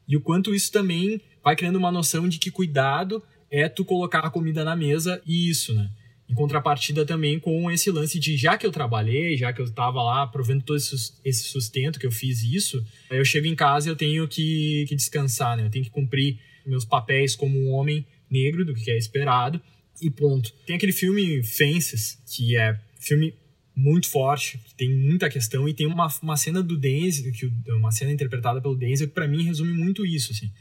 e 0.07 0.17
o 0.17 0.21
quanto 0.21 0.55
isso 0.55 0.71
também 0.71 1.21
vai 1.43 1.55
criando 1.55 1.75
uma 1.75 1.91
noção 1.91 2.27
de 2.27 2.39
que 2.39 2.49
cuidado 2.49 3.21
é 3.51 3.67
tu 3.69 3.85
colocar 3.85 4.19
a 4.19 4.29
comida 4.29 4.63
na 4.63 4.75
mesa 4.75 5.21
e 5.25 5.49
isso, 5.49 5.73
né? 5.73 5.89
Em 6.29 6.33
contrapartida 6.35 7.05
também 7.05 7.39
com 7.39 7.71
esse 7.71 7.89
lance 7.89 8.19
de 8.19 8.37
já 8.37 8.57
que 8.57 8.65
eu 8.65 8.71
trabalhei, 8.71 9.35
já 9.35 9.51
que 9.51 9.61
eu 9.61 9.65
estava 9.65 10.01
lá 10.03 10.27
provendo 10.27 10.63
todo 10.63 10.77
esse 10.77 11.43
sustento, 11.43 11.99
que 11.99 12.05
eu 12.05 12.11
fiz 12.11 12.43
isso, 12.43 12.85
eu 13.09 13.25
chego 13.25 13.47
em 13.47 13.55
casa 13.55 13.89
e 13.89 13.91
eu 13.91 13.95
tenho 13.95 14.27
que, 14.27 14.85
que 14.87 14.95
descansar, 14.95 15.57
né? 15.57 15.65
Eu 15.65 15.71
tenho 15.71 15.83
que 15.83 15.91
cumprir 15.91 16.37
meus 16.65 16.85
papéis 16.85 17.35
como 17.35 17.59
um 17.59 17.71
homem 17.71 18.05
negro 18.29 18.63
do 18.63 18.75
que 18.75 18.91
é 18.91 18.97
esperado 18.97 19.59
e 20.01 20.09
ponto. 20.09 20.53
Tem 20.65 20.75
aquele 20.75 20.91
filme 20.91 21.41
Fences, 21.43 22.21
que 22.27 22.55
é 22.55 22.79
filme 22.99 23.33
muito 23.75 24.09
forte, 24.09 24.59
tem 24.77 24.93
muita 24.93 25.29
questão 25.29 25.67
e 25.67 25.73
tem 25.73 25.87
uma, 25.87 26.07
uma 26.21 26.37
cena 26.37 26.61
do 26.61 26.77
Denzel, 26.77 27.31
que 27.31 27.51
uma 27.71 27.91
cena 27.91 28.11
interpretada 28.11 28.61
pelo 28.61 28.75
Denzel 28.75 29.07
que 29.07 29.13
para 29.13 29.27
mim 29.27 29.43
resume 29.43 29.73
muito 29.73 30.05
isso, 30.05 30.31
assim. 30.31 30.51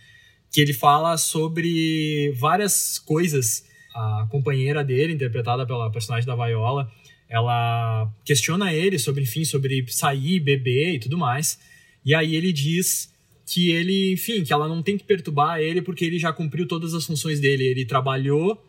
Que 0.51 0.61
ele 0.61 0.73
fala 0.73 1.19
sobre 1.19 2.33
várias 2.39 2.99
coisas. 2.99 3.65
A 3.99 4.29
companheira 4.31 4.85
dele, 4.85 5.13
interpretada 5.13 5.67
pela 5.67 5.91
personagem 5.91 6.27
da 6.27 6.37
Viola, 6.37 6.91
ela 7.29 8.09
questiona 8.25 8.73
ele 8.73 8.99
sobre, 8.99 9.23
enfim, 9.23 9.45
sobre 9.45 9.85
sair, 9.89 10.41
beber 10.41 10.95
e 10.95 10.99
tudo 10.99 11.19
mais. 11.19 11.59
E 12.05 12.15
aí 12.15 12.37
ele 12.37 12.53
diz 12.53 13.13
que 13.45 13.71
ele, 13.71 14.13
enfim, 14.13 14.45
que 14.45 14.53
ela 14.53 14.69
não 14.69 14.83
tem 14.83 14.97
que 14.97 15.05
perturbar 15.05 15.59
ele 15.59 15.83
porque 15.83 16.05
ele 16.05 16.19
já 16.19 16.33
cumpriu 16.33 16.67
todas 16.67 16.95
as 16.95 17.05
funções 17.05 17.41
dele. 17.41 17.65
Ele 17.65 17.85
trabalhou 17.85 18.63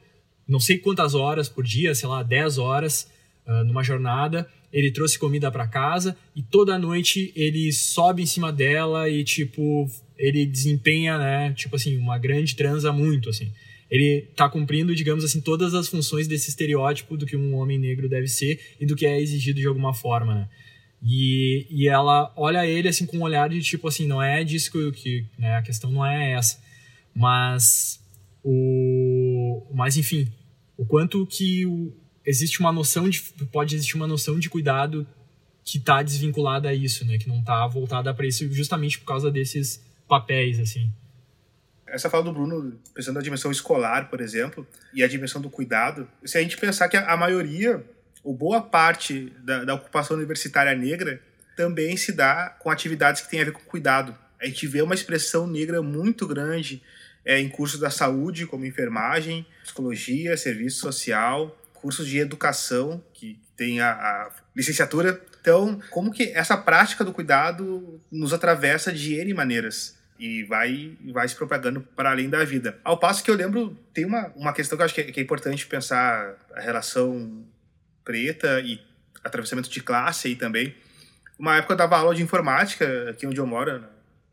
não 0.48 0.60
sei 0.60 0.80
quantas 0.80 1.14
horas 1.14 1.48
por 1.48 1.64
dia, 1.64 1.94
sei 1.94 2.10
lá, 2.10 2.24
10 2.24 2.58
horas 2.58 3.08
uh, 3.46 3.64
numa 3.66 3.84
jornada. 3.84 4.50
Ele 4.74 4.92
trouxe 4.92 5.18
comida 5.18 5.52
para 5.52 5.68
casa 5.68 6.18
e 6.36 6.42
toda 6.42 6.78
noite 6.80 7.32
ele 7.36 7.72
sobe 7.72 8.24
em 8.24 8.26
cima 8.26 8.52
dela 8.52 9.08
e, 9.10 9.24
tipo, 9.24 9.88
ele 10.18 10.46
desempenha, 10.46 11.18
né, 11.18 11.54
tipo 11.54 11.76
assim, 11.76 11.98
uma 11.98 12.18
grande 12.18 12.56
transa 12.56 12.92
muito, 12.92 13.30
assim. 13.30 13.52
Ele 13.90 14.28
tá 14.36 14.48
cumprindo, 14.48 14.94
digamos 14.94 15.24
assim, 15.24 15.42
todas 15.42 15.74
as 15.74 15.88
funções 15.88 16.28
desse 16.28 16.50
estereótipo 16.50 17.18
do 17.18 17.26
que 17.26 17.36
um 17.36 17.56
homem 17.56 17.80
negro 17.80 18.08
deve 18.08 18.28
ser 18.28 18.60
e 18.80 18.86
do 18.86 18.96
que 18.96 19.06
é 19.06 19.20
exigido 19.20 19.60
de 19.60 19.68
alguma 19.68 19.94
forma, 19.94 20.36
né? 20.36 20.50
E, 21.02 21.66
e 21.70 21.88
ela 21.88 22.32
olha 22.36 22.66
ele 22.68 22.88
assim 22.88 23.06
com 23.06 23.18
um 23.18 23.24
olhar 23.24 23.50
de 23.50 23.62
tipo 23.62 23.88
assim, 23.88 24.06
não 24.06 24.22
é 24.22 24.44
disso 24.44 24.72
que, 24.72 24.92
que 24.92 25.26
né, 25.38 25.56
a 25.56 25.62
questão 25.62 25.92
não 25.92 26.06
é 26.06 26.34
essa. 26.34 26.62
Mas 27.16 28.04
o 28.44 29.66
mas 29.74 29.98
enfim, 29.98 30.28
o 30.78 30.86
quanto 30.86 31.26
que 31.26 31.66
o, 31.66 31.94
existe 32.26 32.60
uma 32.60 32.72
noção 32.72 33.10
de 33.10 33.22
pode 33.52 33.76
existir 33.76 33.96
uma 33.96 34.08
noção 34.08 34.40
de 34.40 34.50
cuidado 34.50 35.08
que 35.64 35.78
está 35.78 36.04
desvinculada 36.04 36.70
a 36.70 36.74
isso, 36.74 37.06
né, 37.06 37.18
que 37.18 37.28
não 37.28 37.40
está 37.40 37.66
voltada 37.68 38.14
para 38.14 38.28
isso 38.28 38.52
justamente 38.52 39.00
por 39.00 39.06
causa 39.06 39.32
desses 39.32 39.82
papéis 40.08 40.60
assim. 40.60 40.92
Essa 41.92 42.10
fala 42.10 42.24
do 42.24 42.34
Bruno, 42.34 42.80
pensando 42.94 43.16
na 43.16 43.22
dimensão 43.22 43.52
escolar, 43.52 44.10
por 44.10 44.22
exemplo, 44.22 44.68
e 44.94 45.04
a 45.04 45.08
dimensão 45.08 45.42
do 45.42 45.50
cuidado, 45.50 46.08
se 46.24 46.38
a 46.38 46.42
gente 46.42 46.58
pensar 46.58 46.88
que 46.90 46.98
a, 46.98 47.18
maioria 47.18 47.84
ou 48.24 48.34
boa 48.34 48.62
parte 48.62 49.34
da, 49.40 49.64
da 49.64 49.74
ocupação 49.76 50.18
universitária 50.18 50.76
negra 50.76 51.22
também 51.56 51.98
se 51.98 52.12
dá 52.12 52.56
com 52.60 52.70
atividades 52.70 53.22
que 53.22 53.30
têm 53.30 53.42
a 53.42 53.46
ver 53.46 53.52
com 53.52 53.60
cuidado. 53.62 54.16
A 54.42 54.46
gente 54.46 54.66
vê 54.68 54.82
uma 54.82 54.96
expressão 54.96 55.46
negra 55.46 55.82
muito 55.82 56.26
grande 56.26 56.82
é, 57.26 57.40
em 57.40 57.50
cursos 57.50 57.80
da 57.80 57.90
saúde, 57.90 58.46
como 58.46 58.66
enfermagem, 58.66 59.46
psicologia, 59.64 60.38
serviço 60.38 60.80
social, 60.80 61.56
cursos 61.74 62.08
de 62.08 62.18
educação, 62.18 63.04
que 63.14 63.40
tem 63.56 63.82
a, 63.82 63.92
a, 63.92 64.32
licenciatura. 64.56 65.22
Então, 65.42 65.82
como 65.90 66.12
que 66.12 66.32
essa 66.32 66.56
prática 66.56 67.04
do 67.04 67.12
cuidado 67.12 68.00
nos 68.12 68.34
atravessa 68.34 68.92
de 68.92 69.16
N 69.16 69.34
maneiras 69.34 69.99
e 70.20 70.44
vai, 70.44 70.98
vai 71.14 71.28
se 71.28 71.34
propagando 71.34 71.80
para 71.80 72.12
além 72.12 72.30
da 72.30 72.44
vida. 72.44 72.78
Ao 72.84 73.00
passo 73.00 73.24
que 73.24 73.32
eu 73.32 73.36
lembro, 73.36 73.74
tem 73.94 74.06
uma, 74.06 74.28
uma 74.36 74.52
questão 74.52 74.78
que 74.78 74.82
eu 74.82 74.86
acho 74.86 74.94
que 74.94 75.02
é, 75.02 75.04
que 75.06 75.20
é 75.20 75.24
importante 75.24 75.66
pensar 75.66 76.36
a 76.54 76.60
relação 76.60 77.46
preta 78.04 78.60
e 78.60 78.82
atravessamento 79.24 79.70
de 79.70 79.82
classe 79.82 80.28
aí 80.28 80.36
também. 80.36 80.76
Uma 81.38 81.56
época 81.56 81.74
eu 81.74 81.78
dava 81.78 81.98
aula 81.98 82.14
de 82.14 82.22
informática 82.22 83.10
aqui 83.10 83.26
onde 83.26 83.40
eu 83.40 83.48
moro, 83.48 83.82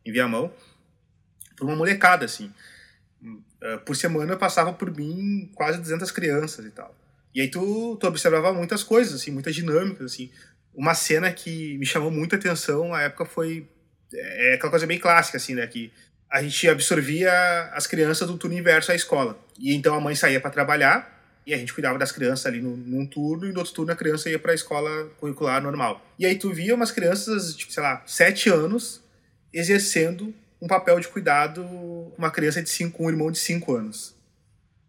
em 0.05 0.11
Viamão, 0.11 0.53
para 1.55 1.65
uma 1.65 1.77
molecada, 1.77 2.25
assim. 2.25 2.53
Eh, 3.61 3.77
por 3.79 3.95
semana 3.95 4.37
passava 4.37 4.73
por 4.73 4.95
mim 4.95 5.51
quase 5.55 5.79
200 5.79 6.11
crianças 6.11 6.65
e 6.65 6.71
tal. 6.71 6.95
E 7.33 7.41
aí 7.41 7.49
tu, 7.49 7.97
tu 8.01 8.07
observava 8.09 8.53
muitas 8.53 8.83
coisas, 8.83 9.21
assim, 9.21 9.31
muitas 9.31 9.55
dinâmicas, 9.55 10.13
assim. 10.13 10.33
Uma 10.75 10.95
cena 10.95 11.31
que 11.33 11.79
me 11.79 11.87
chamou 11.87 12.11
muita 12.11 12.35
atenção 12.35 12.89
na 12.89 13.03
época 13.03 13.25
foi 13.25 13.69
é, 14.19 14.55
aquela 14.55 14.71
coisa 14.71 14.87
bem 14.87 14.99
clássica, 14.99 15.37
assim, 15.37 15.55
né, 15.55 15.67
que 15.67 15.93
a 16.31 16.43
gente 16.43 16.69
absorvia 16.69 17.33
as 17.73 17.87
crianças 17.87 18.27
do 18.29 18.37
turno 18.37 18.59
inverso 18.59 18.93
à 18.93 18.95
escola. 18.95 19.39
E 19.59 19.75
então 19.75 19.95
a 19.95 20.01
mãe 20.01 20.15
saía 20.15 20.41
para 20.41 20.51
trabalhar 20.51 21.15
E 21.47 21.55
a 21.55 21.57
gente 21.57 21.73
cuidava 21.73 21.97
das 21.97 22.11
crianças 22.11 22.45
ali 22.45 22.61
num, 22.61 23.07
turno, 23.07 23.47
e 23.47 23.53
no 23.53 23.61
outro 23.61 23.73
turno 23.73 23.93
a 23.93 23.97
criança 23.97 24.29
ia 24.29 24.39
para 24.39 24.51
a 24.51 24.55
escola 24.55 25.09
curricular 25.21 25.63
normal. 25.63 26.05
E 26.19 26.27
aí 26.27 26.37
tu 26.37 26.53
via 26.53 26.75
umas 26.75 26.91
crianças, 26.91 27.55
tipo, 27.55 27.73
sei 27.73 27.85
lá, 27.85 28.03
sete 28.05 28.51
anos, 28.51 29.01
exercendo 29.53 30.35
um 30.61 30.67
papel 30.67 30.99
de 30.99 31.07
cuidado 31.07 31.63
uma 32.19 32.33
criança 32.33 32.61
de 32.61 32.69
cinco, 32.69 33.05
um 33.05 33.09
irmão 33.09 33.31
de 33.31 33.39
cinco 33.39 33.77
anos. 33.77 34.17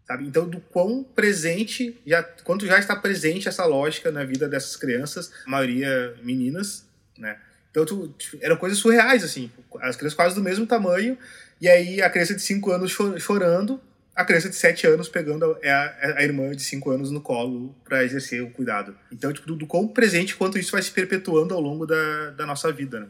Sabe? 0.04 0.26
Então, 0.26 0.48
do 0.48 0.58
quão 0.60 1.04
presente, 1.04 1.96
já, 2.04 2.24
quanto 2.42 2.66
já 2.66 2.78
está 2.78 2.96
presente 2.96 3.46
essa 3.46 3.64
lógica 3.64 4.10
na 4.10 4.24
vida 4.24 4.48
dessas 4.48 4.74
crianças, 4.74 5.30
a 5.46 5.50
maioria 5.50 6.16
meninas, 6.24 6.84
né? 7.16 7.38
Então, 7.82 8.08
tu, 8.08 8.38
eram 8.40 8.56
coisas 8.56 8.78
surreais, 8.78 9.24
assim. 9.24 9.50
As 9.80 9.96
crianças 9.96 10.14
quase 10.14 10.34
do 10.34 10.42
mesmo 10.42 10.66
tamanho, 10.66 11.16
e 11.60 11.68
aí 11.68 12.00
a 12.00 12.10
criança 12.10 12.34
de 12.34 12.42
5 12.42 12.70
anos 12.70 12.96
chorando, 13.18 13.80
a 14.14 14.24
criança 14.24 14.48
de 14.48 14.56
7 14.56 14.86
anos 14.86 15.08
pegando 15.08 15.44
a, 15.44 15.68
a, 15.68 16.18
a 16.18 16.24
irmã 16.24 16.50
de 16.50 16.62
5 16.62 16.90
anos 16.90 17.10
no 17.10 17.20
colo 17.20 17.74
para 17.84 18.04
exercer 18.04 18.42
o 18.42 18.50
cuidado. 18.50 18.96
Então, 19.12 19.32
tipo, 19.32 19.46
do, 19.46 19.56
do 19.56 19.66
quão 19.66 19.86
presente 19.86 20.34
quanto 20.36 20.58
isso 20.58 20.72
vai 20.72 20.82
se 20.82 20.90
perpetuando 20.90 21.54
ao 21.54 21.60
longo 21.60 21.86
da, 21.86 22.30
da 22.30 22.44
nossa 22.44 22.72
vida, 22.72 23.00
né? 23.00 23.06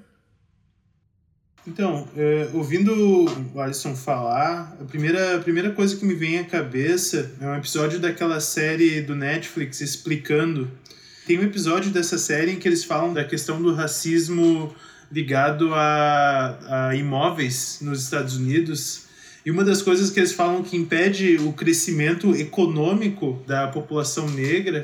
Então, 1.68 2.08
é, 2.16 2.48
ouvindo 2.54 3.26
o 3.54 3.60
Alisson 3.60 3.94
falar, 3.94 4.74
a 4.80 4.84
primeira, 4.84 5.36
a 5.36 5.38
primeira 5.38 5.70
coisa 5.70 5.94
que 5.96 6.04
me 6.04 6.14
vem 6.14 6.38
à 6.38 6.44
cabeça 6.44 7.30
é 7.40 7.46
um 7.46 7.56
episódio 7.56 7.98
daquela 7.98 8.40
série 8.40 9.02
do 9.02 9.14
Netflix 9.14 9.82
explicando. 9.82 10.70
Tem 11.28 11.38
um 11.38 11.42
episódio 11.42 11.90
dessa 11.90 12.16
série 12.16 12.52
em 12.52 12.56
que 12.56 12.66
eles 12.66 12.84
falam 12.84 13.12
da 13.12 13.22
questão 13.22 13.60
do 13.60 13.74
racismo 13.74 14.74
ligado 15.12 15.74
a, 15.74 16.88
a 16.88 16.96
imóveis 16.96 17.80
nos 17.82 18.02
Estados 18.02 18.38
Unidos. 18.38 19.02
E 19.44 19.50
uma 19.50 19.62
das 19.62 19.82
coisas 19.82 20.08
que 20.08 20.18
eles 20.18 20.32
falam 20.32 20.62
que 20.62 20.74
impede 20.74 21.36
o 21.36 21.52
crescimento 21.52 22.34
econômico 22.34 23.42
da 23.46 23.68
população 23.68 24.26
negra 24.26 24.80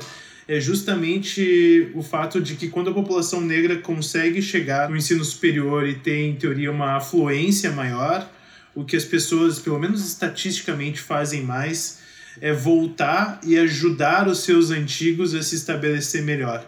é 0.47 0.59
justamente 0.59 1.89
o 1.95 2.03
fato 2.03 2.39
de 2.39 2.53
que 2.53 2.67
quando 2.67 2.91
a 2.91 2.93
população 2.93 3.41
negra 3.41 3.77
consegue 3.77 4.39
chegar 4.39 4.87
no 4.87 4.95
ensino 4.95 5.25
superior 5.25 5.89
e 5.89 5.95
tem, 5.95 6.29
em 6.29 6.35
teoria, 6.35 6.71
uma 6.71 6.97
afluência 6.97 7.71
maior, 7.71 8.31
o 8.75 8.85
que 8.85 8.95
as 8.95 9.03
pessoas, 9.03 9.57
pelo 9.57 9.79
menos 9.79 10.05
estatisticamente, 10.05 11.01
fazem 11.01 11.41
mais 11.41 12.04
é 12.41 12.51
voltar 12.53 13.39
e 13.43 13.57
ajudar 13.57 14.27
os 14.27 14.39
seus 14.39 14.71
antigos 14.71 15.33
a 15.33 15.41
se 15.41 15.55
estabelecer 15.55 16.21
melhor. 16.21 16.65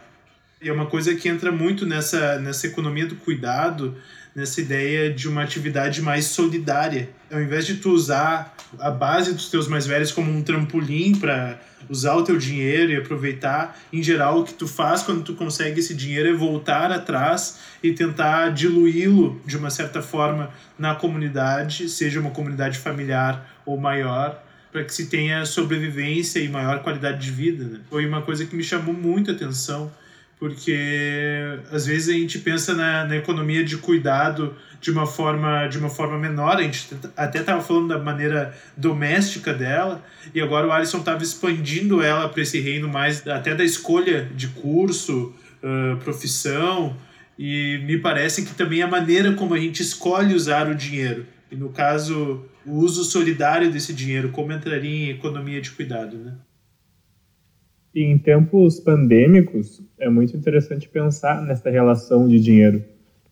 E 0.61 0.69
é 0.69 0.73
uma 0.73 0.87
coisa 0.87 1.13
que 1.13 1.29
entra 1.29 1.51
muito 1.51 1.85
nessa, 1.85 2.39
nessa 2.39 2.65
economia 2.65 3.05
do 3.05 3.15
cuidado, 3.15 3.95
nessa 4.35 4.61
ideia 4.61 5.11
de 5.11 5.27
uma 5.27 5.43
atividade 5.43 6.01
mais 6.01 6.25
solidária. 6.25 7.09
Ao 7.31 7.41
invés 7.41 7.65
de 7.65 7.75
tu 7.75 7.91
usar 7.91 8.55
a 8.79 8.89
base 8.89 9.33
dos 9.33 9.49
teus 9.49 9.67
mais 9.67 9.85
velhos 9.85 10.11
como 10.11 10.31
um 10.31 10.41
trampolim 10.41 11.15
para 11.15 11.59
usar 11.89 12.15
o 12.15 12.23
teu 12.23 12.37
dinheiro 12.37 12.91
e 12.91 12.95
aproveitar, 12.95 13.77
em 13.91 14.01
geral 14.01 14.39
o 14.39 14.43
que 14.43 14.53
tu 14.53 14.67
faz 14.67 15.03
quando 15.03 15.23
tu 15.23 15.33
consegue 15.33 15.79
esse 15.79 15.93
dinheiro 15.93 16.29
é 16.29 16.33
voltar 16.33 16.91
atrás 16.91 17.59
e 17.81 17.93
tentar 17.93 18.49
diluí-lo 18.49 19.41
de 19.45 19.57
uma 19.57 19.69
certa 19.69 20.01
forma 20.01 20.51
na 20.77 20.95
comunidade, 20.95 21.87
seja 21.89 22.19
uma 22.19 22.31
comunidade 22.31 22.77
familiar 22.77 23.61
ou 23.65 23.77
maior, 23.77 24.43
para 24.77 24.83
que 24.83 24.93
se 24.93 25.07
tenha 25.07 25.43
sobrevivência 25.43 26.39
e 26.39 26.47
maior 26.47 26.83
qualidade 26.83 27.19
de 27.19 27.31
vida. 27.31 27.63
Né? 27.63 27.79
Foi 27.89 28.05
uma 28.05 28.21
coisa 28.21 28.45
que 28.45 28.55
me 28.55 28.63
chamou 28.63 28.93
muito 28.93 29.31
a 29.31 29.33
atenção 29.33 29.91
porque 30.39 30.77
às 31.71 31.87
vezes 31.87 32.09
a 32.09 32.11
gente 32.11 32.37
pensa 32.37 32.75
na, 32.75 33.05
na 33.05 33.15
economia 33.15 33.63
de 33.63 33.75
cuidado 33.77 34.55
de 34.79 34.91
uma 34.91 35.07
forma 35.07 35.65
de 35.65 35.79
uma 35.79 35.89
forma 35.89 36.15
menor 36.19 36.57
a 36.57 36.61
gente 36.61 36.89
até 37.15 37.39
estava 37.39 37.59
falando 37.59 37.87
da 37.87 37.97
maneira 37.97 38.55
doméstica 38.77 39.51
dela 39.51 40.05
e 40.35 40.39
agora 40.39 40.67
o 40.67 40.71
Alisson 40.71 40.99
estava 40.99 41.23
expandindo 41.23 42.03
ela 42.03 42.29
para 42.29 42.43
esse 42.43 42.59
reino 42.59 42.87
mais 42.87 43.27
até 43.27 43.55
da 43.55 43.63
escolha 43.63 44.29
de 44.35 44.49
curso 44.49 45.33
uh, 45.63 45.97
profissão 45.97 46.95
e 47.39 47.81
me 47.83 47.97
parece 47.97 48.45
que 48.45 48.53
também 48.53 48.83
a 48.83 48.87
maneira 48.87 49.33
como 49.33 49.55
a 49.55 49.59
gente 49.59 49.81
escolhe 49.81 50.35
usar 50.35 50.69
o 50.69 50.75
dinheiro 50.75 51.25
e 51.51 51.55
no 51.55 51.69
caso 51.69 52.45
o 52.67 52.73
uso 52.73 53.03
solidário 53.03 53.71
desse 53.71 53.93
dinheiro 53.93 54.29
como 54.29 54.51
entraria 54.51 55.07
em 55.07 55.09
economia 55.09 55.61
de 55.61 55.71
cuidado 55.71 56.17
né 56.17 56.35
e 57.97 58.03
em 58.03 58.15
tempos 58.15 58.79
pandêmicos, 58.79 59.81
é 59.99 60.07
muito 60.07 60.37
interessante 60.37 60.87
pensar 60.87 61.41
nessa 61.41 61.67
relação 61.67 62.27
de 62.27 62.39
dinheiro, 62.39 62.83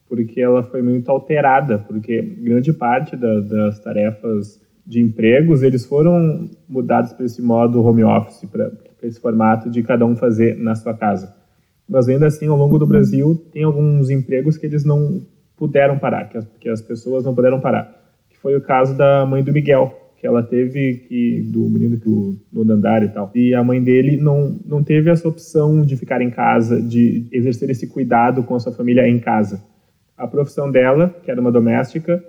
porque 0.09 0.41
ela 0.41 0.63
foi 0.63 0.81
muito 0.81 1.07
alterada, 1.11 1.77
porque 1.77 2.19
grande 2.19 2.73
parte 2.73 3.15
da, 3.15 3.41
das 3.41 3.79
tarefas 3.79 4.59
de 4.83 4.99
empregos, 4.99 5.61
eles 5.61 5.85
foram 5.85 6.49
mudados 6.67 7.13
para 7.13 7.27
esse 7.27 7.43
modo 7.43 7.83
home 7.83 8.03
office, 8.03 8.49
para 8.49 8.71
esse 9.03 9.19
formato 9.19 9.69
de 9.69 9.83
cada 9.83 10.03
um 10.03 10.15
fazer 10.15 10.57
na 10.57 10.73
sua 10.73 10.95
casa. 10.95 11.31
Mas 11.87 12.09
ainda 12.09 12.25
assim, 12.25 12.47
ao 12.47 12.57
longo 12.57 12.79
do 12.79 12.87
Brasil, 12.87 13.35
tem 13.51 13.63
alguns 13.63 14.09
empregos 14.09 14.57
que 14.57 14.65
eles 14.65 14.83
não 14.83 15.21
puderam 15.55 15.99
parar, 15.99 16.27
que 16.27 16.37
as, 16.37 16.47
que 16.59 16.69
as 16.69 16.81
pessoas 16.81 17.23
não 17.23 17.35
puderam 17.35 17.59
parar. 17.59 18.04
Foi 18.45 18.55
o 18.55 18.61
caso 18.61 18.95
da 18.95 19.25
mãe 19.25 19.41
do 19.41 19.51
Miguel, 19.51 20.11
que 20.19 20.27
ela 20.27 20.43
teve 20.43 20.97
que 21.09 21.41
do 21.51 21.61
menino 21.61 21.97
do 21.97 22.37
no 22.53 22.71
andar 22.71 23.01
e 23.01 23.07
tal. 23.09 23.31
E 23.33 23.55
a 23.55 23.63
mãe 23.63 23.81
dele 23.81 24.17
não 24.17 24.59
não 24.63 24.83
teve 24.83 25.09
essa 25.09 25.27
opção 25.27 25.81
de 25.81 25.97
ficar 25.97 26.21
em 26.21 26.29
casa, 26.29 26.79
de 26.79 27.25
exercer 27.31 27.71
esse 27.71 27.87
cuidado 27.87 28.43
com 28.43 28.53
a 28.53 28.59
sua 28.59 28.71
família 28.71 29.07
em 29.07 29.17
casa. 29.17 29.63
A 30.15 30.27
profissão 30.27 30.69
dela, 30.69 31.09
que 31.23 31.31
era 31.31 31.41
uma 31.41 31.51
doméstica, 31.51 32.23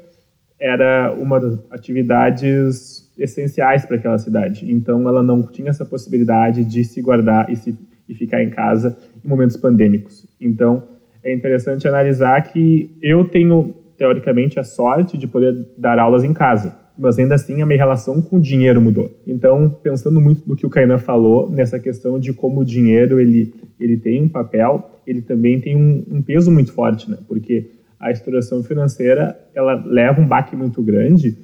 era 0.58 1.12
uma 1.12 1.38
das 1.38 1.58
atividades 1.70 3.12
essenciais 3.18 3.84
para 3.84 3.96
aquela 3.96 4.16
cidade. 4.16 4.72
Então 4.72 5.06
ela 5.06 5.22
não 5.22 5.42
tinha 5.42 5.68
essa 5.68 5.84
possibilidade 5.84 6.64
de 6.64 6.82
se 6.82 7.02
guardar 7.02 7.50
e 7.50 7.56
se 7.56 7.78
e 8.08 8.14
ficar 8.14 8.42
em 8.42 8.48
casa 8.48 8.96
em 9.22 9.28
momentos 9.28 9.58
pandêmicos. 9.58 10.26
Então 10.40 10.82
é 11.22 11.30
interessante 11.30 11.86
analisar 11.86 12.40
que 12.40 12.96
eu 13.02 13.26
tenho 13.26 13.84
teoricamente 13.96 14.58
a 14.60 14.64
sorte 14.64 15.16
de 15.16 15.26
poder 15.26 15.54
dar 15.76 15.98
aulas 15.98 16.24
em 16.24 16.32
casa 16.32 16.86
mas 16.98 17.18
ainda 17.18 17.34
assim 17.34 17.60
a 17.60 17.66
minha 17.66 17.78
relação 17.78 18.22
com 18.22 18.36
o 18.36 18.40
dinheiro 18.40 18.80
mudou. 18.80 19.20
Então, 19.26 19.68
pensando 19.82 20.20
muito 20.20 20.48
no 20.48 20.56
que 20.56 20.64
o 20.64 20.70
Kainan 20.70 20.98
falou, 20.98 21.50
nessa 21.50 21.78
questão 21.78 22.18
de 22.18 22.32
como 22.32 22.60
o 22.60 22.64
dinheiro 22.64 23.20
ele, 23.20 23.54
ele 23.78 23.96
tem 23.98 24.22
um 24.22 24.28
papel, 24.28 25.02
ele 25.06 25.20
também 25.20 25.60
tem 25.60 25.76
um, 25.76 26.04
um 26.10 26.22
peso 26.22 26.50
muito 26.50 26.72
forte, 26.72 27.10
né? 27.10 27.18
Porque 27.28 27.70
a 28.00 28.10
estruturação 28.10 28.62
financeira, 28.62 29.38
ela 29.54 29.74
leva 29.74 30.20
um 30.20 30.26
baque 30.26 30.56
muito 30.56 30.82
grande 30.82 31.36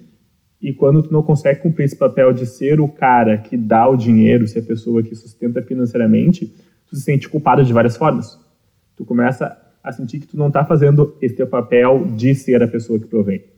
e 0.61 0.72
quando 0.72 1.03
tu 1.03 1.12
não 1.12 1.22
consegue 1.22 1.61
cumprir 1.61 1.84
esse 1.84 1.96
papel 1.96 2.32
de 2.32 2.46
ser 2.46 2.80
o 2.80 2.88
cara 2.88 3.36
que 3.36 3.57
dá 3.57 3.88
o 3.88 3.96
dinheiro, 3.96 4.46
ser 4.46 4.61
a 4.61 4.62
pessoa 4.62 5.03
que 5.03 5.14
sustenta 5.14 5.61
financeiramente, 5.61 6.46
tu 6.86 6.96
se 6.96 7.03
sente 7.03 7.28
culpado 7.28 7.64
de 7.64 7.72
várias 7.72 7.96
formas. 7.96 8.38
Tu 8.96 9.05
começa 9.05 9.59
a 9.83 9.93
sentir 9.93 10.20
que 10.20 10.26
tu 10.26 10.37
não 10.37 10.49
está 10.49 10.64
fazendo 10.64 11.16
esse 11.20 11.35
teu 11.35 11.47
papel 11.47 12.07
de 12.16 12.35
ser 12.35 12.62
a 12.62 12.68
pessoa 12.68 12.99
que 12.99 13.07
provém 13.07 13.53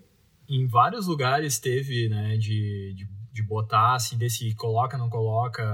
em 0.49 0.67
vários 0.67 1.07
lugares 1.07 1.59
teve, 1.59 2.09
né, 2.09 2.37
de, 2.37 2.95
de, 2.95 3.09
de 3.33 3.43
botar, 3.43 3.95
assim, 3.95 4.17
desse 4.17 4.55
coloca, 4.55 4.99
não 4.99 5.09
coloca, 5.09 5.65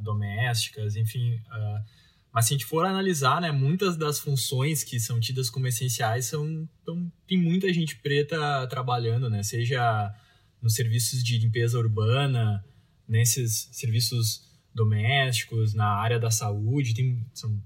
domésticas, 0.00 0.96
enfim. 0.96 1.34
Uh, 1.34 1.84
mas 2.32 2.46
se 2.46 2.54
a 2.54 2.56
gente 2.56 2.66
for 2.66 2.84
analisar, 2.84 3.40
né, 3.40 3.50
muitas 3.52 3.96
das 3.96 4.18
funções 4.18 4.82
que 4.82 4.98
são 4.98 5.20
tidas 5.20 5.50
como 5.50 5.66
essenciais 5.66 6.26
são, 6.26 6.68
então, 6.82 7.10
tem 7.26 7.38
muita 7.38 7.72
gente 7.72 7.96
preta 7.96 8.66
trabalhando, 8.68 9.28
né, 9.28 9.42
seja 9.42 10.14
nos 10.60 10.74
serviços 10.74 11.22
de 11.22 11.38
limpeza 11.38 11.78
urbana, 11.78 12.64
nesses 13.06 13.68
serviços 13.72 14.46
domésticos, 14.74 15.74
na 15.74 15.88
área 15.88 16.18
da 16.18 16.30
saúde, 16.30 16.94
tem, 16.94 17.24
são 17.32 17.62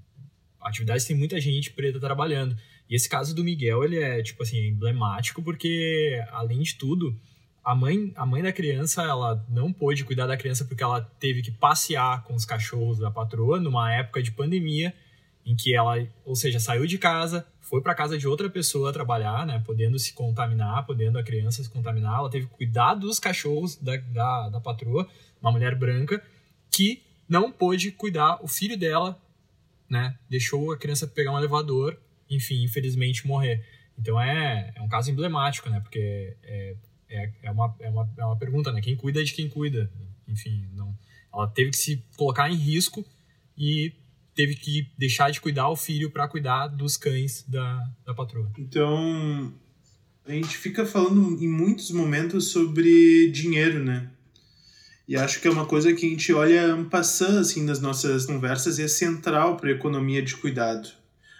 atividades 0.62 1.04
tem 1.04 1.16
muita 1.16 1.40
gente 1.40 1.70
preta 1.70 1.98
trabalhando. 1.98 2.56
E 2.88 2.94
esse 2.94 3.08
caso 3.08 3.34
do 3.34 3.44
Miguel, 3.44 3.84
ele 3.84 3.98
é, 3.98 4.22
tipo 4.22 4.42
assim, 4.42 4.66
emblemático 4.66 5.42
porque, 5.42 6.22
além 6.32 6.60
de 6.60 6.74
tudo, 6.74 7.16
a 7.64 7.74
mãe, 7.74 8.12
a 8.16 8.26
mãe 8.26 8.42
da 8.42 8.52
criança, 8.52 9.02
ela 9.02 9.44
não 9.48 9.72
pôde 9.72 10.04
cuidar 10.04 10.26
da 10.26 10.36
criança 10.36 10.64
porque 10.64 10.82
ela 10.82 11.00
teve 11.20 11.42
que 11.42 11.52
passear 11.52 12.24
com 12.24 12.34
os 12.34 12.44
cachorros 12.44 12.98
da 12.98 13.10
patroa 13.10 13.60
numa 13.60 13.92
época 13.92 14.22
de 14.22 14.32
pandemia, 14.32 14.94
em 15.44 15.54
que 15.54 15.74
ela, 15.74 15.96
ou 16.24 16.34
seja, 16.34 16.58
saiu 16.58 16.86
de 16.86 16.98
casa, 16.98 17.46
foi 17.60 17.80
para 17.80 17.94
casa 17.94 18.18
de 18.18 18.26
outra 18.26 18.50
pessoa 18.50 18.92
trabalhar, 18.92 19.46
né, 19.46 19.62
podendo 19.64 19.98
se 19.98 20.12
contaminar, 20.12 20.84
podendo 20.84 21.18
a 21.18 21.22
criança 21.22 21.62
se 21.62 21.70
contaminar, 21.70 22.18
ela 22.18 22.30
teve 22.30 22.46
que 22.46 22.54
cuidar 22.54 22.94
dos 22.94 23.18
cachorros 23.18 23.76
da, 23.76 23.96
da, 23.96 24.48
da 24.48 24.60
patroa, 24.60 25.08
uma 25.40 25.52
mulher 25.52 25.76
branca, 25.76 26.22
que 26.70 27.02
não 27.28 27.52
pôde 27.52 27.92
cuidar 27.92 28.42
o 28.42 28.48
filho 28.48 28.76
dela, 28.76 29.20
né, 29.90 30.16
deixou 30.28 30.72
a 30.72 30.78
criança 30.78 31.06
pegar 31.06 31.32
um 31.32 31.38
elevador 31.38 31.98
enfim, 32.30 32.62
infelizmente 32.62 33.26
morrer. 33.26 33.64
Então 33.98 34.20
é, 34.20 34.72
é 34.74 34.80
um 34.80 34.88
caso 34.88 35.10
emblemático, 35.10 35.68
né? 35.68 35.80
Porque 35.80 36.36
é, 36.42 36.76
é, 37.08 37.32
é, 37.42 37.50
uma, 37.50 37.74
é, 37.80 37.90
uma, 37.90 38.08
é 38.16 38.24
uma 38.24 38.36
pergunta, 38.36 38.72
né? 38.72 38.80
Quem 38.80 38.96
cuida 38.96 39.20
é 39.20 39.24
de 39.24 39.32
quem 39.32 39.48
cuida. 39.48 39.90
Enfim, 40.28 40.68
não, 40.72 40.96
ela 41.34 41.48
teve 41.48 41.70
que 41.70 41.76
se 41.76 42.04
colocar 42.16 42.48
em 42.48 42.54
risco 42.54 43.04
e 43.58 43.92
teve 44.34 44.54
que 44.54 44.88
deixar 44.96 45.30
de 45.30 45.40
cuidar 45.40 45.68
o 45.68 45.76
filho 45.76 46.10
para 46.10 46.28
cuidar 46.28 46.68
dos 46.68 46.96
cães 46.96 47.44
da, 47.46 47.90
da 48.06 48.14
patroa. 48.14 48.50
Então, 48.56 49.52
a 50.24 50.32
gente 50.32 50.56
fica 50.56 50.86
falando 50.86 51.42
em 51.42 51.48
muitos 51.48 51.90
momentos 51.90 52.52
sobre 52.52 53.28
dinheiro, 53.32 53.84
né? 53.84 54.08
E 55.10 55.16
acho 55.16 55.40
que 55.40 55.48
é 55.48 55.50
uma 55.50 55.66
coisa 55.66 55.92
que 55.92 56.06
a 56.06 56.08
gente 56.08 56.32
olha 56.32 56.86
passando 56.88 57.40
assim 57.40 57.64
nas 57.64 57.80
nossas 57.80 58.26
conversas 58.26 58.78
e 58.78 58.84
é 58.84 58.86
central 58.86 59.56
para 59.56 59.68
a 59.68 59.72
economia 59.72 60.22
de 60.22 60.36
cuidado. 60.36 60.88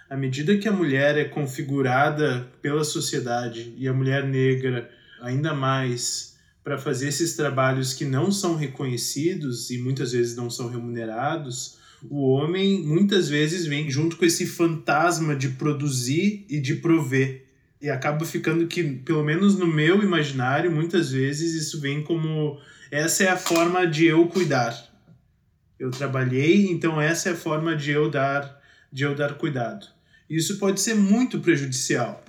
À 0.09 0.17
medida 0.17 0.57
que 0.57 0.67
a 0.67 0.73
mulher 0.73 1.17
é 1.17 1.23
configurada 1.23 2.51
pela 2.61 2.83
sociedade 2.83 3.73
e 3.77 3.87
a 3.87 3.93
mulher 3.93 4.27
negra 4.27 4.91
ainda 5.21 5.53
mais 5.53 6.35
para 6.61 6.77
fazer 6.77 7.07
esses 7.07 7.37
trabalhos 7.37 7.93
que 7.93 8.03
não 8.03 8.29
são 8.29 8.57
reconhecidos 8.57 9.69
e 9.69 9.77
muitas 9.77 10.11
vezes 10.11 10.35
não 10.35 10.49
são 10.49 10.67
remunerados, 10.67 11.77
o 12.09 12.27
homem 12.27 12.83
muitas 12.83 13.29
vezes 13.29 13.65
vem 13.65 13.89
junto 13.89 14.17
com 14.17 14.25
esse 14.25 14.45
fantasma 14.45 15.33
de 15.33 15.47
produzir 15.47 16.45
e 16.49 16.59
de 16.59 16.75
prover. 16.75 17.45
E 17.81 17.89
acaba 17.89 18.25
ficando 18.25 18.67
que, 18.67 18.83
pelo 18.83 19.23
menos 19.23 19.57
no 19.57 19.65
meu 19.65 20.03
imaginário, 20.03 20.69
muitas 20.69 21.09
vezes 21.09 21.53
isso 21.53 21.79
vem 21.79 22.03
como 22.03 22.59
essa 22.91 23.23
é 23.23 23.29
a 23.29 23.37
forma 23.37 23.87
de 23.87 24.05
eu 24.05 24.27
cuidar. 24.27 24.77
Eu 25.79 25.89
trabalhei, 25.89 26.69
então 26.69 27.01
essa 27.01 27.29
é 27.29 27.31
a 27.31 27.35
forma 27.35 27.75
de 27.75 27.91
eu 27.91 28.11
dar, 28.11 28.61
de 28.91 29.03
eu 29.03 29.15
dar 29.15 29.35
cuidado. 29.35 29.87
Isso 30.29 30.59
pode 30.59 30.81
ser 30.81 30.93
muito 30.93 31.39
prejudicial, 31.39 32.23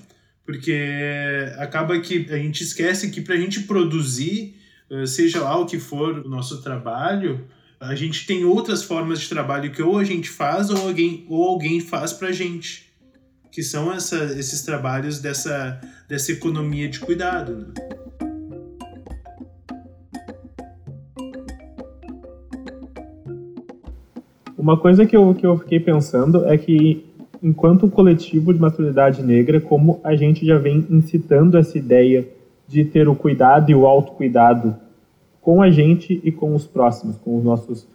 porque 0.47 1.53
acaba 1.59 2.01
que 2.01 2.27
a 2.31 2.37
gente 2.37 2.63
esquece 2.63 3.11
que 3.11 3.21
para 3.21 3.35
a 3.35 3.39
gente 3.39 3.61
produzir, 3.63 4.57
eh, 4.89 5.05
seja 5.05 5.43
lá 5.43 5.57
o 5.59 5.67
que 5.67 5.79
for 5.79 6.21
o 6.21 6.29
nosso 6.29 6.63
trabalho, 6.63 7.47
a 7.81 7.97
gente 7.97 8.25
tem 8.25 8.45
outras 8.45 8.85
formas 8.85 9.21
de 9.21 9.29
trabalho 9.29 9.73
que 9.73 9.83
ou 9.83 9.99
a 9.99 10.05
gente 10.05 10.31
faz 10.31 10.71
ou 10.71 10.79
alguém, 10.79 11.27
ou 11.29 11.49
alguém 11.49 11.81
faz 11.81 12.13
para 12.13 12.29
a 12.29 12.33
gente, 12.33 12.93
que 13.51 13.63
são 13.63 13.93
essa, 13.93 14.25
esses 14.39 14.63
trabalhos 14.63 15.19
dessa, 15.19 15.81
dessa 16.09 16.31
economia 16.31 16.89
de 16.89 17.01
cuidado. 17.01 17.57
Né? 17.57 17.92
Uma 24.63 24.77
coisa 24.77 25.05
que 25.05 25.17
eu, 25.17 25.35
que 25.35 25.45
eu 25.45 25.59
fiquei 25.59 25.81
pensando 25.81 26.45
é 26.47 26.57
que, 26.57 27.05
enquanto 27.43 27.91
coletivo 27.91 28.55
de 28.55 28.61
maturidade 28.61 29.21
negra, 29.21 29.61
como 29.61 30.01
a 30.05 30.15
gente 30.15 30.47
já 30.47 30.57
vem 30.57 30.87
incitando 30.89 31.59
essa 31.59 31.77
ideia 31.77 32.29
de 32.69 32.85
ter 32.85 33.09
o 33.09 33.17
cuidado 33.17 33.73
e 33.73 33.75
o 33.75 33.85
autocuidado 33.85 34.77
com 35.41 35.61
a 35.61 35.69
gente 35.69 36.21
e 36.23 36.31
com 36.31 36.55
os 36.55 36.65
próximos, 36.65 37.17
com 37.17 37.37
os 37.37 37.43
nossos 37.43 37.89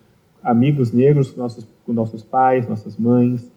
amigos 0.43 0.91
negros, 0.91 1.31
com 1.31 1.39
nossos, 1.39 1.65
com 1.85 1.93
nossos 1.93 2.21
pais, 2.21 2.67
nossas 2.67 2.97
mães, 2.97 3.49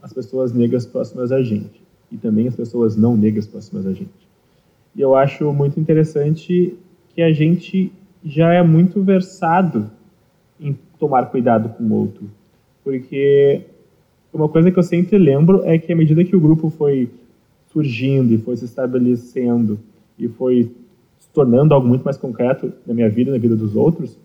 as 0.00 0.12
pessoas 0.12 0.52
negras 0.52 0.86
próximas 0.86 1.32
a 1.32 1.42
gente 1.42 1.82
e 2.12 2.16
também 2.16 2.46
as 2.46 2.54
pessoas 2.54 2.96
não 2.96 3.16
negras 3.16 3.44
próximas 3.44 3.86
a 3.86 3.92
gente. 3.92 4.28
E 4.94 5.00
eu 5.00 5.16
acho 5.16 5.52
muito 5.52 5.80
interessante 5.80 6.76
que 7.12 7.22
a 7.22 7.32
gente 7.32 7.92
já 8.24 8.52
é 8.52 8.62
muito 8.62 9.02
versado 9.02 9.90
em 10.60 10.78
tomar 10.96 11.26
cuidado 11.26 11.68
com 11.70 11.82
o 11.82 11.92
outro, 11.94 12.30
porque 12.84 13.62
uma 14.32 14.48
coisa 14.48 14.70
que 14.70 14.78
eu 14.78 14.82
sempre 14.82 15.18
lembro 15.18 15.62
é 15.64 15.78
que 15.78 15.92
à 15.92 15.96
medida 15.96 16.24
que 16.24 16.34
o 16.34 16.40
grupo 16.40 16.70
foi 16.70 17.10
surgindo 17.72 18.32
e 18.32 18.38
foi 18.38 18.56
se 18.56 18.64
estabelecendo 18.64 19.78
e 20.18 20.28
foi 20.28 20.70
tornando 21.32 21.74
algo 21.74 21.86
muito 21.86 22.02
mais 22.02 22.16
concreto 22.16 22.72
na 22.86 22.92
minha 22.94 23.08
vida, 23.08 23.30
na 23.30 23.38
vida 23.38 23.56
dos 23.56 23.74
outros, 23.74 24.18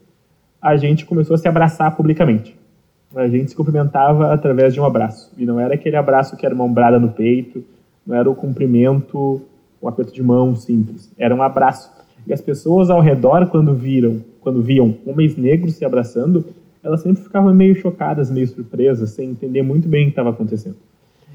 a 0.61 0.75
gente 0.75 1.05
começou 1.05 1.35
a 1.35 1.37
se 1.37 1.47
abraçar 1.47 1.95
publicamente. 1.95 2.55
A 3.15 3.27
gente 3.27 3.51
se 3.51 3.55
cumprimentava 3.55 4.33
através 4.33 4.73
de 4.73 4.81
um 4.81 4.85
abraço. 4.85 5.31
E 5.37 5.45
não 5.45 5.59
era 5.59 5.75
aquele 5.75 5.95
abraço 5.95 6.35
que 6.35 6.45
era 6.45 6.53
uma 6.53 6.65
ombrada 6.65 6.99
no 6.99 7.09
peito, 7.09 7.63
não 8.05 8.15
era 8.15 8.29
o 8.29 8.35
cumprimento, 8.35 9.41
um 9.81 9.87
aperto 9.87 10.13
de 10.13 10.21
mão 10.21 10.55
simples. 10.55 11.09
Era 11.17 11.33
um 11.33 11.41
abraço. 11.41 11.89
E 12.25 12.33
as 12.33 12.41
pessoas 12.41 12.89
ao 12.89 12.99
redor, 12.99 13.47
quando 13.47 13.73
viram, 13.73 14.21
quando 14.41 14.61
viam 14.61 14.95
homens 15.05 15.37
negros 15.37 15.75
se 15.75 15.85
abraçando, 15.85 16.45
elas 16.87 17.01
sempre 17.01 17.21
ficavam 17.21 17.53
meio 17.53 17.75
chocadas, 17.75 18.31
meio 18.31 18.47
surpresas, 18.47 19.09
sem 19.09 19.31
entender 19.31 19.61
muito 19.61 19.89
bem 19.89 20.03
o 20.03 20.05
que 20.05 20.11
estava 20.11 20.29
acontecendo. 20.29 20.77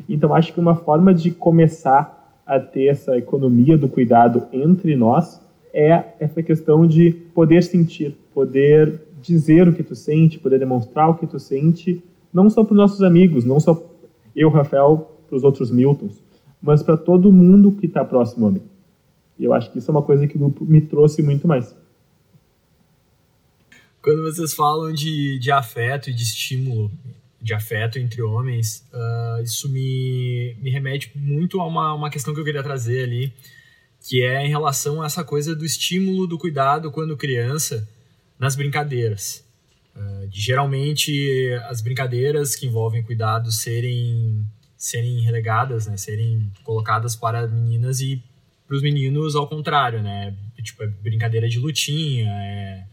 Então, 0.09 0.35
acho 0.35 0.51
que 0.51 0.59
uma 0.59 0.75
forma 0.75 1.13
de 1.13 1.31
começar 1.31 2.41
a 2.47 2.59
ter 2.59 2.87
essa 2.87 3.19
economia 3.19 3.77
do 3.77 3.87
cuidado 3.87 4.45
entre 4.51 4.97
nós 4.97 5.39
é 5.75 6.05
essa 6.19 6.43
questão 6.43 6.87
de 6.87 7.11
poder 7.35 7.63
sentir, 7.63 8.17
poder 8.33 8.99
dizer 9.21 9.69
o 9.69 9.75
que 9.75 9.83
tu 9.83 9.95
sente, 9.95 10.39
poder 10.39 10.59
demonstrar 10.59 11.11
o 11.11 11.15
que 11.17 11.27
tu 11.27 11.39
sente, 11.39 12.03
não 12.33 12.49
só 12.49 12.65
para 12.65 12.73
os 12.73 12.79
nossos 12.79 13.03
amigos, 13.03 13.45
não 13.45 13.61
só 13.61 13.81
eu, 14.35 14.49
Rafael, 14.49 15.11
para 15.29 15.37
os 15.37 15.45
outros 15.45 15.71
Miltons, 15.71 16.19
mas 16.63 16.83
para 16.83 16.97
todo 16.97 17.31
mundo 17.31 17.73
que 17.73 17.85
está 17.85 18.03
próximo 18.03 18.47
a 18.47 18.51
mim. 18.51 18.63
E 19.39 19.45
eu 19.45 19.53
acho 19.53 19.71
que 19.71 19.79
isso 19.79 19.91
é 19.91 19.93
uma 19.93 20.03
coisa 20.03 20.27
que 20.27 20.37
o 20.37 20.41
grupo 20.41 20.65
me 20.65 20.81
trouxe 20.81 21.23
muito 21.23 21.47
mais. 21.47 21.75
Quando 24.03 24.23
vocês 24.23 24.53
falam 24.53 24.93
de, 24.93 25.39
de 25.39 25.53
afeto 25.53 26.11
e 26.11 26.13
de 26.13 26.25
estímulo 26.25 26.91
de 27.41 27.55
afeto 27.55 27.99
entre 27.99 28.21
homens, 28.21 28.85
uh, 28.93 29.43
isso 29.43 29.69
me, 29.69 30.57
me 30.61 30.71
remete 30.71 31.11
muito 31.15 31.61
a 31.61 31.67
uma, 31.67 31.95
uma 31.95 32.11
questão 32.11 32.35
que 32.35 32.41
eu 32.41 32.45
queria 32.45 32.63
trazer 32.63 33.05
ali, 33.05 33.33
que 34.01 34.23
é 34.23 34.45
em 34.45 34.49
relação 34.49 35.03
a 35.03 35.07
essa 35.07 35.23
coisa 35.23 35.55
do 35.55 35.65
estímulo 35.65 36.27
do 36.27 36.37
cuidado 36.37 36.91
quando 36.91 37.17
criança 37.17 37.89
nas 38.39 38.57
brincadeiras. 38.57 39.45
Uh, 39.95 40.27
de 40.29 40.41
geralmente 40.41 41.53
as 41.69 41.81
brincadeiras 41.81 42.57
que 42.57 42.67
envolvem 42.67 43.03
cuidado 43.03 43.53
serem 43.53 44.45
serem 44.77 45.21
relegadas, 45.21 45.87
né, 45.87 45.97
serem 45.97 46.51
colocadas 46.65 47.15
para 47.15 47.47
meninas 47.47 48.01
e 48.01 48.21
para 48.67 48.77
os 48.77 48.83
meninos 48.83 49.37
ao 49.37 49.47
contrário, 49.47 50.03
né, 50.03 50.35
tipo 50.61 50.83
é 50.83 50.89
brincadeira 50.89 51.49
de 51.49 51.59
lutinha, 51.61 52.29
é, 52.29 52.85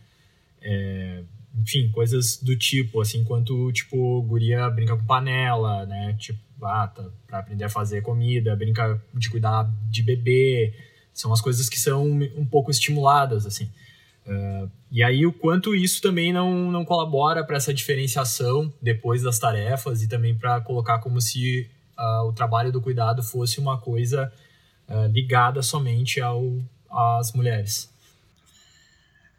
é, 0.62 1.24
enfim 1.62 1.90
coisas 1.92 2.38
do 2.38 2.56
tipo, 2.56 3.02
assim, 3.02 3.20
enquanto 3.20 3.72
tipo 3.72 4.22
guria 4.24 4.70
brinca 4.70 4.96
com 4.96 5.06
panela, 5.06 5.86
né, 5.86 6.16
tipo 6.20 6.40
ah, 6.62 6.88
tá, 6.88 7.06
para 7.28 7.40
aprender 7.40 7.64
a 7.64 7.70
fazer 7.70 8.02
comida, 8.02 8.56
brinca 8.56 9.02
de 9.14 9.30
cuidar 9.30 9.70
de 9.90 10.04
bebê, 10.04 10.74
são 11.14 11.32
as 11.34 11.42
coisas 11.42 11.70
que 11.70 11.80
são 11.80 12.06
um 12.06 12.46
pouco 12.46 12.72
estimuladas, 12.72 13.46
assim. 13.46 13.70
Uh, 14.26 14.70
e 14.92 15.02
aí 15.02 15.26
o 15.26 15.34
quanto 15.34 15.74
isso 15.74 16.02
também 16.02 16.32
não, 16.32 16.72
não 16.72 16.86
colabora 16.86 17.44
para 17.44 17.58
essa 17.58 17.74
diferenciação 17.74 18.72
depois 18.82 19.24
das 19.24 19.40
tarefas 19.40 20.04
e 20.04 20.08
também 20.08 20.36
para 20.36 20.62
colocar 20.62 21.00
como 21.00 21.20
se 21.20 21.68
uh, 21.98 22.28
o 22.28 22.34
trabalho 22.34 22.72
do 22.72 22.82
cuidado 22.82 23.24
fosse 23.24 23.60
uma 23.60 23.80
coisa 23.80 24.32
uh, 24.88 25.08
ligada 25.08 25.64
somente 25.64 26.22
ao, 26.22 26.60
às 26.90 27.34
mulheres. 27.34 27.89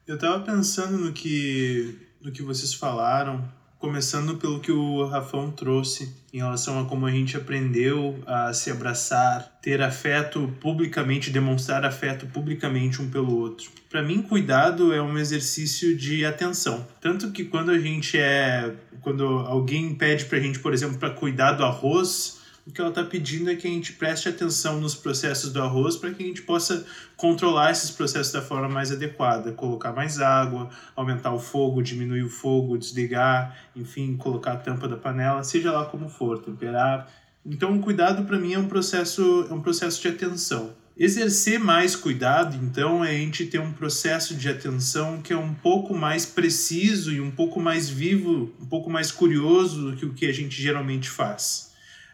Eu 0.07 0.17
estava 0.17 0.45
pensando 0.45 0.99
no 0.99 1.13
que, 1.13 1.99
no 2.21 2.33
que 2.33 2.43
vocês 2.43 2.75
falaram 2.75 3.49
Começando 3.81 4.37
pelo 4.37 4.61
que 4.61 4.71
o 4.71 5.07
Rafão 5.07 5.51
trouxe 5.51 6.15
em 6.35 6.37
relação 6.37 6.79
a 6.79 6.85
como 6.85 7.07
a 7.07 7.11
gente 7.11 7.35
aprendeu 7.35 8.23
a 8.27 8.53
se 8.53 8.71
abraçar, 8.71 9.59
ter 9.63 9.81
afeto 9.81 10.55
publicamente, 10.61 11.31
demonstrar 11.31 11.83
afeto 11.83 12.27
publicamente 12.27 13.01
um 13.01 13.09
pelo 13.09 13.35
outro. 13.35 13.71
Para 13.89 14.03
mim, 14.03 14.21
cuidado 14.21 14.93
é 14.93 15.01
um 15.01 15.17
exercício 15.17 15.97
de 15.97 16.27
atenção. 16.27 16.87
Tanto 17.01 17.33
que 17.33 17.47
quando 17.47 17.71
a 17.71 17.79
gente 17.79 18.19
é. 18.19 18.71
Quando 19.01 19.25
alguém 19.25 19.95
pede 19.95 20.27
pra 20.27 20.39
gente, 20.39 20.59
por 20.59 20.75
exemplo, 20.75 20.99
para 20.99 21.09
cuidar 21.09 21.53
do 21.53 21.65
arroz, 21.65 22.40
o 22.67 22.73
que 22.73 22.81
ela 22.81 22.91
está 22.91 23.03
pedindo 23.03 23.51
é 23.51 23.57
que 23.57 23.67
a 23.67 23.71
gente 23.71 23.95
preste 23.95 24.29
atenção 24.29 24.81
nos 24.81 24.95
processos 24.95 25.53
do 25.53 25.63
arroz 25.63 25.97
para 25.97 26.13
que 26.13 26.23
a 26.23 26.27
gente 26.27 26.43
possa 26.43 26.85
controlar 27.17 27.71
esses 27.71 27.91
processos 27.91 28.33
da 28.33 28.43
forma 28.43 28.69
mais 28.69 28.93
adequada, 28.93 29.53
colocar 29.53 29.93
mais 29.93 30.21
água, 30.21 30.69
aumentar 30.95 31.33
o 31.33 31.39
fogo, 31.39 31.83
diminuir 31.83 32.23
o 32.23 32.29
fogo, 32.29 32.77
desligar, 32.77 33.57
enfim, 33.75 34.17
colocar 34.17 34.53
a 34.53 34.57
tampa 34.57 34.87
da 34.87 34.97
panela, 34.97 35.43
seja 35.43 35.73
lá 35.73 35.87
como 35.87 36.09
for, 36.09 36.39
temperar. 36.39 37.11
Então, 37.45 37.77
o 37.77 37.81
cuidado 37.81 38.25
para 38.25 38.39
mim 38.39 38.53
é 38.53 38.59
um 38.59 38.69
processo 38.69 39.47
é 39.49 39.55
um 39.55 39.63
processo 39.63 40.01
de 40.03 40.09
atenção. 40.09 40.75
Exercer 40.97 41.59
mais 41.59 41.97
cuidado, 41.97 42.59
então, 42.63 43.03
é 43.03 43.09
a 43.09 43.19
gente 43.19 43.47
ter 43.47 43.59
um 43.59 43.73
processo 43.73 44.35
de 44.35 44.51
atenção 44.51 45.23
que 45.23 45.33
é 45.33 45.37
um 45.37 45.55
pouco 45.55 45.97
mais 45.97 46.27
preciso 46.27 47.11
e 47.11 47.23
um 47.23 47.31
pouco 47.31 47.59
mais 47.59 47.89
vivo, 47.89 48.53
um 48.61 48.67
pouco 48.67 48.91
mais 48.91 49.11
curioso 49.11 49.91
do 49.91 49.97
que 49.97 50.05
o 50.05 50.13
que 50.13 50.27
a 50.27 50.33
gente 50.33 50.61
geralmente 50.61 51.09
faz 51.09 51.70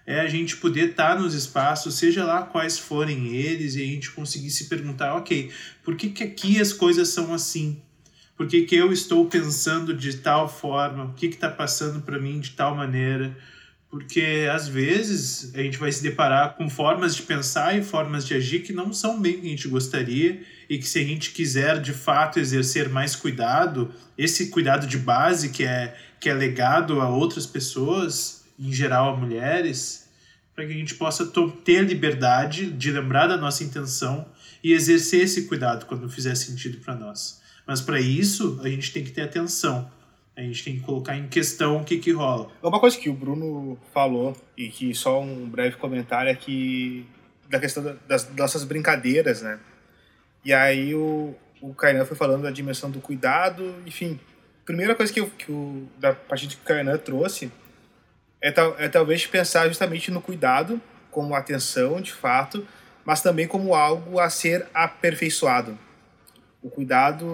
é 0.07 0.21
a 0.21 0.29
gente 0.29 0.57
poder 0.57 0.91
estar 0.91 1.17
tá 1.17 1.21
nos 1.21 1.35
espaços, 1.35 1.95
seja 1.95 2.25
lá 2.25 2.43
quais 2.43 2.79
forem 2.79 3.35
eles, 3.35 3.75
e 3.75 3.83
a 3.83 3.87
gente 3.87 4.13
conseguir 4.13 4.51
se 4.51 4.69
perguntar, 4.69 5.15
ok, 5.17 5.51
por 5.83 5.97
que, 5.97 6.11
que 6.11 6.23
aqui 6.23 6.61
as 6.61 6.73
coisas 6.73 7.09
são 7.09 7.35
assim? 7.35 7.83
Por 8.37 8.47
que, 8.47 8.63
que 8.63 8.77
eu 8.77 8.93
estou 8.93 9.27
pensando 9.27 9.95
de 9.95 10.19
tal 10.19 10.49
forma? 10.49 11.07
O 11.07 11.15
que 11.15 11.27
está 11.27 11.49
passando 11.49 12.03
para 12.03 12.19
mim 12.19 12.39
de 12.39 12.51
tal 12.51 12.77
maneira? 12.77 13.37
Porque 13.89 14.47
às 14.53 14.69
vezes 14.69 15.55
a 15.55 15.63
gente 15.63 15.79
vai 15.79 15.91
se 15.91 16.03
deparar 16.03 16.55
com 16.55 16.69
formas 16.69 17.17
de 17.17 17.23
pensar 17.23 17.79
e 17.79 17.83
formas 17.83 18.27
de 18.27 18.35
agir 18.35 18.61
que 18.61 18.73
não 18.73 18.93
são 18.93 19.19
bem 19.19 19.37
o 19.37 19.41
que 19.41 19.47
a 19.47 19.51
gente 19.51 19.69
gostaria 19.69 20.43
e 20.69 20.77
que 20.77 20.87
se 20.87 20.99
a 20.99 21.05
gente 21.05 21.31
quiser 21.31 21.81
de 21.81 21.93
fato 21.93 22.39
exercer 22.39 22.91
mais 22.91 23.17
cuidado, 23.17 23.91
esse 24.19 24.51
cuidado 24.51 24.87
de 24.87 24.99
base 24.99 25.49
que 25.49 25.65
é, 25.65 25.97
que 26.21 26.29
é 26.29 26.35
legado 26.35 27.01
a 27.01 27.09
outras 27.09 27.47
pessoas, 27.47 28.45
em 28.59 28.73
geral 28.73 29.15
a 29.15 29.17
mulheres, 29.17 30.09
para 30.55 30.67
que 30.67 30.73
a 30.73 30.77
gente 30.77 30.95
possa 30.95 31.27
ter 31.65 31.83
liberdade 31.83 32.71
de 32.71 32.91
lembrar 32.91 33.27
da 33.27 33.37
nossa 33.37 33.63
intenção 33.63 34.27
e 34.65 34.73
exercer 34.73 35.23
esse 35.23 35.47
cuidado 35.47 35.85
quando 35.87 36.09
fizer 36.09 36.35
sentido 36.35 36.79
para 36.79 36.95
nós. 36.95 37.43
Mas 37.67 37.81
para 37.81 38.01
isso, 38.01 38.59
a 38.63 38.69
gente 38.69 38.93
tem 38.93 39.05
que 39.05 39.11
ter 39.11 39.23
atenção. 39.23 39.91
A 40.35 40.41
gente 40.41 40.65
tem 40.65 40.77
que 40.77 40.81
colocar 40.83 41.17
em 41.17 41.29
questão 41.29 41.79
o 41.79 41.85
que, 41.85 41.99
que 41.99 42.13
rola. 42.13 42.51
Uma 42.63 42.81
coisa 42.81 42.99
que 42.99 43.09
o 43.09 43.15
Bruno 43.15 43.79
falou, 43.93 44.37
e 44.57 44.69
que 44.69 44.95
só 44.95 45.21
um 45.21 45.49
breve 45.49 45.77
comentário, 45.77 46.31
é 46.31 46.35
que 46.35 47.07
da 47.49 47.59
questão 47.59 47.97
das 48.09 48.35
nossas 48.35 48.65
brincadeiras, 48.65 49.43
né? 49.43 49.59
E 50.45 50.53
aí 50.53 50.95
o, 50.95 51.35
o 51.61 51.75
Kainan 51.75 52.05
foi 52.05 52.17
falando 52.17 52.43
da 52.43 52.51
dimensão 52.51 52.91
do 52.91 53.01
cuidado, 53.01 53.75
enfim. 53.87 54.19
Primeira 54.65 54.95
coisa 54.95 55.13
que, 55.13 55.21
eu, 55.21 55.31
que 55.31 55.51
o, 55.51 55.89
da 55.99 56.15
parte 56.15 56.49
que 56.49 56.55
o 56.57 56.65
Kainan 56.65 56.99
trouxe 56.99 57.51
é, 58.41 58.51
tal, 58.51 58.77
é 58.79 58.89
talvez 58.89 59.27
pensar 59.27 59.69
justamente 59.69 60.11
no 60.11 60.21
cuidado 60.21 60.81
como 61.11 61.35
atenção, 61.35 62.01
de 62.01 62.13
fato, 62.13 62.67
mas 63.05 63.23
também 63.23 63.47
como 63.47 63.75
algo 63.75 64.21
a 64.21 64.29
ser 64.29 64.67
aperfeiçoado. 64.75 65.79
O 66.63 66.69
cuidado, 66.69 67.27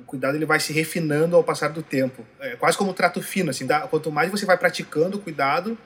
o 0.00 0.04
cuidado 0.04 0.36
ele 0.36 0.44
vai 0.44 0.60
se 0.60 0.72
refinando 0.72 1.36
ao 1.36 1.44
passar 1.44 1.68
do 1.68 1.82
tempo. 1.82 2.26
É 2.40 2.56
quase 2.56 2.76
como 2.76 2.90
um 2.90 2.94
trato 2.94 3.22
fino, 3.22 3.50
assim, 3.50 3.66
dá, 3.66 3.80
quanto 3.82 4.10
mais 4.10 4.30
você 4.30 4.44
vai 4.44 4.58
praticando 4.58 5.16
o 5.16 5.20
cuidado, 5.20 5.78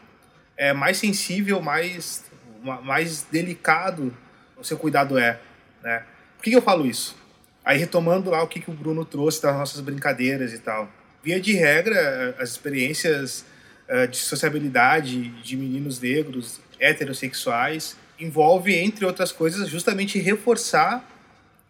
é 0.57 0.73
mais 0.73 0.97
sensível, 0.97 1.61
mais 1.61 2.25
mais 2.83 3.23
delicado 3.23 4.13
o 4.57 4.65
seu 4.65 4.77
cuidado 4.77 5.19
é, 5.19 5.39
né? 5.83 6.03
Por 6.37 6.43
que, 6.43 6.53
eu 6.53 6.63
falo 6.63 6.87
isso? 6.87 7.17
Aí 7.65 7.79
retomando 7.79 8.31
lá 8.31 8.43
o 8.43 8.49
que, 8.49 8.61
que 8.61 8.71
o 8.71 8.75
Bruno 8.75 9.05
trouxe 9.05 9.43
das 9.43 9.55
nossas 9.55 9.81
brincadeiras 9.81 10.53
e 10.53 10.59
tal. 10.59 10.89
Via 11.23 11.41
de 11.41 11.53
regra, 11.53 12.35
as 12.39 12.51
experiências 12.51 13.45
uh, 13.89 14.09
de 14.09 14.17
sociabilidade 14.17 15.29
de 15.43 15.57
meninos 15.57 16.01
negros 16.01 16.61
heterossexuais 16.79 17.97
envolve, 18.19 18.75
entre 18.75 19.05
outras 19.05 19.33
coisas, 19.33 19.69
justamente 19.69 20.19
reforçar 20.19 21.05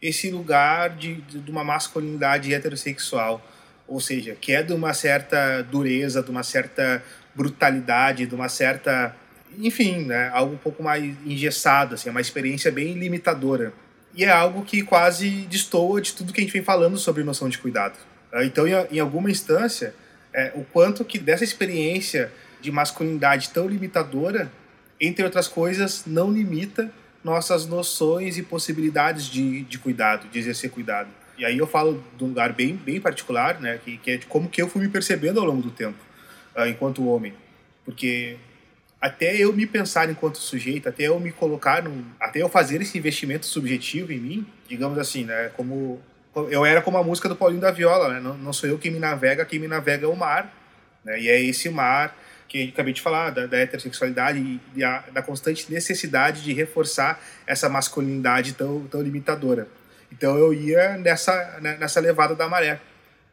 esse 0.01 0.31
lugar 0.31 0.91
de, 0.91 1.17
de 1.17 1.51
uma 1.51 1.65
masculinidade 1.65 2.53
heterossexual. 2.53 3.45
Ou 3.89 4.01
seja, 4.01 4.37
que 4.41 4.53
é 4.53 4.63
de 4.63 4.73
uma 4.73 4.93
certa 4.93 5.63
dureza, 5.63 6.23
de 6.23 6.31
uma 6.31 6.43
certa 6.43 7.03
brutalidade, 7.35 8.27
de 8.27 8.35
uma 8.35 8.49
certa 8.49 9.15
enfim, 9.59 10.05
né, 10.05 10.31
algo 10.33 10.55
um 10.55 10.59
pouco 10.59 10.83
mais 10.83 11.05
engessado, 11.25 11.95
assim, 11.95 12.09
é 12.09 12.13
uma 12.13 12.21
experiência 12.21 12.71
bem 12.71 12.95
limitadora. 12.95 13.73
E 14.15 14.25
é 14.25 14.31
algo 14.31 14.65
que 14.65 14.83
quase 14.83 15.29
destoa 15.43 16.01
de 16.01 16.13
tudo 16.13 16.33
que 16.33 16.41
a 16.41 16.45
gente 16.45 16.53
vem 16.53 16.63
falando 16.63 16.97
sobre 16.97 17.23
noção 17.23 17.49
de 17.49 17.59
cuidado. 17.59 17.97
Ah, 18.33 18.45
então, 18.45 18.67
em, 18.67 18.99
alguma 18.99 19.31
instância, 19.31 19.95
é, 20.37 20.53
o 20.55 20.63
quanto 20.65 21.03
que 21.03 21.19
dessa 21.19 21.43
experiência 21.43 22.31
de 22.61 22.71
masculinidade 22.71 23.49
tão 23.49 23.67
limitadora, 23.67 24.53
entre 25.01 25.25
outras 25.25 25.49
coisas, 25.49 26.05
não 26.07 26.31
limita 26.31 26.93
nossas 27.25 27.67
noções 27.67 28.37
e 28.37 28.43
possibilidades 28.43 29.25
de, 29.25 29.63
de 29.63 29.79
cuidado, 29.79 30.29
de 30.29 30.39
exercer 30.39 30.71
cuidado. 30.71 31.09
E 31.39 31.45
aí 31.45 31.57
eu 31.57 31.67
falo 31.67 32.05
de 32.17 32.25
um 32.25 32.29
lugar 32.29 32.53
bem, 32.53 32.77
bem 32.77 33.01
particular, 33.01 33.61
né, 33.61 33.81
que, 33.83 33.97
que 33.97 34.11
é 34.11 34.17
de 34.19 34.27
como 34.27 34.49
que 34.49 34.61
eu 34.61 34.69
fui 34.69 34.83
me 34.83 34.89
percebendo 34.89 35.41
ao 35.41 35.47
longo 35.47 35.63
do 35.63 35.71
tempo, 35.71 35.99
uh, 36.55 36.67
enquanto 36.67 37.07
homem. 37.07 37.35
Porque 37.85 38.37
até 39.01 39.37
eu 39.37 39.53
me 39.53 39.67
pensar 39.67 40.11
enquanto 40.11 40.39
sujeito, 40.39 40.89
até 40.89 41.05
eu 41.05 41.19
me 41.19 41.33
colocar, 41.33 41.83
num, 41.83 42.05
até 42.21 42.43
eu 42.43 42.49
fazer 42.49 42.81
esse 42.83 42.97
investimento 42.97 43.47
subjetivo 43.47 44.13
em 44.13 44.19
mim, 44.19 44.47
digamos 44.69 44.99
assim, 44.99 45.25
né? 45.25 45.51
Como 45.57 46.01
eu 46.51 46.67
era 46.67 46.83
como 46.83 46.99
a 46.99 47.03
música 47.03 47.29
do 47.29 47.37
Paulinho 47.37 47.61
da 47.61 47.71
Viola, 47.71 48.13
né? 48.13 48.21
Não, 48.21 48.37
não 48.37 48.53
sou 48.53 48.69
eu 48.69 48.79
quem 48.79 48.91
me 48.91 48.99
navega, 48.99 49.45
quem 49.45 49.59
me 49.59 49.67
navega 49.67 50.05
é 50.05 50.09
o 50.09 50.15
mar, 50.15 50.53
né? 51.03 51.19
E 51.19 51.29
é 51.29 51.41
esse 51.41 51.71
mar 51.71 52.15
que 52.47 52.69
acabei 52.69 52.93
de 52.93 53.01
falar, 53.01 53.31
da, 53.31 53.47
da 53.47 53.57
heterossexualidade 53.57 54.61
e 54.75 54.85
a, 54.85 54.99
da 55.13 55.23
constante 55.23 55.73
necessidade 55.73 56.43
de 56.43 56.53
reforçar 56.53 57.21
essa 57.47 57.69
masculinidade 57.69 58.53
tão, 58.53 58.87
tão 58.87 59.01
limitadora. 59.03 59.67
Então 60.13 60.37
eu 60.37 60.53
ia 60.53 60.97
nessa, 60.99 61.59
né, 61.61 61.77
nessa 61.81 62.01
levada 62.01 62.35
da 62.35 62.49
maré. 62.49 62.81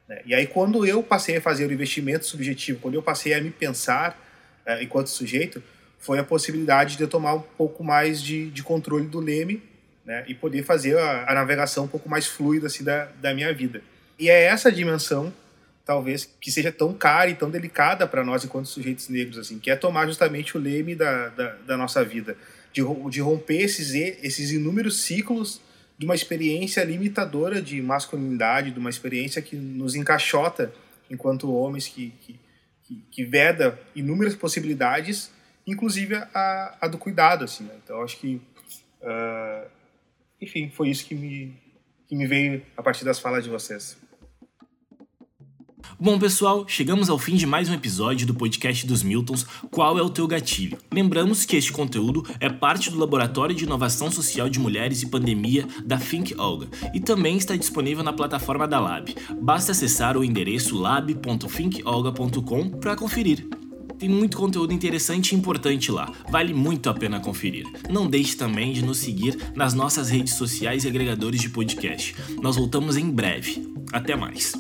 Né? 0.08 0.22
E 0.26 0.34
aí 0.34 0.48
quando 0.48 0.86
eu 0.86 1.04
passei 1.04 1.38
a 1.38 1.42
fazer 1.42 1.68
o 1.68 1.74
investimento 1.74 2.26
subjetivo, 2.26 2.80
quando 2.80 2.96
eu 2.96 3.04
passei 3.04 3.34
a 3.34 3.42
me 3.42 3.52
pensar 3.52 4.18
é, 4.66 4.82
enquanto 4.82 5.08
sujeito, 5.08 5.62
foi 6.00 6.20
a 6.20 6.24
possibilidade 6.24 6.98
de 6.98 7.04
eu 7.04 7.08
tomar 7.08 7.34
um 7.36 7.42
pouco 7.42 7.84
mais 7.84 8.22
de, 8.22 8.50
de 8.50 8.64
controle 8.64 9.06
do 9.06 9.20
leme 9.20 9.62
né, 10.06 10.24
e 10.28 10.34
poder 10.34 10.64
fazer 10.64 10.98
a, 10.98 11.32
a, 11.32 11.34
navegação 11.34 11.86
um 11.86 11.88
pouco 11.88 12.10
mais 12.10 12.28
fluida 12.28 12.68
assim, 12.68 12.84
da, 12.84 13.06
da 13.22 13.34
minha 13.34 13.54
vida. 13.54 13.82
E 14.20 14.30
é 14.30 14.44
essa 14.44 14.72
dimensão, 14.72 15.34
talvez, 15.86 16.30
que 16.40 16.52
seja 16.52 16.72
tão 16.72 16.94
cara 16.94 17.30
e 17.30 17.36
tão 17.36 17.50
delicada 17.50 18.08
para 18.08 18.24
nós 18.24 18.44
enquanto 18.44 18.68
sujeitos 18.68 19.10
negros, 19.10 19.38
assim, 19.38 19.60
que 19.60 19.72
é 19.72 19.76
tomar 19.76 20.08
justamente 20.08 20.58
o 20.58 20.60
leme 20.60 20.96
da, 20.96 21.30
da, 21.30 21.56
da 21.68 21.78
nossa 21.78 22.04
vida, 22.04 22.38
de, 22.72 22.82
de 23.10 23.22
romper 23.22 23.62
esses, 23.62 23.94
esses 23.94 24.52
inúmeros 24.52 25.02
ciclos 25.02 25.62
de 25.98 26.06
uma 26.06 26.16
experiência 26.16 26.84
limitadora 26.84 27.62
de 27.62 27.82
masculinidade, 27.82 28.72
de 28.72 28.80
uma 28.80 28.90
experiência 28.90 29.42
que 29.42 29.56
nos 29.56 29.96
encaixota 29.96 30.74
enquanto 31.10 31.54
homens 31.54 31.88
que, 31.88 32.12
que 32.22 32.40
que, 33.12 33.24
veda 33.24 33.80
inúmeras 33.96 34.36
possibilidades, 34.36 35.32
inclusive 35.66 36.16
a, 36.16 36.78
a 36.82 36.88
do 36.88 36.98
cuidado, 36.98 37.46
assim, 37.46 37.64
né? 37.64 37.74
Então, 37.84 38.02
acho 38.02 38.18
que, 38.18 38.42
uh, 39.02 39.68
enfim, 40.42 40.70
foi 40.70 40.90
isso 40.90 41.06
que 41.06 41.16
me, 41.16 41.54
que 42.08 42.16
me 42.16 42.28
veio 42.28 42.62
a 42.76 42.84
partir 42.84 43.06
das 43.06 43.20
falas 43.20 43.44
de 43.44 43.50
vocês. 43.50 43.98
Bom, 46.00 46.18
pessoal, 46.18 46.66
chegamos 46.68 47.10
ao 47.10 47.20
fim 47.20 47.36
de 47.36 47.46
mais 47.46 47.70
um 47.70 47.74
episódio 47.74 48.26
do 48.26 48.34
podcast 48.34 48.86
dos 48.86 49.04
Miltons 49.04 49.46
Qual 49.70 49.98
é 49.98 50.02
o 50.02 50.10
teu 50.10 50.28
gatilho? 50.28 50.78
Lembramos 50.92 51.46
que 51.46 51.56
este 51.56 51.72
conteúdo 51.72 52.24
é 52.40 52.50
parte 52.50 52.90
do 52.90 52.98
Laboratório 52.98 53.56
de 53.56 53.64
Inovação 53.66 54.12
Social 54.12 54.50
de 54.50 54.60
Mulheres 54.60 55.02
e 55.02 55.08
Pandemia 55.08 55.68
da 55.86 55.98
Think 55.98 56.36
Olga 56.38 56.68
e 56.94 57.00
também 57.00 57.38
está 57.38 57.56
disponível 57.56 58.04
na 58.04 58.14
plataforma 58.14 58.68
da 58.68 58.80
Lab. 58.80 59.16
Basta 59.42 59.72
acessar 59.72 60.18
o 60.18 60.24
endereço 60.24 60.78
lab.thinkolga.com 60.78 62.70
para 62.70 62.96
conferir. 62.96 63.63
Tem 64.04 64.10
muito 64.10 64.36
conteúdo 64.36 64.74
interessante 64.74 65.32
e 65.32 65.38
importante 65.38 65.90
lá, 65.90 66.12
vale 66.30 66.54
muito 66.54 66.90
a 66.90 66.94
pena 66.94 67.22
conferir. 67.22 67.66
Não 67.90 68.06
deixe 68.06 68.36
também 68.36 68.74
de 68.74 68.84
nos 68.84 68.98
seguir 68.98 69.54
nas 69.56 69.74
nossas 69.74 70.10
redes 70.10 70.34
sociais 70.34 70.84
e 70.84 70.90
agregadores 70.90 71.40
de 71.40 71.50
podcast. 71.50 72.14
Nós 72.42 72.58
voltamos 72.58 72.98
em 72.98 73.10
breve. 73.10 73.66
Até 73.94 74.14
mais. 74.14 74.52